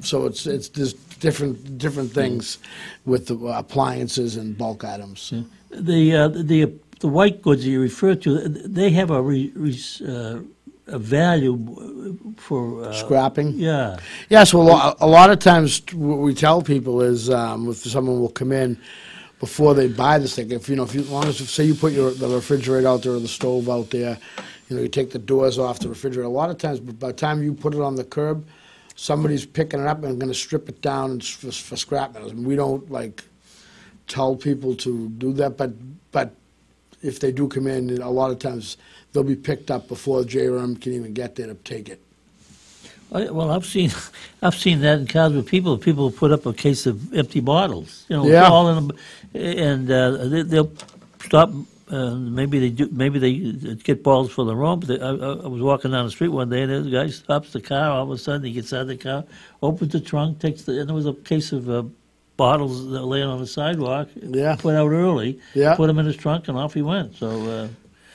so 0.00 0.24
it's, 0.26 0.46
it's, 0.46 0.68
there's 0.68 0.94
different, 1.20 1.76
different 1.78 2.12
things 2.12 2.58
with 3.04 3.26
the 3.26 3.36
appliances 3.48 4.36
and 4.36 4.56
bulk 4.56 4.84
items. 4.84 5.32
The 5.70 6.16
uh, 6.16 6.28
the 6.28 6.72
the 7.00 7.08
white 7.08 7.42
goods 7.42 7.62
that 7.62 7.70
you 7.70 7.80
refer 7.80 8.14
to, 8.16 8.48
they 8.48 8.90
have 8.90 9.10
a 9.10 9.20
re, 9.22 9.52
re, 9.54 9.78
uh, 10.04 10.10
a 10.10 10.42
value 10.88 12.34
for 12.36 12.84
uh, 12.84 12.92
Scrapping? 12.92 13.52
Yeah. 13.54 13.98
Yes, 14.28 14.54
well, 14.54 14.96
a 15.00 15.06
lot 15.06 15.30
of 15.30 15.38
times 15.38 15.82
what 15.92 16.18
we 16.18 16.34
tell 16.34 16.62
people 16.62 17.02
is 17.02 17.30
um, 17.30 17.68
if 17.68 17.78
someone 17.78 18.20
will 18.20 18.30
come 18.30 18.52
in 18.52 18.78
before 19.40 19.74
they 19.74 19.88
buy 19.88 20.18
this 20.18 20.36
thing, 20.36 20.50
if 20.50 20.68
you 20.68 20.76
know, 20.76 20.84
if 20.84 20.94
you, 20.94 21.00
as 21.02 21.10
long 21.10 21.24
as 21.24 21.36
say 21.48 21.64
you 21.64 21.74
put 21.74 21.92
your 21.92 22.10
the 22.10 22.28
refrigerator 22.28 22.88
out 22.88 23.02
there 23.02 23.12
or 23.12 23.20
the 23.20 23.28
stove 23.28 23.68
out 23.68 23.90
there, 23.90 24.18
you 24.68 24.76
know, 24.76 24.82
you 24.82 24.88
take 24.88 25.10
the 25.10 25.18
doors 25.18 25.58
off 25.58 25.78
the 25.78 25.88
refrigerator. 25.88 26.26
A 26.26 26.30
lot 26.30 26.50
of 26.50 26.58
times, 26.58 26.80
by 26.80 27.08
the 27.08 27.12
time 27.12 27.42
you 27.42 27.54
put 27.54 27.74
it 27.74 27.80
on 27.80 27.94
the 27.94 28.04
curb, 28.04 28.46
somebody's 28.96 29.46
picking 29.46 29.80
it 29.80 29.86
up 29.86 30.02
and 30.02 30.18
going 30.18 30.32
to 30.32 30.38
strip 30.38 30.68
it 30.68 30.82
down 30.82 31.20
for, 31.20 31.52
for 31.52 31.76
scrap 31.76 32.14
metals. 32.14 32.32
And 32.32 32.46
we 32.46 32.56
don't 32.56 32.90
like 32.90 33.22
tell 34.08 34.34
people 34.34 34.74
to 34.76 35.08
do 35.10 35.32
that, 35.34 35.56
but 35.56 35.72
but 36.10 36.34
if 37.02 37.20
they 37.20 37.32
do 37.32 37.48
come 37.48 37.66
in, 37.66 38.00
a 38.02 38.10
lot 38.10 38.30
of 38.30 38.38
times 38.38 38.76
they'll 39.12 39.22
be 39.22 39.36
picked 39.36 39.70
up 39.70 39.88
before 39.88 40.22
JRM 40.22 40.80
can 40.80 40.92
even 40.92 41.14
get 41.14 41.34
there 41.36 41.46
to 41.46 41.54
take 41.54 41.88
it. 41.88 42.00
Well, 43.10 43.50
I've 43.50 43.64
seen, 43.64 43.90
I've 44.42 44.54
seen 44.54 44.80
that 44.80 44.98
in 45.00 45.06
cars 45.06 45.32
with 45.32 45.46
people. 45.46 45.78
People 45.78 46.10
put 46.10 46.30
up 46.30 46.44
a 46.46 46.52
case 46.52 46.86
of 46.86 47.14
empty 47.14 47.40
bottles, 47.40 48.04
you 48.08 48.16
know, 48.16 48.26
Yeah. 48.26 48.48
all 48.48 48.68
in 48.68 48.88
them, 48.88 48.98
and 49.34 49.90
uh, 49.90 50.24
they, 50.28 50.42
they'll 50.42 50.72
stop. 51.24 51.50
Uh, 51.90 52.14
maybe 52.16 52.58
they 52.58 52.68
do. 52.68 52.86
Maybe 52.92 53.18
they 53.18 53.74
get 53.76 54.02
bottles 54.02 54.30
for 54.30 54.44
their 54.44 54.62
own. 54.62 54.80
But 54.80 54.88
they, 54.88 55.00
I, 55.00 55.08
I 55.08 55.46
was 55.48 55.62
walking 55.62 55.92
down 55.92 56.04
the 56.04 56.10
street 56.10 56.28
one 56.28 56.50
day, 56.50 56.62
and 56.64 56.84
the 56.84 56.90
guy 56.90 57.08
stops 57.08 57.54
the 57.54 57.62
car. 57.62 57.92
All 57.92 58.02
of 58.02 58.10
a 58.10 58.18
sudden, 58.18 58.44
he 58.44 58.52
gets 58.52 58.74
out 58.74 58.82
of 58.82 58.88
the 58.88 58.96
car, 58.98 59.24
opens 59.62 59.92
the 59.92 60.00
trunk, 60.00 60.38
takes 60.38 60.62
the, 60.64 60.78
and 60.80 60.88
there 60.88 60.94
was 60.94 61.06
a 61.06 61.14
case 61.14 61.50
of 61.52 61.70
uh, 61.70 61.84
bottles 62.38 62.88
that 62.92 63.02
laying 63.04 63.26
on 63.28 63.38
the 63.38 63.46
sidewalk. 63.46 64.08
Yeah. 64.16 64.56
Put 64.56 64.74
out 64.74 64.88
early. 64.88 65.38
Yeah. 65.52 65.74
Put 65.74 65.88
them 65.88 65.98
in 65.98 66.06
his 66.06 66.16
trunk, 66.16 66.48
and 66.48 66.56
off 66.56 66.72
he 66.72 66.80
went. 66.80 67.14
So. 67.16 67.28
Uh, 67.46 67.68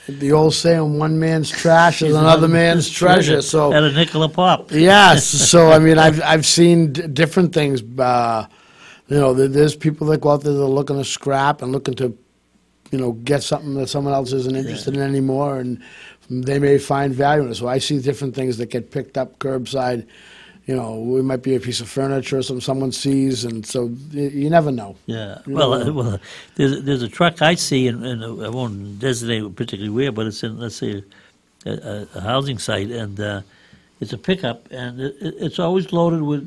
The 0.08 0.32
old 0.34 0.54
saying, 0.56 0.98
one 0.98 1.20
man's 1.20 1.50
trash 1.52 2.02
is 2.02 2.16
another 2.16 2.48
man's 2.48 2.90
treasure, 2.90 3.42
so. 3.42 3.72
at 3.72 3.84
a 3.84 3.92
nickel 3.92 4.24
a 4.24 4.30
pop. 4.30 4.72
Yes, 4.72 5.26
so 5.52 5.72
I 5.72 5.78
mean, 5.80 5.98
I've 6.00 6.20
I've 6.24 6.46
seen 6.46 6.92
d- 6.94 7.08
different 7.08 7.54
things. 7.54 7.82
Uh, 7.98 8.48
you 9.08 9.18
know, 9.20 9.34
there's 9.34 9.76
people 9.76 10.08
that 10.08 10.20
go 10.22 10.32
out 10.32 10.42
there 10.44 10.54
that 10.54 10.62
are 10.64 10.78
looking 10.80 10.98
to 10.98 11.06
scrap 11.06 11.62
and 11.62 11.72
looking 11.72 11.94
to, 11.96 12.18
you 12.92 12.98
know, 13.00 13.12
get 13.14 13.44
something 13.44 13.76
that 13.76 13.88
someone 13.88 14.14
else 14.14 14.34
isn't 14.34 14.56
interested 14.56 14.94
in 14.96 15.02
anymore, 15.02 15.60
and 15.60 15.82
they 16.30 16.58
may 16.60 16.78
find 16.78 17.14
value 17.14 17.44
in 17.44 17.52
it. 17.52 17.56
So 17.56 17.68
I 17.68 17.80
see 17.80 18.00
different 18.00 18.34
things 18.36 18.58
that 18.58 18.70
get 18.70 18.92
picked 18.92 19.18
up 19.18 19.40
curbside. 19.40 20.08
You 20.66 20.76
know, 20.78 21.18
it 21.18 21.24
might 21.24 21.44
be 21.44 21.56
a 21.56 21.60
piece 21.60 21.82
of 21.82 21.90
furniture 21.90 22.38
or 22.38 22.42
something 22.42 22.62
someone 22.62 22.92
sees, 22.94 23.44
and 23.44 23.66
so 23.66 23.92
you, 24.12 24.50
never 24.50 24.72
know. 24.72 24.96
Yeah, 25.08 25.40
You 25.46 25.56
well, 25.56 25.72
know. 25.72 25.90
uh, 25.90 25.94
well, 25.94 26.20
there's 26.56 26.82
there's 26.84 27.02
a 27.02 27.10
truck 27.10 27.42
I 27.42 27.56
see, 27.56 27.88
and, 27.88 28.06
and 28.06 28.24
I 28.24 28.48
won't 28.50 28.98
designate 29.00 29.56
particularly 29.56 29.90
where, 29.90 30.12
but 30.14 30.26
it's 30.28 30.42
in 30.42 30.58
let's 30.60 30.78
say 30.78 31.04
a, 31.66 31.70
a, 31.72 32.08
a 32.16 32.22
housing 32.22 32.60
site, 32.60 32.92
and 32.92 33.20
uh, 33.20 33.42
it's 34.04 34.14
a 34.14 34.18
pickup, 34.30 34.60
and 34.72 35.00
it, 35.00 35.16
it- 35.28 35.36
it's 35.46 35.60
always 35.66 35.86
loaded 36.00 36.22
with 36.22 36.46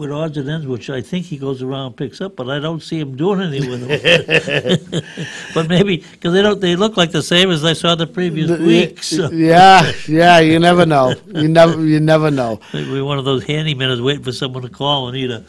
with 0.00 0.10
odds 0.10 0.36
and 0.36 0.48
ends, 0.54 0.66
which 0.66 0.90
I 0.90 1.00
think 1.10 1.26
he 1.26 1.36
goes 1.46 1.62
around 1.62 1.86
and 1.86 1.96
picks 1.96 2.20
up, 2.20 2.34
but 2.36 2.46
I 2.50 2.58
don't 2.58 2.82
see 2.82 2.98
him 2.98 3.16
doing 3.16 3.40
anything 3.40 3.70
with 3.70 3.82
them. 3.86 5.04
but 5.54 5.68
maybe 5.68 5.98
because 6.12 6.32
they 6.32 6.42
don't, 6.42 6.60
they 6.60 6.74
look 6.76 6.96
like 6.96 7.12
the 7.12 7.22
same 7.22 7.50
as 7.50 7.64
I 7.64 7.74
saw 7.74 7.94
the 7.94 8.06
previous 8.06 8.48
The- 8.50 8.64
week. 8.64 9.02
So 9.02 9.30
Yeah, 9.30 9.92
yeah, 10.08 10.40
you 10.40 10.58
never 10.58 10.84
know. 10.86 11.14
You 11.42 11.48
never, 11.48 11.84
you 11.84 12.00
never 12.00 12.30
know. 12.30 12.60
maybe 12.72 13.00
one 13.00 13.18
of 13.18 13.24
those 13.24 13.44
handymen 13.44 13.90
is 13.92 14.00
waiting 14.02 14.24
for 14.24 14.32
someone 14.32 14.62
to 14.62 14.68
call 14.68 15.08
and 15.08 15.16
need 15.16 15.30
a. 15.30 15.44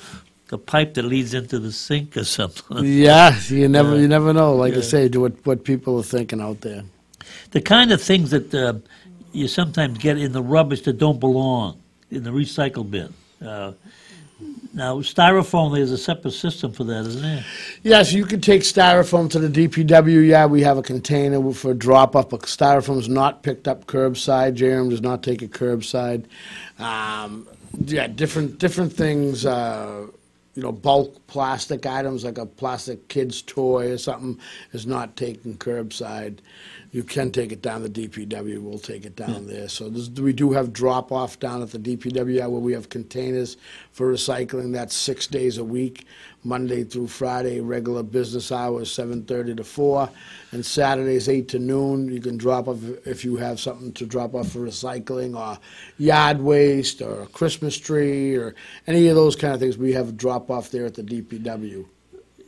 A 0.51 0.59
pipe 0.59 0.93
that 0.93 1.05
leads 1.05 1.33
into 1.33 1.57
the 1.57 1.71
sink 1.71 2.15
or 2.15 2.23
something. 2.23 2.77
Yeah, 2.85 3.35
you 3.47 3.67
never, 3.67 3.95
Yeah. 3.95 4.01
you 4.01 4.07
never 4.07 4.31
know. 4.31 4.53
Like 4.55 4.75
I 4.75 4.81
say, 4.81 5.09
what 5.09 5.33
what 5.43 5.63
people 5.63 5.97
are 5.99 6.03
thinking 6.03 6.39
out 6.39 6.61
there. 6.61 6.83
the 7.49 7.61
kind 7.61 7.91
of 7.91 7.99
things 7.99 8.29
that 8.29 8.53
uh, 8.53 8.73
you 9.35 9.47
sometimes 9.47 9.97
get 9.97 10.17
in 10.17 10.31
the 10.31 10.41
rubbish 10.41 10.81
that 10.83 10.97
don't 10.97 11.19
belong 11.19 11.81
in 12.09 12.23
the 12.23 12.31
recycle 12.31 12.89
bin. 12.89 13.13
Uh, 13.45 13.73
now, 14.73 14.97
styrofoam, 14.97 15.73
there's 15.73 15.91
a 15.91 15.97
separate 15.97 16.31
system 16.31 16.73
for 16.73 16.83
that, 16.83 17.05
isn't 17.05 17.21
there? 17.21 17.45
Yes, 17.83 18.11
you 18.11 18.25
can 18.25 18.41
take 18.41 18.63
styrofoam 18.63 19.29
to 19.29 19.39
the 19.39 19.47
DPW. 19.47 20.27
Yeah, 20.27 20.45
we 20.45 20.61
have 20.61 20.77
a 20.77 20.81
container 20.81 21.53
for 21.53 21.73
drop 21.73 22.15
off, 22.15 22.29
but 22.29 22.43
is 22.43 23.09
not 23.09 23.43
picked 23.43 23.67
up 23.69 23.85
curbside. 23.85 24.57
JRM 24.57 24.89
does 24.89 25.01
not 25.01 25.23
take 25.23 25.41
it 25.41 25.51
curbside. 25.51 26.25
Um, 26.77 27.47
yeah, 27.85 28.07
different 28.07 28.57
different 28.57 28.91
things. 28.91 29.45
Uh, 29.45 30.07
you 30.55 30.61
know, 30.61 30.71
bulk 30.71 31.27
plastic 31.27 31.85
items 31.85 32.23
like 32.23 32.37
a 32.37 32.45
plastic 32.45 33.07
kid's 33.09 33.41
toy 33.41 33.91
or 33.91 33.97
something 33.97 34.39
is 34.71 34.87
not 34.87 35.15
taken 35.17 35.55
curbside. 35.55 36.39
You 36.95 37.03
can 37.03 37.29
take 37.29 37.51
it 37.51 37.61
down 37.61 37.83
the 37.83 37.89
DPW. 37.89 38.61
We'll 38.61 38.79
take 38.79 39.03
it 39.03 39.17
down 39.17 39.47
there. 39.47 39.67
So 39.67 39.89
this, 39.89 40.07
we 40.07 40.31
do 40.31 40.53
have 40.53 40.71
drop 40.71 41.11
off 41.11 41.37
down 41.41 41.61
at 41.61 41.71
the 41.71 41.77
DPW 41.77 42.49
where 42.49 42.61
we 42.61 42.71
have 42.71 42.87
containers 42.87 43.57
for 43.91 44.13
recycling. 44.13 44.71
That's 44.71 44.95
six 44.95 45.27
days 45.27 45.57
a 45.57 45.63
week, 45.65 46.05
Monday 46.45 46.85
through 46.85 47.07
Friday, 47.07 47.59
regular 47.59 48.01
business 48.01 48.49
hours, 48.49 48.89
7:30 48.89 49.57
to 49.57 49.63
4, 49.65 50.09
and 50.53 50.65
Saturdays 50.65 51.27
8 51.27 51.49
to 51.49 51.59
noon. 51.59 52.07
You 52.07 52.21
can 52.21 52.37
drop 52.37 52.69
off 52.69 52.81
if 53.05 53.25
you 53.25 53.35
have 53.35 53.59
something 53.59 53.91
to 53.91 54.05
drop 54.05 54.33
off 54.33 54.53
for 54.53 54.59
recycling 54.59 55.37
or 55.37 55.59
yard 55.97 56.39
waste 56.39 57.01
or 57.01 57.23
a 57.23 57.27
Christmas 57.27 57.75
tree 57.77 58.37
or 58.37 58.55
any 58.87 59.09
of 59.09 59.17
those 59.17 59.35
kind 59.35 59.53
of 59.53 59.59
things. 59.59 59.77
We 59.77 59.91
have 59.91 60.07
a 60.07 60.13
drop 60.13 60.49
off 60.49 60.71
there 60.71 60.85
at 60.85 60.93
the 60.93 61.03
DPW. 61.03 61.87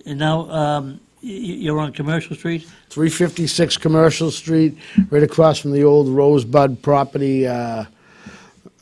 And 0.06 0.20
now 0.20 0.50
um, 0.50 1.02
you're 1.22 1.80
on 1.80 1.94
Commercial 1.94 2.36
Street? 2.36 2.62
356 2.90 3.78
Commercial 3.78 4.32
Street, 4.32 4.78
right 5.10 5.24
across 5.24 5.60
from 5.60 5.72
the 5.72 5.84
old 5.84 6.08
Rosebud 6.08 6.82
property 6.82 7.48
uh, 7.48 7.86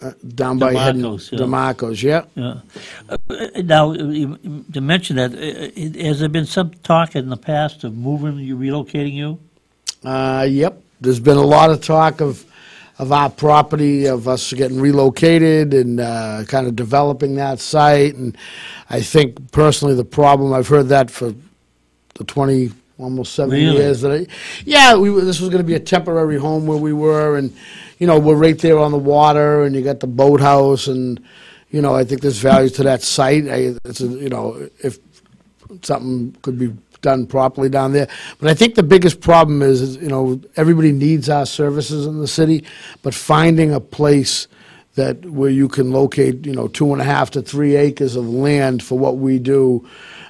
uh, 0.02 0.12
down 0.36 0.60
by 0.60 0.74
Head- 0.74 0.96
DeMarco's, 0.96 1.32
yeah. 1.32 1.40
DeMarco's, 1.40 2.04
yeah. 2.04 2.26
Yeah. 2.36 2.56
Uh, 3.10 3.18
uh, 3.30 3.48
now, 3.64 3.94
you- 3.94 4.64
to 4.74 4.82
mention 4.82 5.16
that, 5.16 5.34
uh, 5.34 6.04
has 6.04 6.20
there 6.20 6.30
been 6.30 6.46
some 6.46 6.72
talk 6.84 7.16
in 7.16 7.30
the 7.30 7.38
past 7.38 7.84
of 7.84 7.96
moving 7.96 8.38
you, 8.40 8.58
relocating 8.58 9.14
you? 9.14 9.40
Uh, 10.04 10.46
yep. 10.48 10.82
There's 11.02 11.20
been 11.20 11.38
a 11.38 11.42
lot 11.46 11.70
of 11.72 11.82
talk 11.82 12.22
of 12.22 12.46
of 12.98 13.12
our 13.12 13.30
property, 13.30 14.06
of 14.06 14.26
us 14.26 14.54
getting 14.54 14.80
relocated 14.80 15.74
and 15.74 16.00
uh, 16.00 16.44
kind 16.48 16.66
of 16.66 16.78
developing 16.78 17.36
that 17.36 17.60
site. 17.60 18.16
And 18.16 18.38
I 18.90 19.02
think 19.02 19.52
personally, 19.52 19.96
the 19.96 20.06
problem 20.06 20.54
I've 20.54 20.70
heard 20.70 20.88
that 20.88 21.12
for 21.12 21.34
the 22.16 22.24
20, 22.24 22.72
almost 22.97 23.34
seven 23.34 23.51
Really? 23.51 23.78
years 23.78 24.01
that 24.01 24.11
I, 24.11 24.28
yeah, 24.66 24.95
we 24.95 25.09
were, 25.09 25.22
this 25.22 25.39
was 25.39 25.49
going 25.49 25.61
to 25.61 25.68
be 25.68 25.76
a 25.76 25.80
temporary 25.80 26.38
home 26.38 26.66
where 26.66 26.78
we 26.78 26.93
were, 26.93 27.38
and 27.38 27.55
you 27.99 28.07
know 28.07 28.20
we're 28.20 28.36
right 28.36 28.57
there 28.57 28.80
on 28.80 28.91
the 28.91 28.97
water, 28.97 29.63
and 29.63 29.76
you 29.76 29.82
got 29.82 29.99
the 29.99 30.07
boathouse, 30.07 30.88
and 30.88 31.24
you 31.72 31.82
know 31.82 31.95
I 31.95 32.03
think 32.03 32.22
there's 32.22 32.39
value 32.39 32.70
to 32.70 32.84
that 32.84 33.01
site. 33.01 33.47
I, 33.47 33.76
it's 33.86 34.01
a, 34.01 34.07
you 34.07 34.30
know 34.30 34.70
if 34.80 34.99
something 35.82 36.36
could 36.41 36.57
be 36.57 36.74
done 37.01 37.28
properly 37.28 37.70
down 37.70 37.91
there. 37.91 38.07
But 38.39 38.49
I 38.49 38.53
think 38.53 38.76
the 38.76 38.84
biggest 38.84 39.22
problem 39.22 39.61
is, 39.61 39.82
is, 39.82 39.97
you 39.97 40.07
know, 40.07 40.41
everybody 40.55 40.91
needs 40.91 41.30
our 41.30 41.45
services 41.45 42.07
in 42.07 42.20
the 42.20 42.28
city, 42.28 42.63
but 43.03 43.13
finding 43.13 43.74
a 43.74 43.80
place 43.80 44.47
that 44.95 45.24
where 45.26 45.51
you 45.51 45.68
can 45.68 45.91
locate, 45.91 46.45
you 46.45 46.53
know, 46.53 46.68
two 46.68 46.93
and 46.93 47.01
a 47.01 47.05
half 47.05 47.30
to 47.32 47.41
three 47.41 47.76
acres 47.76 48.16
of 48.16 48.28
land 48.28 48.82
for 48.82 48.97
what 48.97 49.18
we 49.18 49.38
do, 49.38 49.88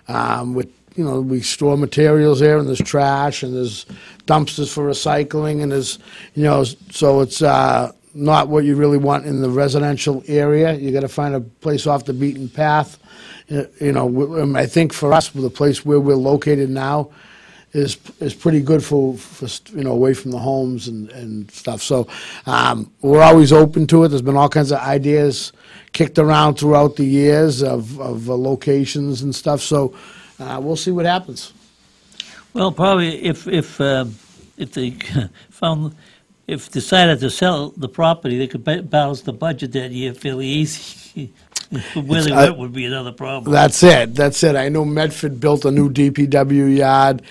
um, 0.08 0.54
with 0.54 0.70
you 0.96 1.04
know, 1.04 1.22
we 1.22 1.42
store 1.42 1.78
materials 1.78 2.40
there, 2.40 2.58
and 2.58 2.68
there's 2.68 2.80
trash, 2.80 3.44
and 3.44 3.56
there's 3.56 3.86
dumpsters 4.26 4.74
for 4.74 4.90
recycling, 4.90 5.62
and 5.62 5.72
there's, 5.72 6.00
you 6.34 6.44
know, 6.44 6.64
so 6.64 7.22
it's 7.22 7.42
uh, 7.42 7.92
not 8.14 8.48
what 8.48 8.64
you 8.64 8.76
really 8.76 8.98
want 8.98 9.26
in 9.26 9.42
the 9.42 9.50
residential 9.50 10.24
area. 10.28 10.74
You 10.74 10.92
got 10.92 11.02
to 11.02 11.10
find 11.10 11.36
a 11.36 11.42
place 11.42 11.86
off 11.86 12.06
the 12.06 12.14
beaten 12.14 12.50
path. 12.50 12.98
You 13.48 13.92
know, 13.92 14.42
um, 14.42 14.56
I 14.56 14.66
think 14.66 14.94
for 14.94 15.14
us, 15.14 15.30
the 15.30 15.50
place 15.50 15.86
where 15.86 16.00
we're 16.00 16.16
located 16.16 16.70
now 16.70 17.12
is 17.74 17.98
is 18.22 18.34
pretty 18.34 18.62
good 18.62 18.84
for, 18.84 19.16
for 19.18 19.48
you 19.78 19.84
know 19.84 19.92
away 19.92 20.14
from 20.14 20.32
the 20.32 20.40
homes 20.40 20.88
and, 20.88 21.10
and 21.12 21.52
stuff. 21.52 21.82
So 21.82 22.08
um, 22.46 22.92
we're 23.02 23.22
always 23.22 23.52
open 23.52 23.86
to 23.88 24.06
it. 24.06 24.08
There's 24.08 24.22
been 24.22 24.38
all 24.38 24.50
kinds 24.50 24.72
of 24.72 24.80
ideas 24.80 25.52
kicked 25.92 26.18
around 26.18 26.56
throughout 26.56 26.96
the 26.96 27.06
years 27.06 27.62
of, 27.62 28.00
of 28.00 28.30
uh, 28.30 28.36
locations 28.36 29.22
and 29.22 29.36
stuff. 29.36 29.62
So 29.62 29.96
uh, 30.40 30.60
we'll 30.62 30.76
see 30.76 30.92
what 30.92 31.06
happens. 31.06 31.54
Well, 32.54 32.72
probably 32.72 33.24
if 33.24 33.48
if 33.48 33.80
um, 33.82 34.16
if 34.58 34.72
they 34.74 34.92
found 35.50 35.96
if 36.48 36.72
decided 36.72 37.20
to 37.20 37.30
sell 37.30 37.72
the 37.72 37.90
property, 37.90 38.38
they 38.38 38.48
could 38.48 38.64
balance 38.64 39.22
the 39.22 39.34
budget 39.34 39.72
that 39.74 39.92
year 39.92 40.14
fairly 40.14 40.48
easy. 40.48 41.34
Where 41.96 42.22
they 42.22 42.32
uh, 42.32 42.54
would 42.54 42.74
be 42.74 42.86
another 42.86 43.12
problem. 43.12 43.52
That's 43.52 43.82
it. 43.82 44.14
That's 44.14 44.44
it. 44.44 44.56
I 44.56 44.70
know 44.70 44.86
Medford 44.86 45.40
built 45.40 45.66
a 45.66 45.72
new 45.72 45.90
DPW 45.90 46.78
yard, 46.78 47.24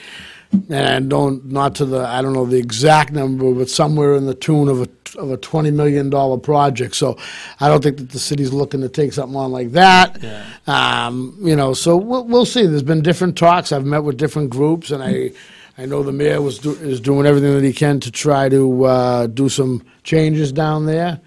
and 0.68 1.08
don't 1.08 1.44
not 1.46 1.76
to 1.76 1.84
the 1.84 2.00
I 2.00 2.20
don't 2.20 2.32
know 2.32 2.44
the 2.44 2.58
exact 2.58 3.12
number, 3.12 3.52
but 3.52 3.70
somewhere 3.70 4.14
in 4.14 4.26
the 4.26 4.34
tune 4.34 4.68
of 4.68 4.80
a 4.80 4.88
of 5.16 5.30
a 5.30 5.36
twenty 5.36 5.70
million 5.70 6.10
dollar 6.10 6.38
project. 6.38 6.94
So 6.96 7.18
I 7.60 7.68
don't 7.68 7.82
think 7.82 7.98
that 7.98 8.10
the 8.10 8.18
city's 8.18 8.52
looking 8.52 8.80
to 8.80 8.88
take 8.88 9.12
something 9.12 9.36
on 9.36 9.52
like 9.52 9.72
that. 9.72 10.22
Yeah. 10.22 10.44
Um, 10.66 11.36
you 11.40 11.56
know, 11.56 11.74
so 11.74 11.96
we'll, 11.96 12.24
we'll 12.24 12.46
see. 12.46 12.66
There's 12.66 12.82
been 12.82 13.02
different 13.02 13.36
talks. 13.36 13.72
I've 13.72 13.84
met 13.84 14.04
with 14.04 14.16
different 14.16 14.50
groups, 14.50 14.90
and 14.90 15.02
I. 15.02 15.32
I 15.76 15.86
know 15.86 16.04
the 16.04 16.12
mayor 16.12 16.40
was 16.40 16.60
do, 16.60 16.70
is 16.70 17.00
doing 17.00 17.26
everything 17.26 17.52
that 17.52 17.64
he 17.64 17.72
can 17.72 17.98
to 17.98 18.12
try 18.12 18.48
to 18.48 18.84
uh, 18.84 19.26
do 19.26 19.48
some 19.48 19.84
changes 20.04 20.52
down 20.52 20.86
there 20.86 21.20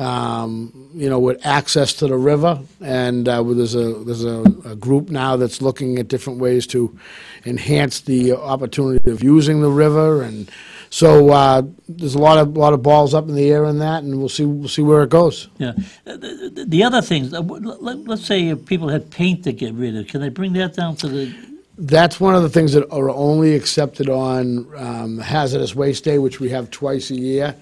um, 0.00 0.90
you 0.94 1.10
know, 1.10 1.18
with 1.18 1.44
access 1.44 1.92
to 1.94 2.08
the 2.08 2.16
river, 2.16 2.58
and 2.80 3.28
uh, 3.28 3.42
there's 3.42 3.74
a 3.74 3.92
there's 4.04 4.24
a, 4.24 4.40
a 4.64 4.74
group 4.74 5.10
now 5.10 5.36
that's 5.36 5.60
looking 5.60 5.98
at 5.98 6.08
different 6.08 6.38
ways 6.38 6.66
to 6.68 6.98
enhance 7.44 8.00
the 8.00 8.32
opportunity 8.32 9.10
of 9.10 9.22
using 9.22 9.60
the 9.60 9.70
river, 9.70 10.22
and 10.22 10.50
so 10.90 11.30
uh, 11.30 11.62
there's 11.88 12.14
a 12.14 12.18
lot 12.18 12.38
of 12.38 12.56
lot 12.56 12.72
of 12.72 12.82
balls 12.82 13.14
up 13.14 13.28
in 13.28 13.34
the 13.34 13.48
air 13.50 13.64
in 13.64 13.78
that, 13.78 14.02
and 14.02 14.18
we'll 14.18 14.28
see 14.28 14.44
we'll 14.44 14.68
see 14.68 14.82
where 14.82 15.02
it 15.02 15.10
goes. 15.10 15.48
Yeah. 15.58 15.72
Uh, 16.06 16.16
The, 16.16 16.50
the- 16.54 16.64
the 16.66 16.84
other 16.84 17.00
things, 17.00 17.32
uh, 17.32 17.40
let, 17.40 18.04
let's 18.06 18.26
say 18.26 18.48
if 18.48 18.66
people 18.66 18.88
had 18.88 19.10
paint 19.10 19.44
to 19.44 19.52
get 19.52 19.72
rid 19.74 19.96
of, 19.96 20.06
can 20.08 20.20
they 20.20 20.28
bring 20.28 20.52
that 20.54 20.74
down 20.74 20.94
to 20.96 21.08
the 21.08 21.32
That's 21.78 22.20
one 22.20 22.34
of 22.34 22.42
the 22.42 22.50
things 22.50 22.72
that 22.74 22.84
are 22.90 23.08
only 23.10 23.54
accepted 23.54 24.08
on 24.10 24.66
um, 24.76 25.18
hazardous 25.18 25.74
waste 25.74 26.04
day, 26.04 26.18
which 26.18 26.38
we 26.40 26.50
have 26.50 26.70
twice 26.70 27.10
a 27.10 27.16
year. 27.16 27.54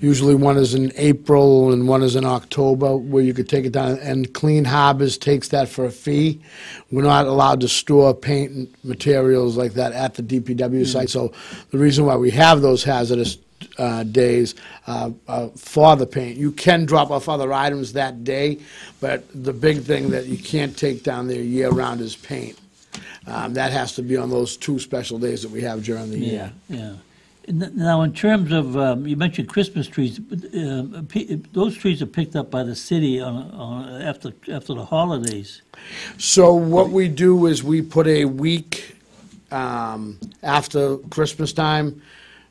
Usually 0.00 0.34
one 0.34 0.56
is 0.56 0.74
in 0.74 0.92
April 0.96 1.72
and 1.72 1.88
one 1.88 2.02
is 2.02 2.14
in 2.14 2.24
October, 2.24 2.96
where 2.96 3.22
you 3.22 3.34
could 3.34 3.48
take 3.48 3.64
it 3.64 3.72
down. 3.72 3.98
And 3.98 4.32
Clean 4.32 4.64
Harbors 4.64 5.18
takes 5.18 5.48
that 5.48 5.68
for 5.68 5.84
a 5.84 5.90
fee. 5.90 6.40
We're 6.90 7.02
not 7.02 7.26
allowed 7.26 7.60
to 7.62 7.68
store 7.68 8.14
paint 8.14 8.52
and 8.52 8.74
materials 8.84 9.56
like 9.56 9.72
that 9.74 9.92
at 9.92 10.14
the 10.14 10.22
DPW 10.22 10.86
site. 10.86 11.10
So 11.10 11.32
the 11.70 11.78
reason 11.78 12.06
why 12.06 12.16
we 12.16 12.30
have 12.30 12.60
those 12.60 12.84
hazardous 12.84 13.38
uh, 13.76 14.04
days 14.04 14.54
uh, 14.86 15.10
uh, 15.26 15.48
for 15.48 15.96
the 15.96 16.06
paint. 16.06 16.36
You 16.38 16.52
can 16.52 16.84
drop 16.86 17.10
off 17.10 17.28
other 17.28 17.52
items 17.52 17.92
that 17.94 18.22
day, 18.22 18.58
but 19.00 19.24
the 19.34 19.52
big 19.52 19.82
thing 19.82 20.10
that 20.10 20.26
you 20.26 20.38
can't 20.38 20.76
take 20.76 21.02
down 21.02 21.26
there 21.26 21.42
year-round 21.42 22.00
is 22.00 22.14
paint. 22.14 22.56
Um, 23.26 23.54
That 23.54 23.72
has 23.72 23.94
to 23.96 24.02
be 24.02 24.16
on 24.16 24.30
those 24.30 24.56
two 24.56 24.78
special 24.78 25.18
days 25.18 25.42
that 25.42 25.50
we 25.50 25.62
have 25.62 25.82
during 25.84 26.10
the 26.10 26.18
year. 26.18 26.52
Yeah. 26.68 26.92
Now, 27.50 28.02
in 28.02 28.12
terms 28.12 28.52
of, 28.52 28.76
um, 28.76 29.06
you 29.06 29.16
mentioned 29.16 29.48
Christmas 29.48 29.86
trees, 29.86 30.20
uh, 30.20 31.02
those 31.52 31.76
trees 31.76 32.02
are 32.02 32.06
picked 32.06 32.36
up 32.36 32.50
by 32.50 32.62
the 32.62 32.76
city 32.76 33.20
on, 33.20 33.50
on, 33.52 34.02
after, 34.02 34.32
after 34.52 34.74
the 34.74 34.84
holidays. 34.84 35.62
So 36.18 36.52
what 36.52 36.90
we 36.90 37.08
do 37.08 37.46
is 37.46 37.64
we 37.64 37.80
put 37.80 38.06
a 38.06 38.26
week 38.26 38.96
um, 39.50 40.18
after 40.42 40.98
Christmas 40.98 41.52
time. 41.54 42.02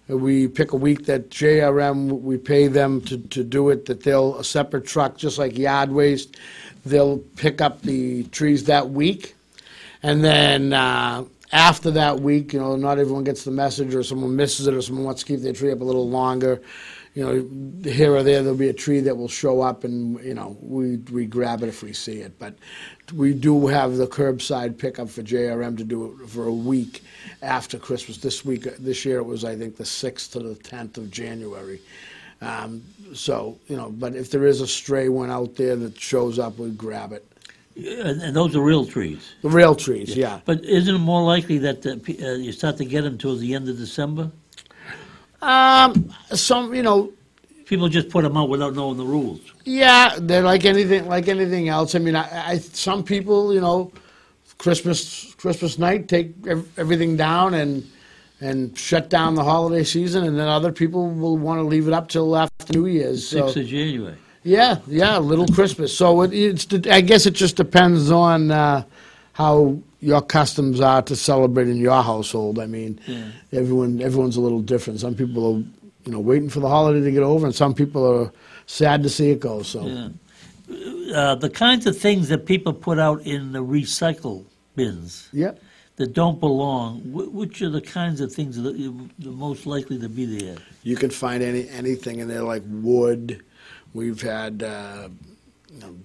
We 0.08 0.48
pick 0.48 0.72
a 0.72 0.78
week 0.78 1.06
that 1.06 1.30
JRM, 1.30 2.22
we 2.22 2.38
pay 2.38 2.68
them 2.68 3.02
to, 3.02 3.18
to 3.18 3.44
do 3.44 3.70
it, 3.70 3.86
that 3.86 4.04
they'll, 4.04 4.40
a 4.40 4.44
separate 4.44 4.88
truck, 4.88 5.18
just 5.18 5.38
like 5.38 5.58
yard 5.58 5.92
waste, 5.92 6.38
they'll 6.86 7.20
pick 7.36 7.62
up 7.62 7.82
the 7.82 8.24
trees 8.26 8.64
that 8.64 8.90
week. 8.90 9.36
And 10.02 10.24
then 10.24 10.74
uh, 10.74 11.26
after 11.52 11.92
that 11.92 12.20
week, 12.20 12.54
you 12.54 12.60
know, 12.60 12.76
not 12.76 13.00
everyone 13.00 13.24
gets 13.24 13.44
the 13.44 13.52
message, 13.52 13.96
or 13.96 14.04
someone 14.04 14.36
misses 14.36 14.68
it, 14.68 14.74
or 14.74 14.82
someone 14.82 15.06
wants 15.06 15.24
to 15.24 15.28
keep 15.28 15.42
their 15.42 15.54
tree 15.54 15.72
up 15.72 15.82
a 15.82 15.84
little 15.84 16.10
longer. 16.10 16.62
You 17.14 17.26
know, 17.26 17.90
here 17.90 18.14
or 18.14 18.22
there, 18.22 18.44
there'll 18.44 18.58
be 18.58 18.70
a 18.70 18.74
tree 18.74 19.00
that 19.00 19.16
will 19.18 19.28
show 19.28 19.62
up, 19.62 19.84
and 19.84 20.24
you 20.24 20.34
know, 20.34 20.58
we 20.62 20.98
we 21.12 21.26
grab 21.26 21.64
it 21.64 21.70
if 21.70 21.82
we 21.82 21.94
see 21.94 22.20
it. 22.20 22.38
But 22.38 22.56
we 23.14 23.34
do 23.34 23.68
have 23.68 23.96
the 23.96 24.08
curbside 24.08 24.78
pickup 24.78 25.10
for 25.10 25.24
JRM 25.24 25.78
to 25.78 25.84
do 25.84 26.20
it 26.22 26.30
for 26.30 26.46
a 26.46 26.54
week 26.54 27.04
after 27.42 27.80
Christmas. 27.80 28.18
This 28.18 28.46
week, 28.46 28.64
this 28.78 29.04
year, 29.06 29.18
it 29.18 29.24
was 29.26 29.44
I 29.46 29.56
think 29.56 29.78
the 29.78 29.86
sixth 29.86 30.34
to 30.34 30.40
the 30.40 30.56
tenth 30.56 30.98
of 30.98 31.10
January. 31.10 31.80
Um, 32.42 32.84
so 33.14 33.58
you 33.68 33.78
know, 33.78 33.90
but 33.90 34.16
if 34.16 34.30
there 34.30 34.46
is 34.46 34.62
a 34.62 34.68
stray 34.68 35.10
one 35.10 35.32
out 35.32 35.56
there 35.56 35.76
that 35.76 36.00
shows 36.00 36.38
up, 36.38 36.60
we 36.60 36.70
grab 36.72 37.14
it. 37.14 37.27
And, 37.78 38.22
and 38.22 38.36
those 38.36 38.56
are 38.56 38.62
real 38.62 38.86
trees. 38.86 39.36
The 39.44 39.50
real 39.50 39.76
trees, 39.76 40.16
yeah. 40.16 40.40
But 40.46 40.64
isn't 40.66 40.96
it 40.96 40.98
more 41.00 41.24
likely 41.24 41.60
that 41.60 41.86
uh, 41.86 41.98
pe- 42.02 42.18
uh, 42.18 42.34
you 42.36 42.52
start 42.52 42.78
to 42.78 42.86
get 42.86 43.02
them 43.04 43.18
towards 43.18 43.40
the 43.40 43.54
end 43.54 43.70
of 43.70 43.78
December? 43.78 44.32
Um, 45.42 46.14
some, 46.32 46.74
you 46.74 46.82
know, 46.84 47.14
People 47.66 47.90
just 47.90 48.08
put 48.10 48.22
them 48.24 48.38
out 48.38 48.48
without 48.48 48.76
knowing 48.76 48.96
the 48.96 49.04
rules. 49.06 49.42
yeah, 49.66 50.16
they're 50.22 50.42
like 50.42 50.64
anything, 50.64 51.06
like 51.06 51.28
anything 51.28 51.68
else. 51.68 51.96
I 51.96 52.00
mean, 52.00 52.16
I, 52.16 52.52
I 52.52 52.58
some 52.60 53.04
people, 53.04 53.54
you 53.54 53.60
know, 53.60 53.92
Christmas, 54.58 55.36
Christmas 55.36 55.78
night, 55.78 56.08
take 56.08 56.34
ev- 56.48 56.66
everything 56.80 57.18
down 57.18 57.54
and 57.56 57.86
and 58.40 58.78
shut 58.78 59.10
down 59.10 59.36
the 59.36 59.44
holiday 59.44 59.84
season, 59.84 60.24
and 60.24 60.40
then 60.40 60.48
other 60.48 60.72
people 60.72 61.10
will 61.10 61.38
want 61.38 61.60
to 61.60 61.64
leave 61.64 61.90
it 61.90 61.94
up 61.94 62.08
till 62.08 62.38
after 62.38 62.72
New 62.72 62.86
Year's. 62.86 63.28
So 63.28 63.48
of 63.48 63.54
January. 63.54 64.16
Yeah, 64.48 64.78
yeah, 64.88 65.18
little 65.18 65.48
Christmas. 65.48 65.96
So 65.96 66.22
it, 66.22 66.34
it's, 66.34 66.88
I 66.88 67.02
guess 67.02 67.26
it 67.26 67.34
just 67.34 67.56
depends 67.58 68.10
on 68.12 68.50
uh, 68.52 68.84
how 69.34 69.78
your 70.00 70.22
customs 70.22 70.80
are 70.80 71.02
to 71.02 71.16
celebrate 71.16 71.68
in 71.68 71.78
your 71.78 72.02
household. 72.02 72.60
I 72.60 72.66
mean, 72.66 73.00
Yeah. 73.06 73.28
everyone 73.52 74.02
everyone's 74.02 74.38
a 74.38 74.42
little 74.42 74.62
different. 74.62 75.00
Some 75.00 75.16
people 75.16 75.46
are, 75.48 75.60
you 76.06 76.12
know, 76.14 76.20
waiting 76.20 76.50
for 76.50 76.60
the 76.62 76.70
holiday 76.70 77.02
to 77.04 77.12
get 77.12 77.24
over, 77.24 77.46
and 77.46 77.56
some 77.56 77.74
people 77.74 78.06
are 78.06 78.32
sad 78.68 79.04
to 79.04 79.10
see 79.10 79.32
it 79.32 79.40
go. 79.40 79.64
So 79.64 79.86
Yeah. 79.86 80.10
Uh, 81.16 81.36
the 81.36 81.50
kinds 81.50 81.86
of 81.88 81.98
things 81.98 82.28
that 82.28 82.46
people 82.46 82.74
put 82.74 83.00
out 83.00 83.22
in 83.22 83.54
the 83.54 83.64
recycle 83.64 84.44
bins 84.76 85.30
yeah. 85.32 85.54
that 85.96 86.12
don't 86.14 86.40
belong, 86.42 87.02
which 87.12 87.62
are 87.62 87.70
the 87.70 87.82
kinds 87.82 88.20
of 88.20 88.34
things 88.34 88.62
that 88.62 88.74
the 89.20 89.32
most 89.32 89.66
likely 89.66 89.98
to 90.00 90.10
be 90.10 90.26
there? 90.26 90.58
You 90.84 90.96
can 90.98 91.10
find 91.10 91.42
any 91.42 91.68
anything 91.70 92.20
in 92.20 92.28
there 92.28 92.44
like 92.44 92.64
wood. 92.68 93.42
We've 93.98 94.22
had 94.22 94.62
uh, 94.62 95.10
you 95.74 95.80
know, 95.80 95.96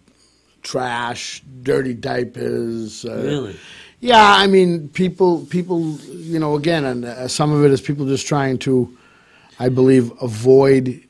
trash, 0.63 1.43
dirty 1.63 1.93
diapers. 1.93 3.05
Uh, 3.05 3.23
Really? 3.23 3.57
Yeah, 4.01 4.35
I 4.35 4.47
mean, 4.47 4.89
people, 4.89 5.45
people, 5.45 5.99
you 6.09 6.39
know, 6.39 6.57
again, 6.57 6.87
and 6.87 7.05
uh, 7.05 7.29
some 7.29 7.53
of 7.53 7.63
it 7.67 7.71
is 7.71 7.83
people 7.83 8.07
just 8.07 8.27
trying 8.27 8.59
to, 8.61 8.97
I 9.61 9.69
believe, 9.69 10.11
avoid 10.23 11.03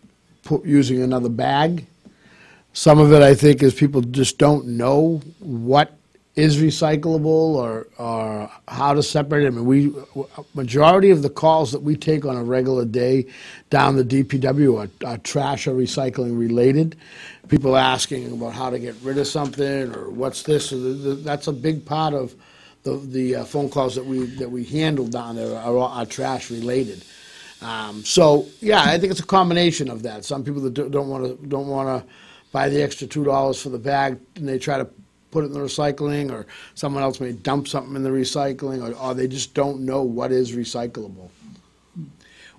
pu- 0.42 0.62
using 0.66 1.00
another 1.02 1.28
bag. 1.28 1.86
Some 2.72 2.98
of 2.98 3.12
it, 3.12 3.22
I 3.22 3.34
think, 3.36 3.62
is 3.62 3.72
people 3.74 4.00
just 4.00 4.36
don't 4.38 4.66
know 4.66 5.22
what 5.38 5.96
is 6.34 6.56
recyclable 6.56 7.26
or, 7.26 7.86
or 7.98 8.50
how 8.68 8.94
to 8.94 9.02
separate 9.02 9.44
it. 9.44 9.48
I 9.48 9.50
mean, 9.50 9.66
we 9.66 9.94
majority 10.54 11.10
of 11.10 11.22
the 11.22 11.28
calls 11.28 11.72
that 11.72 11.82
we 11.82 11.94
take 11.94 12.24
on 12.24 12.36
a 12.36 12.42
regular 12.42 12.86
day 12.86 13.26
down 13.68 13.96
the 13.96 14.04
DPW 14.04 14.78
are, 14.80 15.06
are 15.06 15.18
trash 15.18 15.66
or 15.66 15.74
recycling 15.74 16.38
related. 16.38 16.96
People 17.48 17.76
asking 17.76 18.32
about 18.32 18.54
how 18.54 18.70
to 18.70 18.78
get 18.78 18.94
rid 19.02 19.18
of 19.18 19.26
something 19.26 19.94
or 19.94 20.08
what's 20.10 20.42
this. 20.44 20.72
That's 20.74 21.48
a 21.48 21.52
big 21.52 21.84
part 21.84 22.14
of 22.14 22.34
the, 22.84 22.96
the 22.96 23.36
uh, 23.36 23.44
phone 23.44 23.68
calls 23.68 23.94
that 23.94 24.04
we 24.04 24.24
that 24.36 24.50
we 24.50 24.64
handle 24.64 25.06
down 25.06 25.36
there 25.36 25.56
are, 25.56 25.76
are 25.76 26.06
trash 26.06 26.50
related. 26.50 27.04
Um, 27.60 28.02
so 28.04 28.46
yeah, 28.60 28.82
I 28.82 28.98
think 28.98 29.10
it's 29.10 29.20
a 29.20 29.26
combination 29.26 29.90
of 29.90 30.02
that. 30.04 30.24
Some 30.24 30.44
people 30.44 30.62
that 30.62 30.72
don't 30.72 31.08
want 31.08 31.24
to 31.24 31.46
don't 31.46 31.68
want 31.68 31.88
to 31.88 32.12
buy 32.52 32.70
the 32.70 32.82
extra 32.82 33.06
two 33.06 33.24
dollars 33.24 33.60
for 33.60 33.68
the 33.68 33.78
bag, 33.78 34.18
and 34.36 34.48
they 34.48 34.58
try 34.58 34.78
to 34.78 34.88
put 35.32 35.42
it 35.42 35.48
in 35.48 35.54
the 35.54 35.58
recycling, 35.58 36.30
or 36.30 36.46
someone 36.76 37.02
else 37.02 37.18
may 37.18 37.32
dump 37.32 37.66
something 37.66 37.96
in 37.96 38.04
the 38.04 38.10
recycling, 38.10 38.80
or, 38.80 38.94
or 38.96 39.14
they 39.14 39.26
just 39.26 39.54
don't 39.54 39.80
know 39.80 40.02
what 40.02 40.30
is 40.30 40.52
recyclable. 40.52 41.28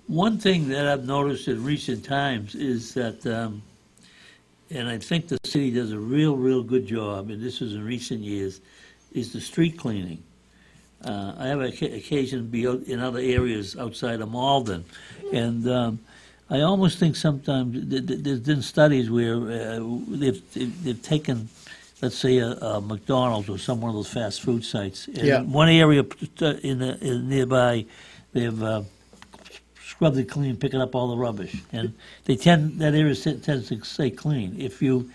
One 0.07 0.37
thing 0.37 0.67
that 0.67 0.85
I've 0.85 1.05
noticed 1.05 1.47
in 1.47 1.63
recent 1.63 2.03
times 2.03 2.55
is 2.55 2.93
that, 2.95 3.25
um, 3.25 3.61
and 4.69 4.89
I 4.89 4.97
think 4.97 5.29
the 5.29 5.37
city 5.45 5.71
does 5.71 5.93
a 5.93 5.99
real, 5.99 6.35
real 6.35 6.61
good 6.61 6.85
job, 6.85 7.29
and 7.29 7.41
this 7.41 7.61
is 7.61 7.75
in 7.75 7.85
recent 7.85 8.19
years, 8.19 8.59
is 9.13 9.31
the 9.31 9.39
street 9.39 9.77
cleaning. 9.77 10.21
Uh, 11.05 11.35
I 11.37 11.47
have 11.47 11.61
a 11.61 11.71
ca- 11.71 11.95
occasion 11.95 12.39
to 12.39 12.43
be 12.43 12.65
in 12.91 12.99
other 12.99 13.19
areas 13.19 13.77
outside 13.77 14.19
of 14.19 14.29
Malden, 14.31 14.83
and 15.31 15.69
um, 15.69 15.99
I 16.49 16.61
almost 16.61 16.97
think 16.97 17.15
sometimes 17.15 17.89
th- 17.89 18.07
th- 18.07 18.19
there's 18.23 18.39
been 18.39 18.61
studies 18.61 19.09
where 19.09 19.35
uh, 19.35 19.79
they've, 20.07 20.53
they've 20.53 20.83
they've 20.83 21.01
taken, 21.01 21.49
let's 22.03 22.17
say, 22.17 22.37
a, 22.39 22.51
a 22.51 22.81
McDonald's 22.81 23.47
or 23.49 23.57
some 23.57 23.79
one 23.79 23.89
of 23.89 23.95
those 23.95 24.09
fast 24.09 24.41
food 24.41 24.63
sites, 24.65 25.07
and 25.07 25.17
Yeah. 25.17 25.41
one 25.41 25.69
area 25.69 26.03
uh, 26.41 26.45
in, 26.69 26.79
the, 26.79 26.97
in 27.01 27.29
nearby, 27.29 27.85
they've 28.33 28.61
uh, 28.61 28.81
scrubbed 29.89 30.17
it 30.17 30.29
clean, 30.29 30.57
picking 30.57 30.81
up 30.81 30.95
all 30.95 31.07
the 31.07 31.17
rubbish, 31.17 31.55
and 31.71 31.93
they 32.25 32.35
tend 32.35 32.79
that 32.79 32.93
area 32.93 33.15
tends 33.15 33.69
to 33.69 33.83
stay 33.83 34.09
clean. 34.11 34.55
If 34.59 34.81
you 34.81 35.09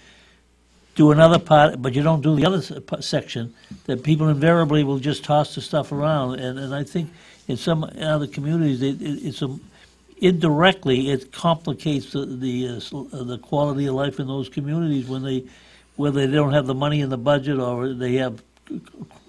do 0.94 1.12
another 1.12 1.38
part, 1.38 1.80
but 1.82 1.94
you 1.94 2.02
don't 2.02 2.22
do 2.22 2.34
the 2.34 2.46
other 2.46 2.62
section, 3.02 3.54
that 3.84 4.02
people 4.02 4.28
invariably 4.28 4.82
will 4.82 4.98
just 4.98 5.22
toss 5.24 5.54
the 5.54 5.60
stuff 5.60 5.92
around. 5.92 6.40
And, 6.40 6.58
and 6.58 6.74
I 6.74 6.84
think 6.84 7.10
in 7.48 7.56
some 7.56 7.84
other 8.00 8.26
communities, 8.26 8.80
it, 8.82 9.00
it, 9.02 9.26
it's 9.28 9.42
a, 9.42 9.50
indirectly 10.20 11.10
it 11.10 11.32
complicates 11.32 12.12
the 12.12 12.24
the, 12.26 12.54
uh, 12.68 13.24
the 13.24 13.38
quality 13.38 13.86
of 13.86 13.94
life 13.94 14.18
in 14.18 14.26
those 14.26 14.48
communities 14.48 15.06
when 15.06 15.22
they 15.22 15.44
whether 15.98 16.26
they 16.26 16.32
don't 16.32 16.52
have 16.52 16.66
the 16.66 16.74
money 16.74 17.00
in 17.00 17.10
the 17.10 17.18
budget 17.18 17.58
or 17.58 17.92
they 17.92 18.14
have 18.14 18.42
you 18.70 18.80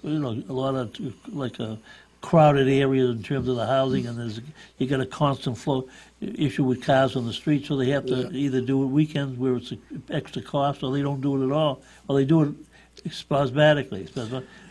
know 0.02 0.42
a 0.48 0.52
lot 0.52 0.74
of 0.74 0.94
like 1.34 1.58
a 1.58 1.78
crowded 2.20 2.68
areas 2.68 3.10
in 3.10 3.22
terms 3.22 3.48
of 3.48 3.56
the 3.56 3.66
housing 3.66 4.06
and 4.06 4.18
there's 4.18 4.40
you 4.78 4.86
got 4.86 5.00
a 5.00 5.06
constant 5.06 5.56
flow 5.56 5.88
issue 6.20 6.64
with 6.64 6.82
cars 6.82 7.16
on 7.16 7.26
the 7.26 7.32
street 7.32 7.66
so 7.66 7.76
they 7.76 7.88
have 7.88 8.06
to 8.06 8.30
either 8.32 8.60
do 8.60 8.82
it 8.82 8.86
weekends 8.86 9.38
where 9.38 9.56
it's 9.56 9.72
extra 10.10 10.42
cost 10.42 10.82
or 10.82 10.92
they 10.92 11.02
don't 11.02 11.20
do 11.20 11.42
it 11.42 11.46
at 11.46 11.52
all. 11.52 11.82
Or 12.08 12.16
they 12.16 12.24
do 12.24 12.42
it 12.42 13.12
spasmodically 13.12 14.06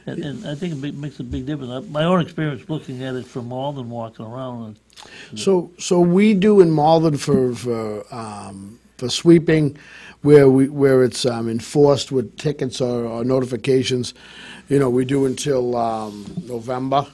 and, 0.06 0.24
and 0.24 0.48
I 0.48 0.56
think 0.56 0.84
it 0.84 0.96
makes 0.96 1.20
a 1.20 1.24
big 1.24 1.46
difference. 1.46 1.72
Uh, 1.72 1.82
my 1.90 2.04
own 2.04 2.22
experience 2.22 2.70
looking 2.70 3.04
at 3.04 3.16
it 3.16 3.26
from 3.26 3.48
Malden 3.50 3.90
walking 3.90 4.26
around 4.26 4.78
and 5.34 5.40
So, 5.40 5.72
so 5.80 6.00
we 6.00 6.34
do 6.34 6.62
in 6.62 6.72
Malden 6.72 7.18
for 7.18 7.54
for 7.56 8.06
um, 8.14 8.79
for 9.00 9.10
sweeping, 9.10 9.78
where 10.22 10.50
we 10.50 10.68
where 10.68 11.04
it's 11.04 11.26
um, 11.26 11.50
enforced 11.50 12.12
with 12.12 12.38
tickets 12.38 12.82
or, 12.82 13.06
or 13.06 13.24
notifications. 13.24 14.14
You 14.68 14.78
know, 14.80 14.90
we 14.90 15.06
do 15.06 15.26
until 15.26 15.76
um, 15.76 16.26
November, 16.46 17.08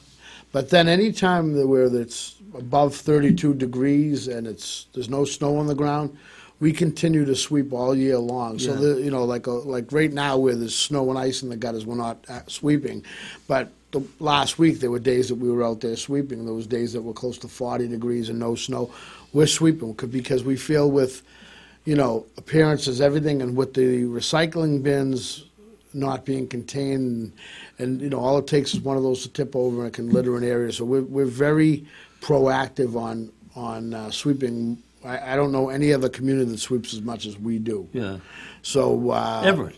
but 0.51 0.69
then 0.71 0.87
anytime 0.87 1.53
that 1.53 1.67
where 1.67 1.85
it's 1.95 2.35
above 2.57 2.95
32 2.95 3.53
degrees 3.53 4.27
and 4.27 4.47
it's 4.47 4.87
there's 4.93 5.09
no 5.09 5.23
snow 5.25 5.57
on 5.57 5.67
the 5.67 5.75
ground, 5.75 6.17
we 6.59 6.71
continue 6.73 7.23
to 7.25 7.35
sweep 7.35 7.71
all 7.71 7.95
year 7.95 8.17
long. 8.17 8.59
So 8.59 8.73
Yeah. 8.73 8.79
the, 8.79 9.01
you 9.01 9.11
know, 9.11 9.23
like 9.23 9.45
a, 9.47 9.51
like 9.51 9.91
right 9.91 10.11
now 10.11 10.37
where 10.37 10.55
there's 10.55 10.75
snow 10.75 11.09
and 11.09 11.19
ice 11.19 11.43
in 11.43 11.49
the 11.49 11.57
gutters, 11.57 11.85
we're 11.85 11.95
not 11.95 12.25
uh, 12.29 12.41
sweeping, 12.47 13.03
but 13.47 13.71
the 13.91 14.01
last 14.19 14.59
week, 14.59 14.79
there 14.81 14.91
were 14.91 14.99
days 14.99 15.29
that 15.29 15.35
we 15.35 15.49
were 15.49 15.63
out 15.63 15.79
there 15.79 15.95
sweeping. 15.95 16.43
There 16.43 16.53
was 16.53 16.67
days 16.67 16.91
that 16.93 17.01
were 17.01 17.13
close 17.13 17.37
to 17.39 17.47
40 17.47 17.87
degrees 17.87 18.27
and 18.27 18.37
no 18.37 18.53
snow. 18.55 18.91
We're 19.31 19.47
sweeping 19.47 19.93
because 19.93 20.43
we 20.43 20.57
feel 20.57 20.91
with, 20.91 21.21
you 21.85 21.95
know, 21.95 22.25
appearances, 22.37 22.99
everything, 22.99 23.41
and 23.41 23.55
with 23.55 23.73
the 23.73 24.03
recycling 24.03 24.83
bins 24.83 25.45
not 25.93 26.25
being 26.25 26.47
contained, 26.47 27.31
and, 27.79 28.01
you 28.01 28.09
know, 28.09 28.19
all 28.19 28.37
it 28.37 28.47
takes 28.47 28.73
is 28.73 28.81
one 28.81 28.97
of 28.97 29.03
those 29.03 29.21
to 29.23 29.29
tip 29.29 29.55
over 29.55 29.79
and 29.79 29.87
it 29.87 29.93
can 29.93 30.09
litter 30.09 30.35
an 30.35 30.43
area. 30.43 30.71
So 30.73 30.83
we're, 30.83 31.03
we're 31.03 31.25
very 31.25 31.85
proactive 32.21 32.95
on, 32.95 33.31
on 33.55 33.93
uh, 33.93 34.11
sweeping. 34.11 34.81
I, 35.05 35.33
I 35.33 35.35
don't 35.35 35.51
know 35.51 35.69
any 35.69 35.93
other 35.93 36.09
community 36.09 36.51
that 36.51 36.57
sweeps 36.57 36.93
as 36.93 37.01
much 37.01 37.25
as 37.25 37.37
we 37.37 37.59
do. 37.59 37.87
Yeah. 37.93 38.17
So, 38.61 39.11
uh, 39.11 39.43
Everett. 39.45 39.77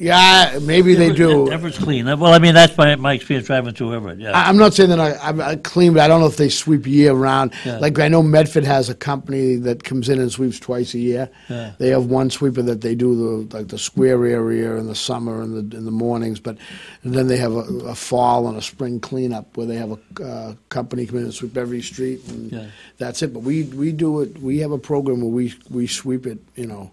Yeah, 0.00 0.58
maybe 0.62 0.94
they 0.94 1.12
do. 1.12 1.52
Everett's 1.52 1.78
clean. 1.78 2.06
Well, 2.06 2.32
I 2.32 2.38
mean, 2.38 2.54
that's 2.54 2.74
my, 2.78 2.96
my 2.96 3.12
experience 3.12 3.46
driving 3.46 3.74
through 3.74 3.94
Everett, 3.94 4.18
yeah. 4.18 4.30
I- 4.32 4.48
I'm 4.48 4.56
not 4.56 4.72
saying 4.72 4.88
that 4.88 4.98
I, 4.98 5.12
I'm 5.22 5.40
I 5.40 5.56
clean, 5.56 5.92
but 5.92 6.00
I 6.00 6.08
don't 6.08 6.20
know 6.20 6.26
if 6.26 6.38
they 6.38 6.48
sweep 6.48 6.86
year 6.86 7.12
round. 7.12 7.52
Yeah. 7.66 7.76
Like 7.78 7.98
I 7.98 8.08
know 8.08 8.22
Medford 8.22 8.64
has 8.64 8.88
a 8.88 8.94
company 8.94 9.56
that 9.56 9.84
comes 9.84 10.08
in 10.08 10.18
and 10.18 10.32
sweeps 10.32 10.58
twice 10.58 10.94
a 10.94 10.98
year. 10.98 11.28
Yeah. 11.50 11.72
They 11.78 11.88
have 11.88 12.06
one 12.06 12.30
sweeper 12.30 12.62
that 12.62 12.80
they 12.80 12.94
do 12.94 13.14
the 13.46 13.56
like 13.58 13.68
the 13.68 13.78
square 13.78 14.24
area 14.24 14.76
in 14.76 14.86
the 14.86 14.94
summer 14.94 15.42
and 15.42 15.70
the 15.70 15.76
in 15.76 15.84
the 15.84 15.90
mornings, 15.90 16.40
but 16.40 16.56
then 17.04 17.26
they 17.28 17.36
have 17.36 17.52
a, 17.52 17.64
a 17.86 17.94
fall 17.94 18.48
and 18.48 18.56
a 18.56 18.62
spring 18.62 19.00
cleanup 19.00 19.54
where 19.56 19.66
they 19.66 19.76
have 19.76 19.92
a 19.92 20.24
uh, 20.24 20.54
company 20.70 21.04
come 21.06 21.18
in 21.18 21.24
and 21.24 21.34
sweep 21.34 21.56
every 21.58 21.82
street 21.82 22.26
and 22.28 22.50
Yeah. 22.50 22.66
that's 22.96 23.22
it. 23.22 23.34
But 23.34 23.40
we 23.42 23.64
we 23.64 23.92
do 23.92 24.22
it. 24.22 24.38
We 24.38 24.58
have 24.60 24.72
a 24.72 24.78
program 24.78 25.20
where 25.20 25.30
we 25.30 25.54
we 25.68 25.86
sweep 25.86 26.26
it. 26.26 26.38
You 26.56 26.66
know. 26.66 26.90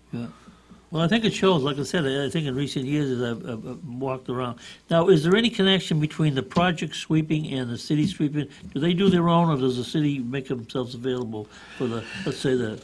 Well, 0.89 1.03
I 1.03 1.07
think 1.09 1.25
it 1.25 1.33
shows, 1.33 1.63
like 1.63 1.77
I 1.79 1.83
said, 1.83 2.05
I 2.05 2.29
think 2.29 2.47
in 2.47 2.55
recent 2.55 2.85
years 2.85 3.11
as 3.11 3.21
I've, 3.21 3.45
I've 3.45 3.67
I've 3.67 3.83
walked 3.85 4.29
around. 4.29 4.59
Now, 4.89 5.09
is 5.09 5.21
there 5.21 5.35
any 5.35 5.49
connection 5.49 5.99
between 5.99 6.33
the 6.33 6.43
project 6.43 6.95
sweeping 6.95 7.53
and 7.53 7.69
the 7.69 7.77
city 7.77 8.07
sweeping? 8.07 8.47
Do 8.73 8.79
they 8.79 8.93
do 8.93 9.09
their 9.09 9.27
own, 9.27 9.49
or 9.49 9.57
does 9.57 9.75
the 9.75 9.83
city 9.83 10.19
make 10.19 10.47
themselves 10.47 10.95
available 10.95 11.49
for 11.77 11.88
the, 11.88 12.05
let's 12.25 12.38
say, 12.39 12.55
the, 12.55 12.81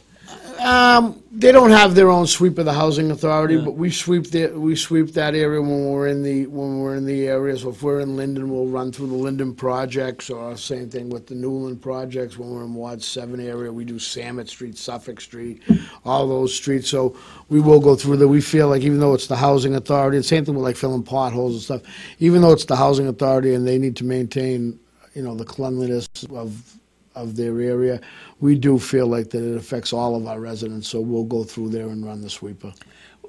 Um, 0.60 1.22
they 1.32 1.52
don't 1.52 1.70
have 1.70 1.94
their 1.94 2.10
own 2.10 2.26
sweep 2.26 2.58
of 2.58 2.64
the 2.64 2.72
housing 2.72 3.10
authority, 3.10 3.60
but 3.60 3.72
we 3.72 3.90
sweep 3.90 4.30
the, 4.30 4.46
we 4.48 4.76
sweep 4.76 5.12
that 5.14 5.34
area 5.34 5.60
when 5.60 5.86
we're 5.86 6.06
in 6.06 6.22
the, 6.22 6.46
when 6.46 6.78
we're 6.78 6.94
in 6.94 7.04
the 7.04 7.26
area. 7.26 7.56
So 7.56 7.70
if 7.70 7.82
we're 7.82 8.00
in 8.00 8.16
Linden, 8.16 8.48
we'll 8.48 8.66
run 8.66 8.92
through 8.92 9.08
the 9.08 9.14
Linden 9.14 9.54
projects, 9.54 10.30
or 10.30 10.56
same 10.56 10.88
thing 10.88 11.10
with 11.10 11.26
the 11.26 11.34
Newland 11.34 11.82
projects. 11.82 12.38
When 12.38 12.50
we're 12.50 12.62
in 12.62 12.74
Ward 12.74 13.02
Seven 13.02 13.40
area, 13.40 13.72
we 13.72 13.84
do 13.84 13.94
Samet 13.94 14.48
Street, 14.48 14.78
Suffolk 14.78 15.20
Street, 15.20 15.62
all 16.04 16.28
those 16.28 16.54
streets. 16.54 16.88
So 16.88 17.16
we 17.48 17.60
will 17.60 17.80
go 17.80 17.96
through 17.96 18.18
that. 18.18 18.28
We 18.28 18.40
feel 18.40 18.68
like 18.68 18.82
even 18.82 19.00
though 19.00 19.14
it's 19.14 19.26
the 19.26 19.36
housing 19.36 19.74
authority, 19.74 20.16
and 20.16 20.24
same 20.24 20.44
thing 20.44 20.54
with 20.54 20.64
like 20.64 20.76
filling 20.76 21.02
potholes 21.02 21.54
and 21.54 21.62
stuff, 21.62 21.82
even 22.20 22.42
though 22.42 22.52
it's 22.52 22.64
the 22.64 22.76
housing 22.76 23.08
authority 23.08 23.54
and 23.54 23.66
they 23.66 23.78
need 23.78 23.96
to 23.96 24.04
maintain, 24.04 24.78
you 25.14 25.22
know, 25.22 25.34
the 25.34 25.44
cleanliness 25.44 26.08
of, 26.30 26.78
of 27.14 27.36
their 27.36 27.60
area, 27.60 28.00
we 28.40 28.56
do 28.56 28.78
feel 28.78 29.06
like 29.06 29.30
that 29.30 29.42
it 29.42 29.56
affects 29.56 29.92
all 29.92 30.16
of 30.16 30.26
our 30.26 30.40
residents, 30.40 30.88
so 30.88 31.00
we'll 31.00 31.24
go 31.24 31.44
through 31.44 31.70
there 31.70 31.88
and 31.88 32.04
run 32.04 32.20
the 32.22 32.30
sweeper. 32.30 32.72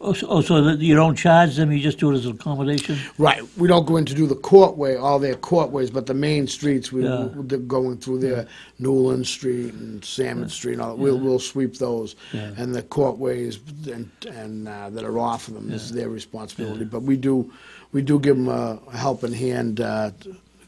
oh, 0.02 0.12
so- 0.14 0.28
oh, 0.28 0.42
so 0.42 0.62
that 0.62 0.80
you 0.80 0.94
don't 0.94 1.16
charge 1.16 1.56
them, 1.56 1.72
you 1.72 1.80
just 1.80 2.00
do 2.00 2.12
it 2.12 2.16
as 2.16 2.26
an 2.26 2.34
accommodation? 2.34 2.98
Right, 3.18 3.42
we 3.58 3.68
don't 3.68 3.86
go 3.88 3.96
in 3.96 4.06
to 4.06 4.14
do 4.14 4.28
the 4.28 4.36
courtway, 4.36 5.02
all 5.02 5.20
their 5.20 5.36
courtways, 5.36 5.90
but 5.90 6.06
the 6.06 6.14
main 6.14 6.48
streets, 6.48 6.92
we, 6.92 7.04
Yeah. 7.06 7.30
they're 7.34 7.60
going 7.60 7.98
through 7.98 8.20
there, 8.20 8.46
Newland 8.78 9.26
Street 9.26 9.74
and 9.74 10.04
Salmon 10.04 10.50
Street, 10.50 10.74
and 10.74 10.82
all, 10.82 10.98
we'll, 10.98 11.18
we'll 11.18 11.40
sweep 11.40 11.78
those. 11.78 12.16
Yeah. 12.34 12.52
And 12.58 12.76
the 12.76 12.82
courtways 12.84 13.58
and, 13.88 14.10
and, 14.28 14.68
uh, 14.68 14.90
that 14.90 15.06
are 15.06 15.18
off 15.18 15.48
of 15.48 15.54
them 15.54 15.72
is 15.72 15.92
their 15.92 16.10
responsibility, 16.10 16.84
but 16.84 17.04
we 17.04 17.16
do, 17.16 17.50
we 17.94 18.02
do 18.02 18.20
give 18.20 18.36
them 18.36 18.50
a 18.50 18.78
helping 18.92 19.32
hand, 19.34 19.80
uh, 19.80 20.12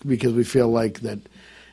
because 0.06 0.32
we 0.34 0.46
feel 0.46 0.70
like 0.70 1.02
that, 1.02 1.20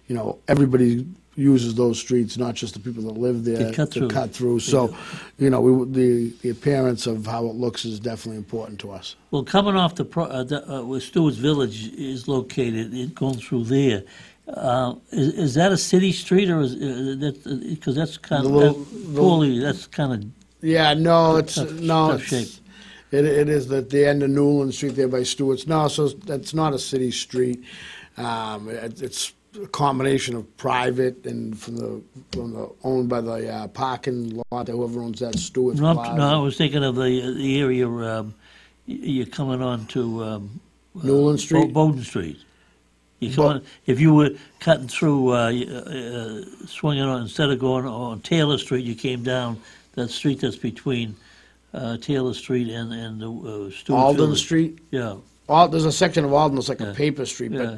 you 0.09 0.15
know, 0.17 0.39
everybody 0.49 1.07
uses 1.37 1.75
those 1.75 1.99
streets, 1.99 2.37
not 2.39 2.55
just 2.55 2.75
the 2.75 2.81
people 2.81 3.03
that 3.05 3.19
live 3.19 3.45
there. 3.45 3.71
To 3.71 3.73
cut 3.73 3.93
through. 3.93 4.09
cut 4.09 4.33
through, 4.33 4.61
so, 4.61 4.95
you 5.39 5.51
know, 5.51 5.61
we, 5.61 5.85
the, 5.93 6.33
the 6.43 6.51
appearance 6.51 7.07
of 7.07 7.27
how 7.27 7.47
it 7.47 7.55
looks 7.55 7.85
is 7.85 7.99
definitely 7.99 8.37
important 8.39 8.79
to 8.81 8.93
us. 8.93 9.17
Well, 9.31 9.43
coming 9.43 9.75
off 9.77 9.97
the, 9.97 10.05
pro- 10.05 10.25
uh, 10.27 10.45
the, 10.45 10.71
uh, 10.71 10.83
where 10.85 11.01
Stewart's 11.01 11.37
Village 11.39 11.89
is 11.95 12.29
located, 12.29 12.95
it 12.95 13.15
going 13.15 13.39
through 13.39 13.65
there, 13.65 14.05
uh, 14.49 14.95
is, 15.11 15.35
is 15.35 15.55
that 15.55 15.73
a 15.73 15.77
city 15.77 16.13
street 16.13 16.51
or 16.51 16.61
is, 16.61 16.75
uh, 16.75 17.17
that, 17.19 17.69
because 17.71 17.97
that's 17.97 18.17
kind 18.17 18.45
of, 18.47 18.53
little- 18.53 18.87
poorly, 19.15 19.59
that's 19.59 19.87
kind 19.87 20.13
of, 20.13 20.31
Yeah, 20.61 20.95
no, 20.95 21.37
it's, 21.37 21.57
Tough- 21.57 21.73
no, 21.73 22.13
tough 22.13 22.21
it's, 22.33 22.55
shape. 22.55 22.65
it, 23.11 23.25
it 23.25 23.49
is 23.49 23.71
at 23.73 23.91
the 23.91 24.07
end 24.07 24.23
of 24.23 24.31
Newland 24.31 24.75
Street 24.75 24.95
there 24.97 25.09
by 25.09 25.23
Stewart's. 25.25 25.67
No, 25.67 25.89
so 25.89 26.09
that's 26.09 26.55
not 26.55 26.75
a 26.75 26.79
city 26.79 27.11
street. 27.11 27.65
Um, 28.17 28.69
it, 28.69 29.03
it's 29.03 29.33
a 29.63 29.67
combination 29.69 30.35
of 30.37 30.57
private 30.57 31.25
and 31.27 31.59
from 31.59 31.77
the, 31.77 32.03
from 32.33 32.53
the, 32.55 32.71
owned 32.83 33.09
by 33.09 33.21
the, 33.21 33.49
uh, 33.53 33.69
parking 33.69 34.41
lot, 34.51 34.69
whoever 34.69 35.01
owns 35.01 35.21
that 35.21 35.39
Stewart's 35.39 35.81
no, 35.81 35.99
I'm- 35.99 36.17
no, 36.17 36.27
I 36.27 36.37
was 36.43 36.57
thinking 36.57 36.83
of 36.83 36.97
the, 36.97 37.35
the 37.37 37.61
area, 37.61 37.89
um, 37.89 38.35
y- 38.87 38.99
you're 39.01 39.27
coming 39.27 39.63
on 39.63 39.87
to, 39.87 40.25
um. 40.25 40.61
uh, 40.97 41.07
Newland 41.07 41.39
Bo- 41.39 41.43
Street? 41.43 41.73
Bowden 41.73 42.03
Street. 42.03 42.39
You 43.21 43.29
come 43.35 43.45
Bo- 43.45 43.51
on, 43.51 43.63
if 43.87 44.01
you 44.01 44.13
were 44.15 44.31
cutting 44.61 44.89
through, 44.89 45.31
uh, 45.35 45.51
y- 45.53 45.67
uh, 45.67 46.67
swinging 46.67 47.05
on, 47.05 47.23
instead 47.23 47.51
of 47.51 47.59
going 47.59 47.87
on 47.87 48.21
Taylor 48.21 48.59
Street, 48.59 48.85
you 48.85 48.95
came 48.95 49.23
down 49.23 49.61
that 49.95 50.11
street 50.11 50.41
that's 50.41 50.57
between, 50.57 51.15
uh, 51.73 51.97
Taylor 51.99 52.35
Street 52.35 52.69
and, 52.71 52.93
and, 52.93 53.23
uh, 53.23 53.71
Stewart's 53.71 53.91
Alden 53.91 54.17
Village. 54.17 54.39
Street. 54.41 54.79
Yeah, 54.91 55.17
Al, 55.49 55.69
there's 55.69 55.85
a 55.85 55.93
section 55.93 56.25
of 56.25 56.33
Alden 56.33 56.57
that's 56.57 56.69
like 56.69 56.81
Yeah. 56.81 56.91
a 56.91 56.95
paper 56.95 57.25
street, 57.27 57.53
but, 57.53 57.61
uh, 57.67 57.77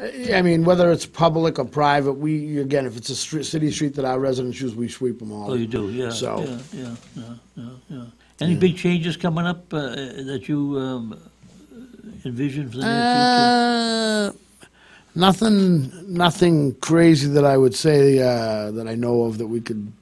I 0.00 0.40
mean, 0.42 0.64
whether 0.64 0.90
it's 0.90 1.04
public 1.06 1.58
or 1.58 1.64
private, 1.64 2.14
we, 2.14 2.58
again, 2.58 2.86
if 2.86 2.96
it's 2.96 3.10
a 3.10 3.14
str- 3.16 3.42
city 3.42 3.70
street 3.70 3.94
that 3.96 4.04
our 4.04 4.18
residents 4.18 4.60
use, 4.60 4.74
we 4.74 4.88
sweep 4.88 5.18
them 5.18 5.32
all. 5.32 5.50
oh, 5.50 5.54
you 5.54 5.66
do, 5.66 5.90
yeah, 5.90 6.10
So- 6.10 6.42
yeah, 6.44 6.58
yeah, 6.72 6.94
yeah, 7.16 7.34
yeah, 7.56 7.64
yeah. 7.90 8.04
Any 8.40 8.54
big 8.56 8.76
changes 8.76 9.16
coming 9.16 9.44
up, 9.46 9.72
uh, 9.72 9.80
that 9.90 10.44
you, 10.48 10.78
um, 10.78 11.16
envision 12.24 12.70
for 12.70 12.78
the 12.78 12.82
near 12.84 14.32
future? 14.32 14.32
Uh, 14.32 14.32
nothing, 15.14 15.92
nothing 16.12 16.74
crazy 16.76 17.28
that 17.28 17.44
I 17.44 17.56
would 17.56 17.74
say 17.74 18.18
uh, 18.18 18.70
that 18.72 18.88
I 18.88 18.94
know 18.94 19.22
of 19.24 19.38
that 19.38 19.46
we 19.46 19.60
could, 19.60 19.92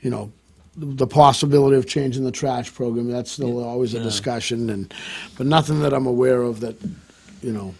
you 0.00 0.10
know, 0.10 0.30
the 0.76 1.06
possibility 1.06 1.76
of 1.76 1.86
changing 1.86 2.24
the 2.24 2.32
trash 2.32 2.72
program. 2.72 3.10
That's 3.10 3.30
still 3.32 3.62
always 3.62 3.94
a 3.94 3.98
Yeah. 3.98 4.04
discussion, 4.04 4.70
and 4.70 4.92
but 5.36 5.46
nothing 5.46 5.80
that 5.80 5.92
I'm 5.92 6.06
aware 6.06 6.42
of 6.42 6.60
that, 6.60 6.76
you 7.42 7.52
know. 7.52 7.74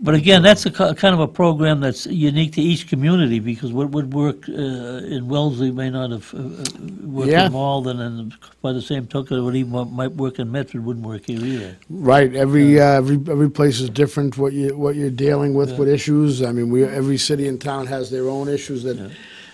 But 0.00 0.14
again, 0.16 0.42
that's 0.42 0.66
a 0.66 0.70
kind 0.72 1.14
of 1.14 1.20
a 1.20 1.28
program 1.28 1.78
that's 1.80 2.04
unique 2.06 2.52
to 2.54 2.60
each 2.60 2.88
community 2.88 3.38
because 3.38 3.72
what 3.72 3.90
would 3.90 4.12
work 4.12 4.48
uh, 4.48 4.52
in 4.52 5.28
Wellesley 5.28 5.70
may 5.70 5.88
not 5.88 6.10
have 6.10 6.34
uh, 6.34 6.38
uh, 6.38 6.64
worked 7.04 7.30
Yeah. 7.30 7.46
in 7.46 7.52
Malden, 7.52 8.00
and 8.00 8.34
by 8.60 8.72
the 8.72 8.82
same 8.82 9.06
token, 9.06 9.44
what 9.44 9.54
even 9.54 9.70
what 9.70 9.90
might 9.90 10.10
work 10.12 10.40
in 10.40 10.50
Medford 10.50 10.84
wouldn't 10.84 11.06
work 11.06 11.26
here 11.26 11.38
either. 11.44 11.76
Right. 11.88 12.34
Every 12.34 12.80
uh, 12.80 12.84
every 12.86 13.16
every 13.30 13.48
place 13.48 13.80
is 13.80 13.88
different. 13.88 14.36
What 14.36 14.52
you 14.52 14.76
what 14.76 14.96
you're 14.96 15.10
dealing 15.10 15.54
with 15.54 15.70
Yeah. 15.70 15.78
with 15.78 15.88
issues. 15.88 16.42
I 16.42 16.50
mean, 16.50 16.70
we 16.70 16.82
every 16.84 17.16
city 17.16 17.46
and 17.46 17.60
town 17.60 17.86
has 17.86 18.10
their 18.10 18.28
own 18.28 18.48
issues 18.48 18.82
that. 18.82 18.96
Yeah. 18.96 19.08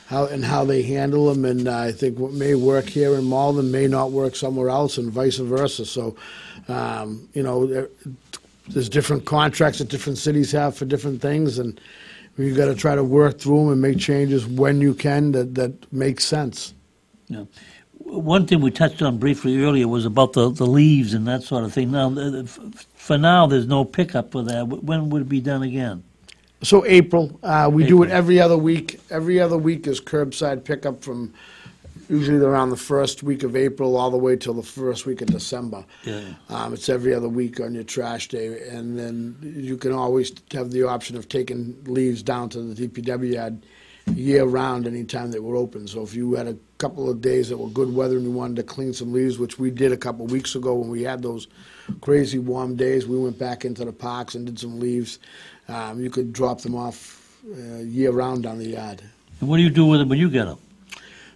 How, 0.06 0.26
and 0.26 0.44
how 0.44 0.64
they 0.64 0.82
handle 0.82 1.32
them, 1.32 1.44
and 1.44 1.68
uh, 1.68 1.78
I 1.78 1.92
think 1.92 2.18
what 2.18 2.32
may 2.32 2.56
work 2.56 2.86
here 2.88 3.14
in 3.14 3.22
Malden 3.26 3.70
may 3.70 3.86
not 3.86 4.10
work 4.10 4.34
somewhere 4.34 4.68
else, 4.68 4.98
and 4.98 5.08
vice 5.08 5.36
versa. 5.36 5.86
So, 5.86 6.16
um, 6.66 7.28
you 7.32 7.44
know, 7.44 7.86
there's 8.72 8.88
different 8.88 9.24
contracts 9.24 9.78
that 9.78 9.88
different 9.88 10.18
cities 10.18 10.52
have 10.52 10.76
for 10.76 10.84
different 10.84 11.20
things, 11.20 11.58
and 11.58 11.80
you 12.36 12.54
got 12.54 12.66
to 12.66 12.74
try 12.74 12.94
to 12.94 13.04
work 13.04 13.38
through 13.38 13.64
them 13.64 13.72
and 13.72 13.82
make 13.82 13.98
changes 13.98 14.46
when 14.46 14.80
you 14.80 14.94
can 14.94 15.32
that 15.32 15.54
that 15.54 15.92
make 15.92 16.20
sense. 16.20 16.74
Yeah. 17.28 17.44
One 17.98 18.46
thing 18.46 18.60
we 18.60 18.70
touched 18.70 19.02
on 19.02 19.18
briefly 19.18 19.62
earlier 19.62 19.86
was 19.86 20.04
about 20.04 20.32
the, 20.32 20.50
the 20.50 20.66
leaves 20.66 21.14
and 21.14 21.28
that 21.28 21.42
sort 21.42 21.62
of 21.64 21.72
thing. 21.72 21.92
Now, 21.92 22.44
for 22.94 23.16
now, 23.18 23.46
there's 23.46 23.68
no 23.68 23.84
pickup 23.84 24.32
for 24.32 24.42
that. 24.42 24.66
When 24.66 25.10
would 25.10 25.22
it 25.22 25.28
be 25.28 25.40
done 25.40 25.62
again? 25.62 26.02
So 26.62 26.84
April, 26.86 27.38
uh, 27.42 27.70
we 27.72 27.86
do 27.86 28.02
it 28.02 28.10
every 28.10 28.40
other 28.40 28.56
week. 28.56 29.00
Every 29.10 29.40
other 29.40 29.56
week 29.56 29.86
is 29.86 30.00
curbside 30.00 30.64
pickup 30.64 31.02
from 31.02 31.32
usually 32.10 32.44
around 32.44 32.70
the 32.70 32.76
first 32.76 33.22
week 33.22 33.44
of 33.44 33.54
April 33.54 33.96
all 33.96 34.10
the 34.10 34.18
way 34.18 34.36
till 34.36 34.54
the 34.54 34.62
first 34.62 35.06
week 35.06 35.22
of 35.22 35.28
December. 35.28 35.84
Yeah. 36.04 36.22
Um, 36.48 36.74
it's 36.74 36.88
every 36.88 37.14
other 37.14 37.28
week 37.28 37.60
on 37.60 37.72
your 37.72 37.84
trash 37.84 38.28
day, 38.28 38.68
and 38.68 38.98
then 38.98 39.36
you 39.40 39.76
can 39.76 39.92
always 39.92 40.32
have 40.52 40.72
the 40.72 40.82
option 40.82 41.16
of 41.16 41.28
taking 41.28 41.76
leaves 41.84 42.22
down 42.22 42.48
to 42.50 42.62
the 42.62 42.88
DPW 42.88 43.34
yard 43.34 43.62
year 44.14 44.44
round 44.44 44.88
anytime 44.88 45.30
that 45.30 45.42
we're 45.42 45.56
open. 45.56 45.86
So 45.86 46.02
if 46.02 46.14
you 46.14 46.34
had 46.34 46.48
a 46.48 46.56
couple 46.78 47.08
of 47.08 47.20
days 47.20 47.48
that 47.48 47.58
were 47.58 47.68
good 47.68 47.94
weather 47.94 48.16
and 48.16 48.24
you 48.24 48.32
wanted 48.32 48.56
to 48.56 48.64
clean 48.64 48.92
some 48.92 49.12
leaves, 49.12 49.38
which 49.38 49.58
we 49.58 49.70
did 49.70 49.92
a 49.92 49.96
couple 49.96 50.24
of 50.24 50.32
weeks 50.32 50.56
ago 50.56 50.74
when 50.74 50.88
we 50.90 51.02
had 51.02 51.22
those 51.22 51.46
crazy 52.00 52.40
warm 52.40 52.74
days, 52.74 53.06
we 53.06 53.18
went 53.18 53.38
back 53.38 53.64
into 53.64 53.84
the 53.84 53.92
parks 53.92 54.34
and 54.34 54.46
did 54.46 54.58
some 54.58 54.80
leaves. 54.80 55.20
Um, 55.68 56.00
you 56.00 56.10
could 56.10 56.32
drop 56.32 56.60
them 56.62 56.74
off 56.74 57.36
uh, 57.46 57.78
year 57.78 58.10
round 58.10 58.42
down 58.42 58.58
the 58.58 58.70
yard. 58.70 59.00
And 59.40 59.48
what 59.48 59.58
do 59.58 59.62
you 59.62 59.70
do 59.70 59.86
with 59.86 60.00
them 60.00 60.08
when 60.08 60.18
you 60.18 60.28
get 60.28 60.46
them? 60.46 60.58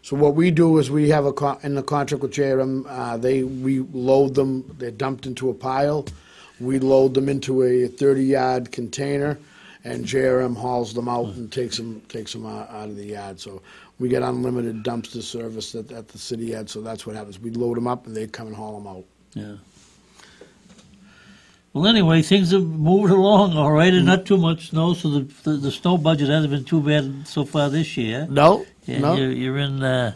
So 0.05 0.17
what 0.17 0.35
we 0.35 0.51
do 0.51 0.77
is 0.77 0.91
we 0.91 1.09
have 1.09 1.25
a, 1.25 1.33
co- 1.33 1.59
in 1.63 1.77
the 1.77 1.83
contract 1.83 2.21
with 2.23 2.33
JRM, 2.33 2.85
uh, 2.87 3.17
they, 3.17 3.43
we 3.43 3.79
load 3.81 4.35
them, 4.35 4.63
they're 4.77 4.91
dumped 4.91 5.25
into 5.25 5.49
a 5.49 5.55
pile. 5.55 6.05
We 6.61 6.79
load 6.79 7.15
them 7.15 7.31
into 7.31 7.63
a 7.63 7.89
30-yard 7.89 8.71
container, 8.71 9.39
and 9.83 10.05
JRM 10.05 10.59
hauls 10.59 10.93
them 10.93 11.09
out 11.09 11.29
and 11.29 11.51
takes 11.51 11.79
them, 11.79 12.03
takes 12.03 12.35
them 12.35 12.45
out 12.45 12.69
out 12.69 12.91
of 12.91 12.97
the 12.97 13.07
yard. 13.07 13.41
So 13.41 13.63
we 13.99 14.11
get 14.11 14.23
unlimited 14.23 14.85
dumpster 14.85 15.23
service 15.23 15.75
at, 15.75 15.91
at 15.91 16.09
the 16.09 16.19
city 16.19 16.49
yard, 16.49 16.69
so 16.69 16.83
that's 16.83 17.07
what 17.07 17.17
happens. 17.17 17.41
We 17.41 17.49
load 17.53 17.79
them 17.79 17.87
up, 17.87 18.07
and 18.07 18.15
they 18.15 18.27
come 18.27 18.49
and 18.49 18.55
haul 18.55 18.79
them 18.79 18.87
out. 18.87 19.05
Yeah. 19.33 19.55
Well, 21.73 21.87
anyway, 21.87 22.21
things 22.21 22.51
have 22.51 22.63
moved 22.63 23.11
along 23.11 23.57
all 23.57 23.73
right, 23.73 23.93
and 23.93 24.05
not 24.05 24.27
too 24.27 24.37
much 24.37 24.69
snow, 24.69 24.93
so 24.93 25.09
the, 25.09 25.21
the, 25.45 25.57
the 25.57 25.71
snow 25.73 25.97
budget 25.97 26.29
hasn't 26.29 26.53
been 26.53 26.65
too 26.65 26.83
bad 26.83 27.27
so 27.27 27.47
far 27.47 27.71
this 27.71 27.97
year. 27.97 28.29
No, 28.31 28.67
And 28.87 29.03
no, 29.03 29.17
you're, 29.17 29.33
you're 29.33 29.59
in, 29.59 29.83
uh, 29.83 30.15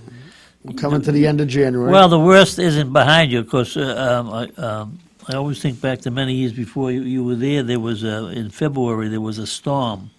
we're 0.65 0.75
coming 0.75 1.03
to 1.03 1.13
the 1.13 1.27
end 1.27 1.41
of 1.41 1.49
January. 1.49 1.91
well, 1.91 2.09
the 2.09 2.19
worst 2.19 2.59
isn't 2.59 2.93
behind 2.93 3.33
you, 3.33 3.43
because 3.43 3.77
uh, 3.77 4.21
um, 4.21 4.31
I, 4.31 4.63
um, 4.63 4.99
I 5.29 5.37
always 5.37 5.61
think 5.61 5.81
back 5.81 6.01
to 6.01 6.11
many 6.11 6.35
years 6.35 6.53
before 6.53 6.91
you, 6.91 7.03
you 7.03 7.25
were 7.25 7.35
there, 7.35 7.63
there 7.63 7.81
was, 7.81 8.05
a, 8.05 8.29
in 8.29 8.51
February, 8.51 9.09
there 9.09 9.21
was 9.21 9.39
a 9.39 9.47
storm. 9.47 10.11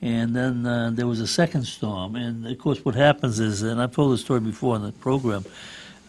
And 0.00 0.34
then 0.34 0.66
uh, 0.66 0.90
there 0.92 1.06
was 1.06 1.20
a 1.20 1.28
second 1.28 1.64
storm. 1.64 2.16
And 2.16 2.44
of 2.44 2.58
course, 2.58 2.84
what 2.84 2.96
happens 2.96 3.38
is, 3.38 3.62
and 3.62 3.80
I've 3.80 3.94
told 3.94 4.12
this 4.12 4.20
story 4.20 4.40
before 4.40 4.74
in 4.74 4.82
the 4.82 4.90
program, 4.90 5.44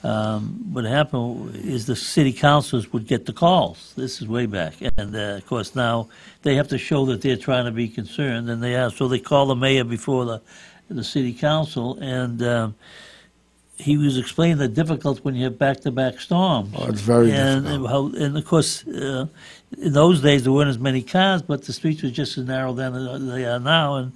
um, 0.03 0.73
what 0.73 0.83
happened 0.83 1.55
is 1.55 1.85
the 1.85 1.95
city 1.95 2.33
councils 2.33 2.91
would 2.91 3.07
get 3.07 3.25
the 3.25 3.33
calls. 3.33 3.93
This 3.95 4.21
is 4.21 4.27
way 4.27 4.47
back, 4.47 4.73
and 4.97 5.15
uh, 5.15 5.37
of 5.37 5.45
course 5.45 5.75
now 5.75 6.09
they 6.41 6.55
have 6.55 6.67
to 6.69 6.77
show 6.77 7.05
that 7.05 7.21
they're 7.21 7.37
trying 7.37 7.65
to 7.65 7.71
be 7.71 7.87
concerned, 7.87 8.49
and 8.49 8.61
they 8.61 8.75
are. 8.75 8.91
So 8.91 9.07
they 9.07 9.19
call 9.19 9.45
the 9.45 9.55
mayor 9.55 9.85
before 9.85 10.25
the 10.25 10.41
the 10.89 11.03
city 11.03 11.33
council, 11.33 11.97
and 11.99 12.41
um, 12.43 12.75
he 13.77 13.97
was 13.97 14.17
explaining 14.17 14.57
the 14.57 14.67
difficult 14.67 15.23
when 15.23 15.35
you 15.35 15.45
have 15.45 15.57
back-to-back 15.57 16.19
storms. 16.19 16.73
Oh, 16.77 16.87
it's 16.87 17.01
very 17.01 17.31
and, 17.31 17.65
difficult. 17.65 17.89
How, 17.89 18.23
and 18.23 18.37
of 18.37 18.45
course, 18.45 18.87
uh, 18.87 19.27
in 19.77 19.93
those 19.93 20.21
days 20.21 20.43
there 20.43 20.53
weren't 20.53 20.69
as 20.69 20.79
many 20.79 21.01
cars, 21.01 21.41
but 21.41 21.63
the 21.63 21.73
streets 21.73 22.03
were 22.03 22.09
just 22.09 22.37
as 22.37 22.45
narrow 22.45 22.73
then 22.73 22.95
as 22.95 23.25
they 23.25 23.45
are 23.45 23.59
now, 23.59 23.95
and 23.95 24.11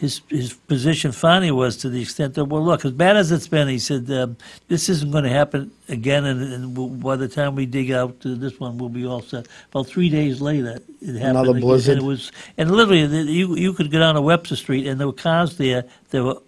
his 0.00 0.22
his 0.30 0.54
position 0.54 1.12
finally 1.12 1.50
was 1.50 1.76
to 1.76 1.90
the 1.90 2.00
extent 2.00 2.32
that 2.34 2.46
well, 2.46 2.64
look, 2.64 2.86
as 2.86 2.92
bad 2.92 3.18
as 3.18 3.30
it's 3.30 3.46
been, 3.46 3.68
he 3.68 3.78
said 3.78 4.10
um, 4.10 4.34
this 4.68 4.88
isn't 4.88 5.10
going 5.10 5.24
to 5.24 5.30
happen 5.30 5.70
again, 5.90 6.24
and, 6.24 6.40
and 6.40 6.74
we'll, 6.74 6.88
by 6.88 7.16
the 7.16 7.28
time 7.28 7.54
we 7.54 7.66
dig 7.66 7.92
out 7.92 8.16
uh, 8.24 8.34
this 8.34 8.58
one, 8.58 8.78
we'll 8.78 8.88
be 8.88 9.04
all 9.04 9.20
set. 9.20 9.46
About 9.70 9.86
three 9.86 10.08
days 10.08 10.40
later, 10.40 10.80
it 11.02 11.14
happened. 11.16 11.22
Another 11.22 11.50
again. 11.58 11.90
And 11.90 11.98
it 11.98 12.02
was, 12.02 12.32
and 12.56 12.70
literally, 12.70 13.04
you 13.30 13.54
you 13.56 13.74
could 13.74 13.90
go 13.90 13.98
down 13.98 14.14
to 14.14 14.22
Webster 14.22 14.56
Street, 14.56 14.86
and 14.86 14.98
there 14.98 15.06
were 15.06 15.12
cars 15.12 15.58
there. 15.58 15.84
There 16.10 16.24
were. 16.24 16.40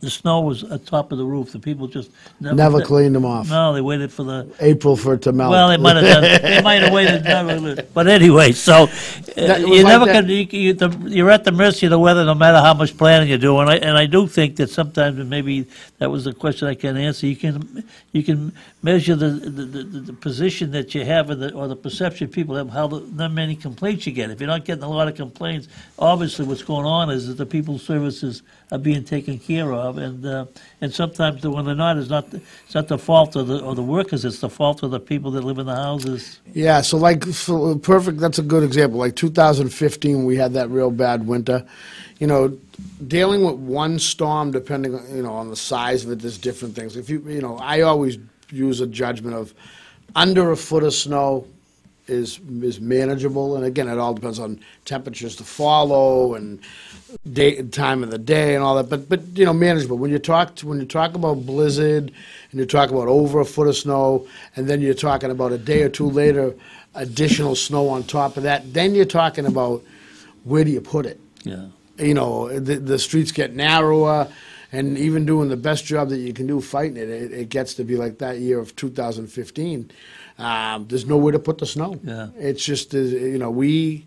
The 0.00 0.08
snow 0.08 0.40
was 0.40 0.62
atop 0.62 1.12
of 1.12 1.18
the 1.18 1.24
roof. 1.24 1.52
The 1.52 1.58
people 1.58 1.86
just 1.86 2.10
never, 2.40 2.54
Never 2.56 2.80
cleaned 2.82 3.14
them 3.14 3.26
off. 3.26 3.50
No, 3.50 3.74
they 3.74 3.82
waited 3.82 4.10
for 4.10 4.24
the 4.24 4.50
April 4.60 4.96
for 4.96 5.12
it 5.14 5.22
to 5.22 5.32
melt. 5.32 5.50
well, 5.50 5.68
they 5.68 5.76
might 5.76 5.96
have 5.96 6.04
done. 6.06 6.22
They 6.42 6.62
might 6.62 6.82
have 6.82 6.92
waited. 6.92 7.86
But 7.94 8.08
anyway, 8.08 8.52
so 8.52 8.84
uh, 8.84 8.86
That- 9.36 9.60
it 9.60 9.68
was 9.68 9.78
you 9.78 9.84
like 9.84 9.92
never 9.92 10.06
that- 10.06 10.12
can. 10.24 10.28
You, 10.30 10.46
you, 10.50 10.72
the, 10.72 10.88
you're 11.08 11.30
at 11.30 11.44
the 11.44 11.52
mercy 11.52 11.84
of 11.86 11.90
the 11.90 11.98
weather, 11.98 12.24
no 12.24 12.34
matter 12.34 12.58
how 12.60 12.72
much 12.72 12.96
planning 12.96 13.28
you 13.28 13.36
do. 13.36 13.58
And 13.58 13.68
I 13.68 13.76
and 13.76 13.96
I 13.98 14.06
do 14.06 14.26
think 14.26 14.56
that 14.56 14.70
sometimes 14.70 15.18
and 15.18 15.28
maybe 15.28 15.66
that 15.98 16.10
was 16.10 16.26
a 16.26 16.32
question 16.32 16.66
I 16.68 16.74
can 16.76 16.96
answer. 16.96 17.26
You 17.26 17.36
can 17.36 17.84
you 18.12 18.22
can 18.22 18.52
measure 18.82 19.14
the 19.14 19.28
the, 19.28 19.64
the, 19.64 20.00
the 20.00 20.12
position 20.12 20.70
that 20.70 20.94
you 20.94 21.04
have, 21.04 21.30
or 21.30 21.34
the, 21.34 21.52
or 21.52 21.68
the 21.68 21.76
perception 21.76 22.28
people 22.28 22.54
have, 22.56 22.70
how 22.70 22.86
the, 22.86 23.28
many 23.28 23.54
complaints 23.54 24.06
you 24.06 24.12
get. 24.12 24.30
If 24.30 24.40
you're 24.40 24.46
not 24.46 24.64
getting 24.64 24.84
a 24.84 24.88
lot 24.88 25.08
of 25.08 25.14
complaints, 25.16 25.68
obviously 25.98 26.46
what's 26.46 26.62
going 26.62 26.86
on 26.86 27.10
is 27.10 27.28
that 27.28 27.34
the 27.34 27.46
people's 27.46 27.82
services 27.82 28.42
are 28.72 28.78
being 28.78 29.04
taken 29.04 29.38
care 29.38 29.72
of, 29.72 29.98
and 29.98 30.24
uh, 30.24 30.46
and 30.80 30.92
sometimes 30.92 31.46
when 31.46 31.64
they're 31.64 31.74
not, 31.74 31.98
it's 31.98 32.08
not 32.08 32.30
the, 32.30 32.40
it's 32.64 32.74
not 32.74 32.88
the 32.88 32.98
fault 32.98 33.36
of 33.36 33.48
the 33.48 33.56
of 33.56 33.76
the 33.76 33.82
workers. 33.82 34.24
It's 34.24 34.40
the 34.40 34.50
fault 34.50 34.82
of 34.82 34.90
the 34.90 35.00
people 35.00 35.30
that 35.32 35.42
live 35.44 35.58
in 35.58 35.66
the 35.66 35.76
houses. 35.76 36.40
Yeah, 36.52 36.80
so 36.80 36.96
like 36.96 37.24
so 37.24 37.76
perfect. 37.76 38.18
That's 38.18 38.38
a 38.38 38.42
good 38.42 38.62
example. 38.62 38.98
Like 38.98 39.16
2015, 39.16 40.24
we 40.24 40.36
had 40.36 40.54
that 40.54 40.70
real 40.70 40.90
bad 40.90 41.26
winter. 41.26 41.64
You 42.18 42.26
know, 42.26 42.58
dealing 43.06 43.44
with 43.44 43.56
one 43.56 43.98
storm, 43.98 44.50
depending 44.50 44.92
you 45.14 45.22
know 45.22 45.32
on 45.32 45.50
the 45.50 45.56
size 45.56 46.04
of 46.04 46.12
it, 46.12 46.20
there's 46.20 46.38
different 46.38 46.74
things. 46.74 46.96
If 46.96 47.10
you 47.10 47.20
you 47.28 47.40
know, 47.40 47.56
I 47.58 47.80
always 47.82 48.18
use 48.50 48.80
a 48.80 48.86
judgment 48.86 49.36
of 49.36 49.54
under 50.14 50.50
a 50.50 50.56
foot 50.56 50.82
of 50.82 50.94
snow 50.94 51.46
is 52.08 52.40
is 52.62 52.80
manageable, 52.80 53.56
and 53.56 53.64
again, 53.64 53.88
it 53.88 53.98
all 53.98 54.12
depends 54.12 54.38
on 54.38 54.60
temperatures 54.84 55.36
to 55.36 55.44
follow 55.44 56.34
and 56.34 56.60
day 57.32 57.62
time 57.62 58.02
of 58.02 58.10
the 58.10 58.18
day 58.18 58.54
and 58.54 58.64
all 58.64 58.74
that. 58.76 58.90
But 58.90 59.08
but 59.08 59.20
you 59.34 59.44
know, 59.44 59.52
manageable. 59.52 59.96
When 59.96 60.10
you 60.10 60.18
talk 60.18 60.56
to, 60.56 60.66
when 60.66 60.80
you 60.80 60.86
talk 60.86 61.14
about 61.14 61.46
blizzard 61.46 62.12
and 62.50 62.60
you 62.60 62.66
talk 62.66 62.90
about 62.90 63.06
over 63.06 63.40
a 63.40 63.44
foot 63.44 63.68
of 63.68 63.76
snow, 63.76 64.26
and 64.56 64.68
then 64.68 64.80
you're 64.80 64.94
talking 64.94 65.30
about 65.30 65.52
a 65.52 65.58
day 65.58 65.82
or 65.82 65.88
two 65.88 66.10
later 66.10 66.54
additional 66.94 67.54
snow 67.54 67.88
on 67.88 68.02
top 68.02 68.36
of 68.36 68.42
that, 68.42 68.74
then 68.74 68.94
you're 68.94 69.04
talking 69.04 69.46
about 69.46 69.82
where 70.44 70.64
do 70.64 70.70
you 70.70 70.80
put 70.80 71.06
it? 71.06 71.20
Yeah. 71.44 71.66
you 71.98 72.14
know, 72.14 72.58
the, 72.58 72.76
the 72.76 72.98
streets 72.98 73.32
get 73.32 73.54
narrower, 73.54 74.28
and 74.72 74.96
even 74.98 75.26
doing 75.26 75.48
the 75.48 75.56
best 75.56 75.84
job 75.84 76.08
that 76.10 76.18
you 76.18 76.32
can 76.32 76.46
do 76.46 76.60
fighting 76.60 76.96
it, 76.96 77.08
it, 77.08 77.32
it 77.32 77.48
gets 77.48 77.74
to 77.74 77.84
be 77.84 77.96
like 77.96 78.18
that 78.18 78.38
year 78.38 78.58
of 78.58 78.76
2015. 78.76 79.90
Um, 80.38 80.86
there's 80.88 81.06
nowhere 81.06 81.32
to 81.32 81.38
put 81.38 81.58
the 81.58 81.66
snow. 81.66 81.98
Yeah. 82.02 82.28
It's 82.36 82.64
just, 82.64 82.94
uh, 82.94 82.98
you 82.98 83.38
know, 83.38 83.50
we 83.50 84.06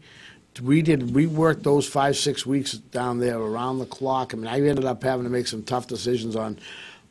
we 0.61 0.81
did 0.81 1.13
we 1.15 1.25
worked 1.25 1.63
those 1.63 1.87
five 1.87 2.15
six 2.15 2.45
weeks 2.45 2.73
down 2.73 3.19
there 3.19 3.37
around 3.37 3.79
the 3.79 3.85
clock. 3.85 4.33
I 4.33 4.37
mean, 4.37 4.47
I 4.47 4.61
ended 4.61 4.85
up 4.85 5.03
having 5.03 5.23
to 5.23 5.29
make 5.29 5.47
some 5.47 5.63
tough 5.63 5.87
decisions 5.87 6.35
on 6.35 6.59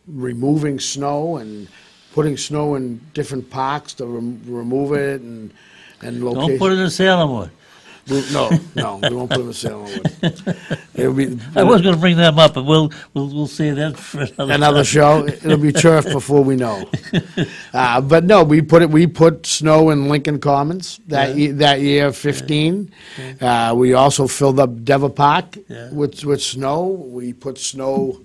removing 0.06 0.78
snow 0.80 1.36
and 1.36 1.68
putting 2.12 2.36
snow 2.36 2.74
in 2.74 3.00
different 3.14 3.50
parks 3.50 3.94
to 3.94 4.06
rem- 4.06 4.42
remove 4.46 4.92
it 4.92 5.20
and 5.20 5.52
and 6.02 6.20
Don't 6.20 6.58
put 6.58 6.72
it 6.72 6.78
in 6.78 6.86
Salemwood. 6.86 7.50
We- 8.08 8.24
No, 8.32 8.50
no, 8.74 8.96
we 9.02 9.14
won't 9.14 9.30
put 9.30 9.38
them 9.38 9.46
in 9.48 9.52
Salem. 9.52 9.88
It'll 10.94 11.12
be 11.14 11.38
I 11.54 11.62
was 11.62 11.82
going 11.82 11.94
to 11.94 12.00
bring 12.00 12.16
them 12.16 12.36
up, 12.38 12.54
but 12.54 12.64
we'll 12.64 12.90
we'll 13.14 13.28
we'll 13.28 13.46
say 13.46 13.70
that 13.70 13.96
for 13.96 14.22
another. 14.22 14.52
another 14.54 14.84
show. 14.84 15.24
It'll 15.26 15.56
be 15.56 15.72
turf 15.72 16.04
before 16.06 16.42
we 16.42 16.56
know. 16.56 16.88
Uh, 17.74 18.00
but 18.02 18.24
no, 18.24 18.42
we 18.44 18.60
put 18.60 18.82
it. 18.82 18.90
We 18.90 19.06
put 19.06 19.46
snow 19.46 19.88
in 19.90 20.08
Lincoln 20.08 20.38
Commons 20.40 21.00
that 21.06 21.30
Yeah. 21.30 21.34
ye- 21.36 21.50
that 21.52 21.80
year, 21.80 22.12
fifteen. 22.12 22.90
Uh, 23.40 23.72
we 23.76 23.94
also 23.94 24.26
filled 24.26 24.60
up 24.60 24.70
Devir 24.84 25.14
Park 25.14 25.56
Yeah. 25.68 25.90
with 25.90 26.22
with 26.24 26.42
snow. 26.42 26.84
We 26.88 27.32
put 27.32 27.56
snow 27.58 28.20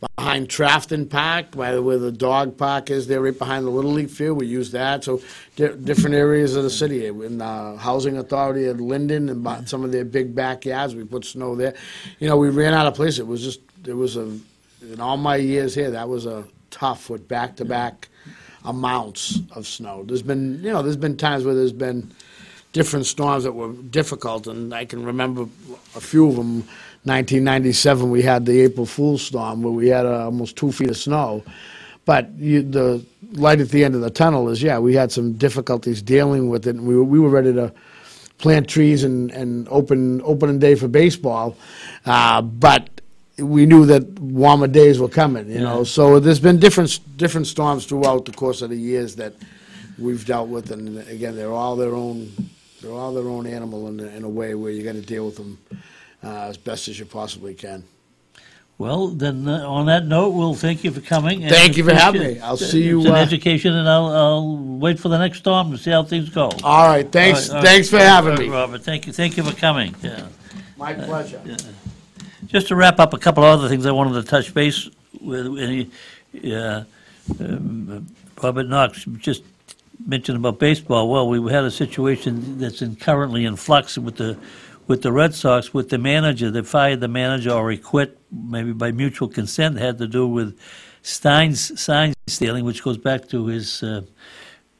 behind 0.00 0.50
Trafton 0.50 1.06
Park, 1.06 1.52
by 1.52 1.78
where 1.78 1.98
the 1.98 2.12
dog 2.12 2.56
park 2.56 2.90
is 2.90 3.06
there, 3.06 3.20
right 3.20 3.36
behind 3.36 3.66
the 3.66 3.70
Little 3.70 3.92
League 3.92 4.10
field. 4.10 4.38
We 4.38 4.46
use 4.46 4.70
that. 4.72 5.04
So 5.04 5.20
di- 5.56 5.74
different 5.74 6.14
areas 6.16 6.54
of 6.56 6.64
the 6.64 6.70
city. 6.70 7.06
Eh, 7.06 7.10
in 7.10 7.38
the 7.38 7.76
housing 7.78 8.18
authority 8.18 8.66
of 8.66 8.80
Linden 8.80 9.28
and 9.28 9.68
some 9.68 9.84
of 9.84 9.92
their 9.92 10.04
big 10.04 10.34
backyards, 10.34 10.94
we 10.94 11.04
put 11.04 11.24
snow 11.24 11.54
there. 11.54 11.74
You 12.18 12.28
know, 12.28 12.36
we 12.36 12.50
ran 12.50 12.74
out 12.74 12.86
of 12.86 12.94
place. 12.94 13.18
It 13.18 13.26
was 13.26 13.42
just 13.42 13.60
it 13.86 13.94
was 13.94 14.16
a 14.16 14.38
in 14.82 15.00
all 15.00 15.16
my 15.16 15.36
years 15.36 15.74
here, 15.74 15.90
that 15.90 16.08
was 16.08 16.26
a 16.26 16.44
tough 16.70 17.08
with 17.08 17.26
back 17.28 17.56
to 17.56 17.64
back 17.64 18.08
amounts 18.64 19.40
of 19.52 19.66
snow. 19.66 20.04
There's 20.04 20.22
been 20.22 20.62
you 20.62 20.72
know 20.72 20.82
there's 20.82 20.96
been 20.96 21.16
times 21.16 21.44
where 21.44 21.54
there's 21.54 21.72
been 21.72 22.12
different 22.76 23.06
storms 23.06 23.44
that 23.44 23.52
were 23.52 23.72
difficult, 23.72 24.46
and 24.46 24.74
I 24.74 24.84
can 24.84 25.02
remember 25.02 25.46
a 25.94 26.00
few 26.00 26.28
of 26.28 26.36
them. 26.36 26.56
1997, 27.04 28.10
we 28.10 28.20
had 28.20 28.44
the 28.44 28.60
April 28.60 28.84
Fool's 28.84 29.22
storm 29.22 29.62
where 29.62 29.72
we 29.72 29.88
had 29.88 30.04
uh, 30.04 30.26
almost 30.26 30.56
two 30.56 30.70
feet 30.72 30.90
of 30.90 30.96
snow. 30.98 31.42
But 32.04 32.30
you, 32.36 32.60
the 32.60 33.02
light 33.32 33.60
at 33.60 33.70
the 33.70 33.82
end 33.82 33.94
of 33.94 34.02
the 34.02 34.10
tunnel 34.10 34.50
is, 34.50 34.62
yeah, 34.62 34.78
we 34.78 34.92
had 34.94 35.10
some 35.10 35.32
difficulties 35.32 36.02
dealing 36.02 36.50
with 36.50 36.66
it, 36.66 36.76
and 36.76 36.86
we 36.86 36.94
were, 36.94 37.04
we 37.04 37.18
were 37.18 37.30
ready 37.30 37.54
to 37.54 37.72
plant 38.36 38.68
trees 38.68 39.04
and, 39.04 39.30
and 39.30 39.66
open 39.70 40.20
opening 40.22 40.58
day 40.58 40.74
for 40.74 40.86
baseball, 40.86 41.56
uh, 42.04 42.42
but 42.42 42.90
we 43.38 43.64
knew 43.64 43.86
that 43.86 44.06
warmer 44.18 44.66
days 44.66 44.98
were 44.98 45.08
coming. 45.08 45.48
You 45.48 45.60
know, 45.60 45.82
so 45.84 46.20
there's 46.20 46.40
been 46.40 46.58
different 46.60 47.00
different 47.16 47.46
storms 47.46 47.86
throughout 47.86 48.26
the 48.26 48.32
course 48.32 48.60
of 48.60 48.68
the 48.68 48.76
years 48.76 49.16
that 49.16 49.32
we've 49.98 50.26
dealt 50.26 50.50
with, 50.50 50.70
and 50.72 50.98
again, 51.08 51.36
they're 51.36 51.52
all 51.52 51.76
their 51.76 51.94
own 51.94 52.30
they're 52.80 52.92
all 52.92 53.12
their 53.14 53.28
own 53.28 53.46
animal 53.46 53.88
in, 53.88 54.00
a- 54.00 54.08
in 54.08 54.24
a 54.24 54.28
way 54.28 54.54
where 54.54 54.70
you 54.70 54.82
got 54.82 54.92
to 54.92 55.00
deal 55.00 55.26
with 55.26 55.36
them 55.36 55.58
uh, 56.24 56.28
as 56.48 56.56
best 56.56 56.88
as 56.88 56.98
you 56.98 57.04
possibly 57.06 57.54
can. 57.54 57.84
Well, 58.78 59.08
then 59.08 59.48
uh, 59.48 59.66
on 59.66 59.86
that 59.86 60.04
note, 60.06 60.30
we'll 60.30 60.54
thank 60.54 60.84
you 60.84 60.90
for 60.90 61.00
coming. 61.00 61.42
and 61.42 61.50
Thank 61.50 61.78
you 61.78 61.84
for 61.84 61.94
having 61.94 62.20
me. 62.20 62.40
I'll 62.40 62.58
see 62.58 62.82
you, 62.82 62.98
It's 63.00 63.08
an 63.08 63.14
uh, 63.14 63.18
education, 63.18 63.72
and 63.74 63.88
I'll 63.88 64.08
I'll 64.08 64.56
wait 64.56 65.00
for 65.00 65.08
the 65.08 65.16
next 65.16 65.38
storm 65.38 65.70
to 65.70 65.78
see 65.78 65.90
how 65.90 66.02
things 66.02 66.28
go. 66.28 66.50
All 66.62 66.86
right, 66.86 67.10
thanks 67.10 67.48
All 67.48 67.54
right, 67.54 67.60
all 67.60 67.64
thanks 67.64 67.88
for 67.88 67.98
having 67.98 68.32
all 68.32 68.36
right, 68.38 68.46
me. 68.46 68.52
Robert, 68.52 68.82
thank 68.82 69.06
you, 69.06 69.14
thank 69.14 69.38
you 69.38 69.44
for 69.44 69.56
coming. 69.56 69.94
Yeah. 70.02 70.26
My 70.76 70.92
pleasure. 70.92 71.40
Just 72.48 72.68
to 72.68 72.76
wrap 72.76 73.00
up, 73.00 73.14
a 73.14 73.18
couple 73.18 73.42
of 73.44 73.58
other 73.58 73.68
things 73.70 73.86
I 73.86 73.92
wanted 73.92 74.22
to 74.22 74.28
touch 74.28 74.52
base 74.52 74.90
with. 75.22 75.46
with, 75.48 75.90
uh, 76.52 76.84
um, 77.40 78.06
Robert 78.42 78.68
Knox 78.68 79.04
just 79.18 79.42
mentioned 80.04 80.38
about 80.38 80.58
baseball. 80.58 81.08
Well, 81.08 81.28
we 81.28 81.52
had 81.52 81.64
a 81.64 81.70
situation 81.70 82.58
that's 82.58 82.82
in, 82.82 82.96
currently 82.96 83.44
in 83.44 83.56
flux 83.56 83.98
with 83.98 84.16
the 84.16 84.38
with 84.86 85.02
the 85.02 85.10
Red 85.10 85.34
Sox, 85.34 85.74
with 85.74 85.88
the 85.88 85.98
manager. 85.98 86.50
They 86.50 86.62
fired 86.62 87.00
the 87.00 87.08
manager 87.08 87.50
or 87.50 87.70
he 87.70 87.76
quit, 87.76 88.18
maybe 88.30 88.72
by 88.72 88.92
mutual 88.92 89.28
consent. 89.28 89.78
Had 89.78 89.98
to 89.98 90.06
do 90.06 90.28
with 90.28 90.58
Stein's 91.02 91.80
sign 91.80 92.14
stealing, 92.26 92.64
which 92.64 92.82
goes 92.82 92.98
back 92.98 93.28
to 93.28 93.46
his 93.46 93.82
uh, 93.82 94.02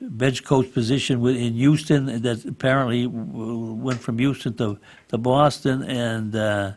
bench 0.00 0.44
coach 0.44 0.72
position 0.72 1.24
in 1.26 1.54
Houston 1.54 2.22
that 2.22 2.44
apparently 2.44 3.06
went 3.06 4.00
from 4.00 4.18
Houston 4.18 4.54
to, 4.54 4.78
to 5.08 5.18
Boston, 5.18 5.82
and 5.82 6.34
uh, 6.36 6.72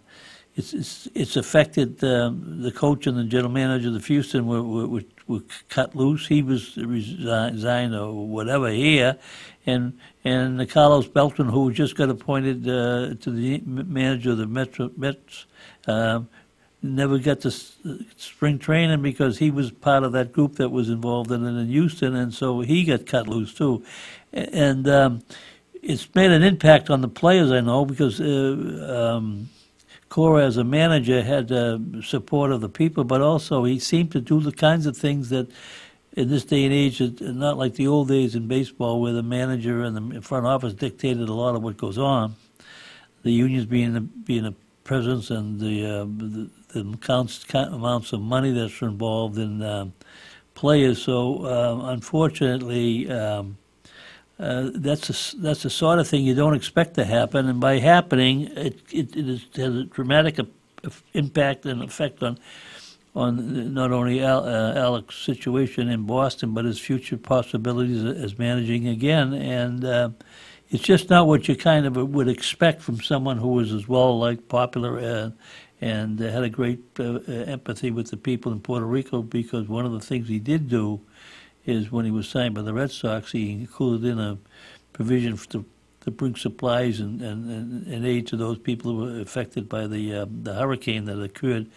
it's, 0.56 0.74
it's 0.74 1.08
it's 1.14 1.36
affected 1.36 2.04
um, 2.04 2.62
the 2.62 2.72
coach 2.72 3.08
and 3.08 3.18
the 3.18 3.24
general 3.24 3.52
manager 3.52 3.88
of 3.90 3.94
the 3.96 4.00
Houston 4.00 4.48
were, 4.48 4.64
were, 4.64 5.02
were, 5.30 5.42
cut 5.70 5.96
loose. 5.96 6.28
He 6.28 6.42
was 6.42 6.76
resigned 6.76 7.96
or 7.96 8.28
whatever 8.28 8.70
here, 8.70 9.18
and 9.66 9.98
and 10.26 10.70
Carlos 10.70 11.08
Beltran, 11.08 11.48
who 11.48 11.72
just 11.72 11.96
got 11.96 12.10
appointed 12.10 12.68
uh, 12.68 13.16
to 13.22 13.32
the 13.32 13.62
manager 13.66 14.32
of 14.32 14.38
the 14.38 14.48
Metro 14.48 14.92
Mets. 14.98 15.46
Um, 15.88 16.28
never 16.82 17.18
got 17.18 17.42
to 17.42 17.52
spring 18.18 18.58
training 18.58 19.02
because 19.02 19.38
he 19.38 19.52
was 19.52 19.72
part 19.72 20.04
of 20.04 20.14
that 20.14 20.32
group 20.32 20.56
that 20.56 20.70
was 20.70 20.90
involved 20.90 21.32
in 21.32 21.46
it 21.46 21.60
in 21.60 21.68
Houston, 21.68 22.16
and 22.16 22.34
so 22.34 22.62
he 22.62 22.84
got 22.84 23.06
cut 23.06 23.28
loose 23.28 23.54
too. 23.54 23.84
And 24.34 24.88
um, 24.88 25.22
it's 25.82 26.08
made 26.16 26.32
an 26.32 26.44
impact 26.44 26.90
on 26.90 27.02
the 27.02 27.08
players, 27.08 27.52
I 27.52 27.62
know, 27.62 27.86
because 27.86 28.20
uh, 28.22 29.16
um, 29.18 29.50
Cora, 30.10 30.46
as 30.46 30.58
a 30.58 30.64
manager, 30.64 31.24
had 31.24 31.52
uh, 31.52 31.80
support 32.02 32.52
of 32.52 32.62
the 32.62 32.70
people, 32.70 33.04
but 33.04 33.22
also 33.22 33.64
he 33.64 33.80
seemed 33.80 34.12
to 34.12 34.20
do 34.20 34.40
the 34.42 34.52
kinds 34.52 34.86
of 34.86 34.98
things 34.98 35.30
that. 35.30 35.48
In 36.14 36.28
this 36.28 36.44
day 36.44 36.66
and 36.66 36.74
age, 36.74 37.00
not 37.22 37.58
like 37.58 37.76
the 37.76 37.88
old 37.88 38.08
days 38.08 38.34
in 38.34 38.48
baseball 38.48 39.00
where 39.00 39.14
the 39.14 39.24
manager 39.24 39.84
and 39.84 39.96
the 39.96 40.22
front 40.22 40.48
office 40.48 40.74
dictated 40.74 41.30
a 41.30 41.34
lot 41.34 41.56
of 41.56 41.62
what 41.62 41.78
goes 41.78 42.00
on. 42.00 42.36
The 43.22 43.32
unions 43.32 43.68
being 43.68 43.94
the, 43.94 44.02
being 44.02 44.46
a 44.46 44.54
presence 44.84 45.30
and 45.30 45.60
the, 45.60 45.86
uh, 45.86 46.06
the, 46.06 46.50
the 46.74 46.98
counts, 46.98 47.44
count 47.44 47.74
amounts 47.74 48.12
of 48.12 48.22
money 48.22 48.52
that's 48.52 48.82
involved 48.82 49.38
in 49.38 49.62
um, 49.62 49.94
players. 50.56 51.02
So 51.04 51.46
uh, 51.46 51.92
unfortunately, 51.92 53.10
um, 53.10 53.56
uh, 54.40 54.70
that's 54.74 55.10
a, 55.10 55.38
that's 55.38 55.64
the 55.64 55.70
sort 55.70 56.00
of 56.00 56.08
thing 56.08 56.24
you 56.24 56.36
don't 56.36 56.56
expect 56.56 56.94
to 56.96 57.06
happen, 57.06 57.48
and 57.48 57.60
by 57.60 57.80
happening, 57.80 58.44
it 58.56 58.80
it, 58.92 59.16
it 59.16 59.30
is, 59.30 59.46
has 59.56 59.76
a 59.76 59.84
dramatic 59.84 60.40
impact 61.14 61.66
and 61.66 61.84
effect 61.84 62.24
on 62.24 62.38
on 63.16 63.74
not 63.74 63.92
only 63.92 64.24
Al, 64.24 64.46
uh, 64.46 64.74
Alex's 64.76 65.22
situation 65.22 65.90
in 65.90 66.06
Boston, 66.06 66.54
but 66.54 66.66
his 66.66 66.80
future 66.80 67.18
possibilities 67.18 68.04
as 68.06 68.38
managing 68.38 68.88
again. 68.88 69.34
And 69.34 69.84
uh, 69.84 70.10
it's 70.70 70.84
just 70.84 71.10
not 71.10 71.28
what 71.28 71.48
you 71.48 71.56
kind 71.56 71.86
of 71.86 71.96
would 71.96 72.28
expect 72.28 72.82
from 72.82 73.02
someone 73.02 73.38
who 73.38 73.50
was 73.50 73.74
as 73.74 73.88
well 73.88 74.18
liked, 74.20 74.48
popular, 74.48 75.00
uh, 75.00 75.32
and 75.82 76.20
had 76.20 76.44
a 76.44 76.50
great 76.50 76.80
uh, 77.00 77.20
uh, 77.28 77.32
empathy 77.48 77.90
with 77.90 78.12
the 78.12 78.18
people 78.18 78.52
in 78.52 78.60
Puerto 78.60 78.86
Rico. 78.86 79.22
Because 79.22 79.68
one 79.68 79.86
of 79.86 79.92
the 79.92 80.00
things 80.00 80.28
he 80.28 80.40
did 80.40 80.70
do 80.70 81.02
is 81.70 81.92
when 81.92 82.06
he 82.06 82.12
was 82.12 82.28
signed 82.28 82.56
by 82.56 82.62
the 82.62 82.74
Red 82.74 82.92
Sox, 82.92 83.32
he 83.32 83.52
included 83.52 84.10
in 84.10 84.20
a 84.20 84.38
provision 84.94 85.38
to, 85.38 85.66
to 86.02 86.12
bring 86.12 86.36
supplies 86.36 87.00
and, 87.00 87.22
and, 87.22 87.88
and, 87.88 88.06
aid 88.06 88.28
to 88.28 88.36
those 88.36 88.58
people 88.58 88.92
who 88.92 88.98
were 88.98 89.22
affected 89.22 89.70
by 89.70 89.88
the 89.88 90.14
uh, 90.14 90.26
the 90.44 90.54
hurricane 90.54 91.06
that 91.06 91.22
occurred 91.22 91.68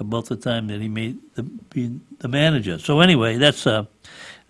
about 0.00 0.26
the 0.26 0.36
time 0.36 0.66
that 0.68 0.80
he 0.80 0.88
made 0.88 1.18
the 1.34 1.44
the 2.18 2.28
manager. 2.28 2.78
So 2.78 3.00
anyway, 3.00 3.36
that's 3.36 3.66
a 3.66 3.86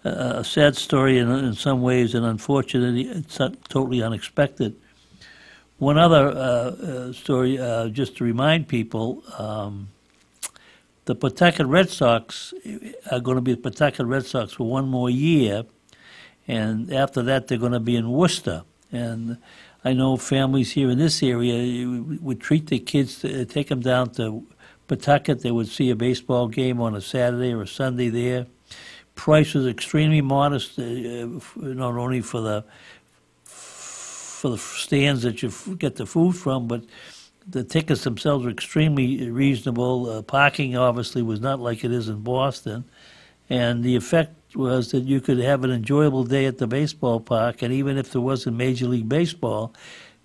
a 0.05 0.09
a 0.11 0.45
sad 0.45 0.77
story 0.77 1.19
in, 1.19 1.31
in 1.31 1.55
some 1.55 1.83
ways, 1.83 2.15
and 2.15 2.25
unfortunately, 2.25 3.03
it's 3.03 3.39
not 3.39 3.53
totally 3.69 4.03
unexpected. 4.03 4.75
One 5.79 5.99
other 5.99 6.29
uh, 6.29 6.37
uh, 6.39 7.13
story, 7.13 7.59
uh, 7.59 7.89
just 7.89 8.17
to 8.19 8.25
remind 8.25 8.69
people, 8.69 9.23
um, 9.37 9.89
the 11.05 11.15
Pawtucket 11.15 11.67
Red 11.67 11.91
Sox 11.91 12.55
are 13.11 13.21
going 13.21 13.37
to 13.37 13.41
be 13.41 13.55
the 13.55 13.61
Pawtucket 13.61 14.07
Red 14.07 14.25
Sox 14.25 14.53
for 14.53 14.69
one 14.69 14.89
more 14.89 15.11
year, 15.11 15.65
and 16.47 16.93
after 16.93 17.23
that, 17.23 17.49
they're 17.49 17.59
going 17.59 17.73
to 17.73 17.81
be 17.81 17.97
in 17.97 18.11
Worcester. 18.11 18.63
And 18.91 19.39
I 19.85 19.95
know 19.95 20.17
families 20.17 20.73
here 20.73 20.91
in 20.91 20.99
this 20.99 21.23
area 21.23 22.01
would 22.21 22.41
treat 22.41 22.69
their 22.69 22.79
kids, 22.79 23.21
to, 23.21 23.45
take 23.45 23.69
them 23.69 23.81
down 23.81 24.11
to 24.11 24.47
Pawtucket. 24.87 25.41
They 25.41 25.51
would 25.51 25.69
see 25.69 25.91
a 25.91 25.97
baseball 25.97 26.49
game 26.49 26.81
on 26.81 26.95
a 26.95 27.01
Saturday 27.01 27.53
or 27.53 27.63
a 27.63 27.67
Sunday 27.67 28.09
there. 28.09 28.47
Price 29.15 29.55
was 29.55 29.67
extremely 29.67 30.21
modest, 30.21 30.79
uh, 30.79 30.83
not 31.57 31.95
only 31.97 32.21
for 32.21 32.41
the 32.41 32.65
for 33.45 34.51
the 34.51 34.59
stands 34.59 35.23
that 35.23 35.41
you 35.41 35.53
get 35.77 35.97
the 35.97 36.07
food 36.07 36.35
from, 36.35 36.67
but 36.67 36.85
the 37.49 37.64
tickets 37.64 38.05
themselves 38.05 38.45
were 38.45 38.51
extremely 38.51 39.30
reasonable. 39.30 40.09
Uh, 40.09 40.22
parking 40.22 40.76
obviously 40.76 41.22
was 41.22 41.40
not 41.40 41.61
like 41.61 41.84
it 41.84 41.93
is 41.93 42.09
in 42.09 42.20
Boston, 42.20 42.84
and 43.49 43.82
the 43.82 43.97
effect 43.97 44.57
was 44.57 44.90
that 44.90 45.05
you 45.05 45.20
could 45.20 45.38
have 45.38 45.64
an 45.64 45.70
enjoyable 45.70 46.24
day 46.24 46.47
at 46.47 46.59
the 46.59 46.66
baseball 46.66 47.20
park, 47.20 47.62
and 47.62 47.72
even 47.72 47.97
if 47.99 48.12
there 48.12 48.20
wasn't 48.20 48.57
Major 48.57 48.86
League 48.86 49.09
Baseball, 49.09 49.74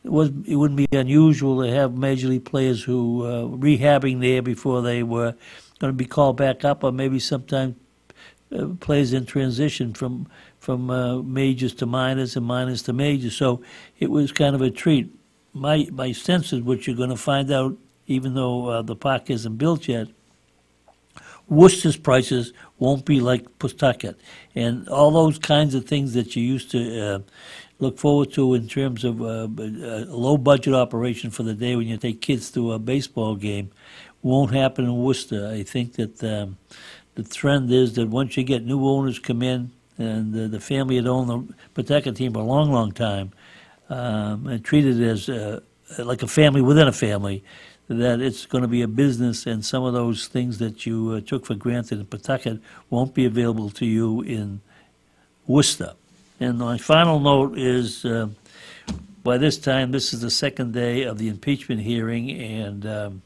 it 0.04 0.12
was 0.12 0.30
it 0.46 0.56
wouldn't 0.56 0.78
be 0.78 0.88
unusual 0.92 1.62
to 1.62 1.70
have 1.70 1.98
major 1.98 2.28
league 2.28 2.46
players 2.46 2.84
who 2.84 3.26
uh, 3.26 3.44
rehabbing 3.44 4.22
there 4.22 4.42
before 4.42 4.82
they 4.82 5.04
were 5.04 5.34
going 5.80 5.92
to 5.92 5.98
be 5.98 6.06
called 6.06 6.38
back 6.38 6.64
up, 6.64 6.84
or 6.84 6.92
maybe 6.92 7.20
sometime 7.20 7.76
uh, 8.56 8.68
players 8.80 9.14
in 9.14 9.26
transition 9.26 9.94
from 9.94 10.28
from 10.60 10.90
uh, 10.90 11.22
majors 11.22 11.74
to 11.76 11.86
minors 11.86 12.36
and 12.36 12.46
minors 12.46 12.84
to 12.84 12.94
majors. 12.94 13.36
So 13.36 13.62
it 14.00 14.10
was 14.10 14.32
kind 14.32 14.56
of 14.56 14.62
a 14.62 14.70
treat. 14.70 15.14
My 15.58 15.88
my 15.92 16.12
sense 16.12 16.54
is 16.54 16.62
what 16.62 16.86
you're 16.86 16.96
going 16.96 17.10
to 17.10 17.18
find 17.18 17.52
out, 17.52 17.78
even 18.06 18.34
though 18.34 18.68
uh, 18.68 18.82
the 18.82 18.96
park 18.96 19.30
isn't 19.30 19.58
built 19.58 19.88
yet. 19.88 20.08
Worcester's 21.50 21.96
prices 21.96 22.52
won't 22.78 23.06
be 23.06 23.22
like 23.22 23.58
Pawtucket, 23.58 24.18
and 24.54 24.88
all 24.90 25.12
those 25.12 25.40
kinds 25.40 25.76
of 25.76 25.86
things 25.86 26.14
that 26.14 26.36
you 26.36 26.44
used 26.44 26.72
to 26.72 27.00
uh, 27.00 27.20
look 27.80 27.98
forward 27.98 28.34
to 28.34 28.54
in 28.54 28.68
terms 28.68 29.06
of 29.06 29.22
uh, 29.22 29.48
a 29.48 30.06
low 30.10 30.38
budget 30.38 30.74
operation 30.74 31.32
for 31.32 31.44
the 31.44 31.54
day 31.54 31.76
when 31.76 31.88
you 31.88 31.96
take 31.98 32.22
kids 32.22 32.52
to 32.52 32.74
a 32.74 32.80
baseball 32.80 33.36
game 33.36 33.72
won't 34.22 34.54
happen 34.54 34.86
in 34.86 34.98
Worcester. 34.98 35.48
I 35.48 35.64
think 35.64 35.94
that 35.94 36.24
um, 36.24 36.58
the 37.16 37.24
trend 37.24 37.72
is 37.72 37.94
that 37.96 38.10
once 38.10 38.36
you 38.38 38.44
get 38.44 38.66
new 38.66 38.86
owners 38.86 39.20
come 39.20 39.42
in, 39.42 39.72
and 39.98 40.36
uh, 40.36 40.48
the 40.48 40.60
family 40.60 40.98
had 40.98 41.08
owned 41.08 41.30
the 41.30 41.54
Pawtucket 41.74 42.16
team 42.16 42.34
for 42.34 42.40
a 42.40 42.44
long, 42.44 42.72
long 42.72 42.92
time, 42.92 43.32
um, 43.90 44.48
and 44.48 44.64
treated 44.64 45.00
it 45.00 45.08
as 45.08 45.30
uh, 45.30 45.60
like 46.00 46.24
a 46.24 46.28
family 46.28 46.62
within 46.62 46.88
a 46.88 46.94
family, 46.94 47.44
that 47.88 48.20
it's 48.20 48.46
going 48.46 48.64
to 48.64 48.68
be 48.68 48.82
a 48.82 48.88
business, 48.88 49.46
and 49.46 49.64
some 49.64 49.84
of 49.84 49.94
those 49.94 50.28
things 50.28 50.58
that 50.58 50.86
you 50.86 51.12
uh, 51.12 51.22
took 51.22 51.46
for 51.46 51.56
granted 51.56 52.00
in 52.00 52.06
Pawtucket 52.06 52.60
won't 52.90 53.14
be 53.14 53.26
available 53.26 53.70
to 53.70 53.86
you 53.86 54.22
in 54.22 54.60
Worcester. 55.46 55.94
And 56.40 56.60
my 56.60 56.78
final 56.78 57.20
note 57.20 57.58
is, 57.58 58.04
uh, 58.04 58.28
by 59.24 59.38
this 59.38 59.58
time, 59.58 59.92
this 59.92 60.14
is 60.14 60.22
the 60.22 60.30
second 60.30 60.74
day 60.74 61.04
of 61.04 61.18
the 61.18 61.30
impeachment 61.30 61.82
hearing, 61.82 62.30
and 62.32 62.86
um, 62.86 63.22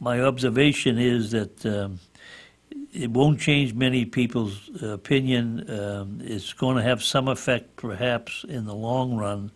my 0.00 0.20
observation 0.20 0.98
is 0.98 1.30
that 1.30 1.64
um, 1.66 2.00
it 2.92 3.10
won't 3.10 3.40
change 3.40 3.74
many 3.74 4.04
people's 4.04 4.70
uh, 4.82 4.88
opinion. 4.88 5.70
Um, 5.70 6.20
it's 6.22 6.52
going 6.52 6.76
to 6.76 6.82
have 6.82 7.02
some 7.02 7.28
effect, 7.28 7.76
perhaps, 7.76 8.44
in 8.48 8.64
the 8.64 8.74
long 8.74 9.16
run, 9.16 9.52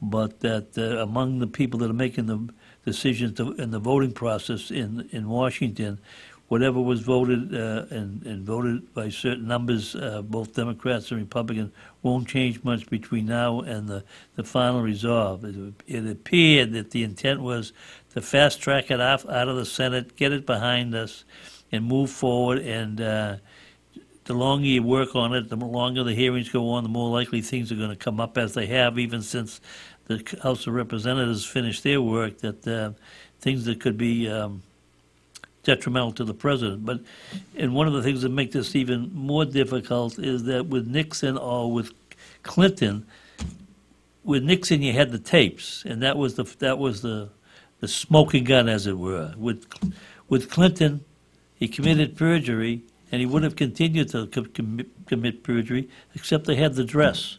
but 0.00 0.40
that 0.40 0.76
uh, 0.76 1.02
among 1.02 1.38
the 1.38 1.46
people 1.46 1.80
that 1.80 1.90
are 1.90 1.94
making 1.94 2.26
the 2.26 2.48
decisions 2.84 3.36
to, 3.38 3.52
in 3.54 3.70
the 3.70 3.78
voting 3.78 4.12
process 4.12 4.70
in 4.70 5.08
in 5.10 5.28
Washington, 5.28 5.98
whatever 6.48 6.80
was 6.80 7.00
voted 7.00 7.54
uh, 7.54 7.86
and, 7.90 8.24
and 8.24 8.44
voted 8.44 8.92
by 8.94 9.08
certain 9.08 9.48
numbers, 9.48 9.96
uh, 9.96 10.22
both 10.22 10.54
Democrats 10.54 11.10
and 11.10 11.20
Republicans, 11.20 11.72
won't 12.02 12.28
change 12.28 12.62
much 12.62 12.88
between 12.88 13.26
now 13.26 13.60
and 13.60 13.88
the, 13.88 14.04
the 14.36 14.44
final 14.44 14.82
resolve. 14.82 15.44
It, 15.44 15.74
it 15.86 16.06
appeared 16.06 16.72
that 16.72 16.92
the 16.92 17.02
intent 17.02 17.40
was 17.40 17.72
to 18.10 18.22
fast 18.22 18.60
track 18.60 18.90
it 18.90 19.00
off 19.00 19.26
out 19.26 19.48
of 19.48 19.56
the 19.56 19.66
Senate, 19.66 20.16
get 20.16 20.32
it 20.32 20.46
behind 20.46 20.94
us, 20.94 21.24
and 21.72 21.84
move 21.84 22.10
forward. 22.10 22.58
And 22.58 23.00
uh, 23.00 23.36
the 24.24 24.34
longer 24.34 24.66
you 24.66 24.82
work 24.82 25.14
on 25.14 25.34
it, 25.34 25.48
the 25.48 25.56
longer 25.56 26.02
the 26.04 26.14
hearings 26.14 26.48
go 26.48 26.70
on, 26.70 26.82
the 26.82 26.88
more 26.88 27.10
likely 27.10 27.40
things 27.40 27.70
are 27.72 27.76
going 27.76 27.90
to 27.90 27.96
come 27.96 28.20
up, 28.20 28.36
as 28.38 28.54
they 28.54 28.66
have 28.66 28.98
even 28.98 29.22
since 29.22 29.60
the 30.06 30.22
House 30.42 30.66
of 30.66 30.74
Representatives 30.74 31.44
finished 31.44 31.82
their 31.82 32.00
work. 32.00 32.38
That 32.38 32.66
uh, 32.66 32.92
things 33.40 33.64
that 33.66 33.80
could 33.80 33.96
be 33.98 34.28
um, 34.28 34.62
detrimental 35.66 36.12
to 36.12 36.24
the 36.24 36.34
president. 36.34 36.86
But 36.86 37.00
and 37.56 37.74
one 37.74 37.86
of 37.86 37.92
the 37.92 38.02
things 38.02 38.22
that 38.22 38.30
make 38.30 38.52
this 38.52 38.74
even 38.74 39.10
more 39.14 39.44
difficult 39.44 40.18
is 40.18 40.44
that 40.44 40.66
with 40.66 40.86
Nixon 40.86 41.36
or 41.36 41.70
with 41.70 41.92
Clinton, 42.42 43.06
with 44.24 44.42
Nixon 44.42 44.80
you 44.82 44.92
had 44.92 45.12
the 45.12 45.18
tapes, 45.18 45.84
and 45.84 46.02
that 46.02 46.16
was 46.16 46.34
the 46.34 46.44
that 46.60 46.78
was 46.78 47.02
the 47.02 47.28
the 47.80 47.88
smoking 47.88 48.44
gun, 48.44 48.68
as 48.68 48.86
it 48.86 48.96
were. 48.96 49.34
With 49.36 49.66
with 50.28 50.50
Clinton, 50.50 51.04
he 51.56 51.68
committed 51.68 52.16
perjury, 52.16 52.82
and 53.10 53.20
he 53.20 53.26
would 53.26 53.42
have 53.42 53.56
continued 53.56 54.10
to 54.10 54.26
co- 54.26 54.44
commit, 54.44 54.88
commit 55.06 55.42
perjury, 55.42 55.88
except 56.14 56.44
they 56.44 56.56
had 56.56 56.74
the 56.74 56.84
dress. 56.84 57.38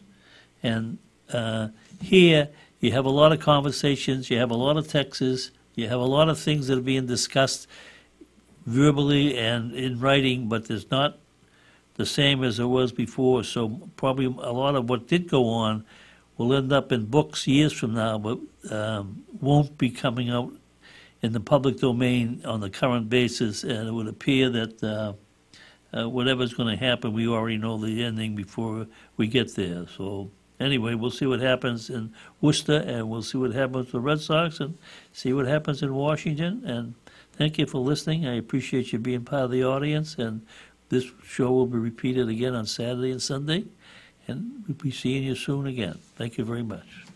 And 0.62 0.98
uh, 1.32 1.68
here, 2.00 2.48
you 2.80 2.92
have 2.92 3.04
a 3.04 3.10
lot 3.10 3.32
of 3.32 3.40
conversations, 3.40 4.30
you 4.30 4.38
have 4.38 4.50
a 4.50 4.56
lot 4.56 4.76
of 4.76 4.88
texts, 4.88 5.50
you 5.74 5.88
have 5.88 6.00
a 6.00 6.04
lot 6.04 6.28
of 6.28 6.38
things 6.38 6.66
that 6.66 6.78
are 6.78 6.82
being 6.82 7.06
discussed 7.06 7.68
verbally 8.66 9.38
and 9.38 9.72
in 9.72 10.00
writing, 10.00 10.48
but 10.48 10.66
there's 10.66 10.90
not 10.90 11.18
the 11.94 12.06
same 12.06 12.44
as 12.44 12.58
it 12.58 12.64
was 12.64 12.92
before. 12.92 13.44
So 13.44 13.88
probably 13.96 14.26
a 14.26 14.52
lot 14.52 14.74
of 14.74 14.88
what 14.88 15.06
did 15.06 15.28
go 15.28 15.48
on 15.48 15.84
will 16.36 16.54
end 16.54 16.72
up 16.72 16.92
in 16.92 17.06
books 17.06 17.46
years 17.46 17.72
from 17.72 17.94
now, 17.94 18.18
but 18.18 18.38
um, 18.70 19.24
won't 19.40 19.78
be 19.78 19.90
coming 19.90 20.30
out 20.30 20.52
in 21.22 21.32
the 21.32 21.40
public 21.40 21.78
domain 21.78 22.42
on 22.44 22.60
the 22.60 22.70
current 22.70 23.08
basis. 23.08 23.64
And 23.64 23.88
it 23.88 23.92
would 23.92 24.08
appear 24.08 24.50
that 24.50 24.82
uh, 24.82 25.12
uh, 25.96 26.08
whatever's 26.08 26.54
going 26.54 26.76
to 26.76 26.84
happen, 26.84 27.12
we 27.12 27.26
already 27.28 27.56
know 27.56 27.78
the 27.78 28.04
ending 28.04 28.34
before 28.34 28.86
we 29.16 29.26
get 29.26 29.54
there. 29.54 29.86
So 29.96 30.30
anyway, 30.60 30.94
we'll 30.94 31.10
see 31.10 31.26
what 31.26 31.40
happens 31.40 31.90
in 31.90 32.12
Worcester, 32.40 32.84
and 32.86 33.08
we'll 33.08 33.22
see 33.22 33.38
what 33.38 33.52
happens 33.52 33.86
with 33.86 33.92
the 33.92 34.00
Red 34.00 34.20
Sox, 34.20 34.60
and 34.60 34.76
see 35.12 35.32
what 35.32 35.46
happens 35.46 35.82
in 35.82 35.94
Washington. 35.94 36.62
And 36.64 36.94
thank 37.32 37.58
you 37.58 37.66
for 37.66 37.78
listening. 37.78 38.26
I 38.26 38.36
appreciate 38.36 38.92
you 38.92 38.98
being 38.98 39.24
part 39.24 39.44
of 39.44 39.50
the 39.50 39.64
audience. 39.64 40.16
And 40.16 40.46
this 40.88 41.06
show 41.24 41.50
will 41.50 41.66
be 41.66 41.78
repeated 41.78 42.28
again 42.28 42.54
on 42.54 42.66
Saturday 42.66 43.10
and 43.10 43.22
Sunday. 43.22 43.64
And 44.26 44.64
we'll 44.68 44.76
be 44.76 44.90
seeing 44.90 45.24
you 45.24 45.34
soon 45.34 45.66
again. 45.66 45.98
Thank 46.16 46.36
you 46.36 46.44
very 46.44 46.62
much. 46.62 47.07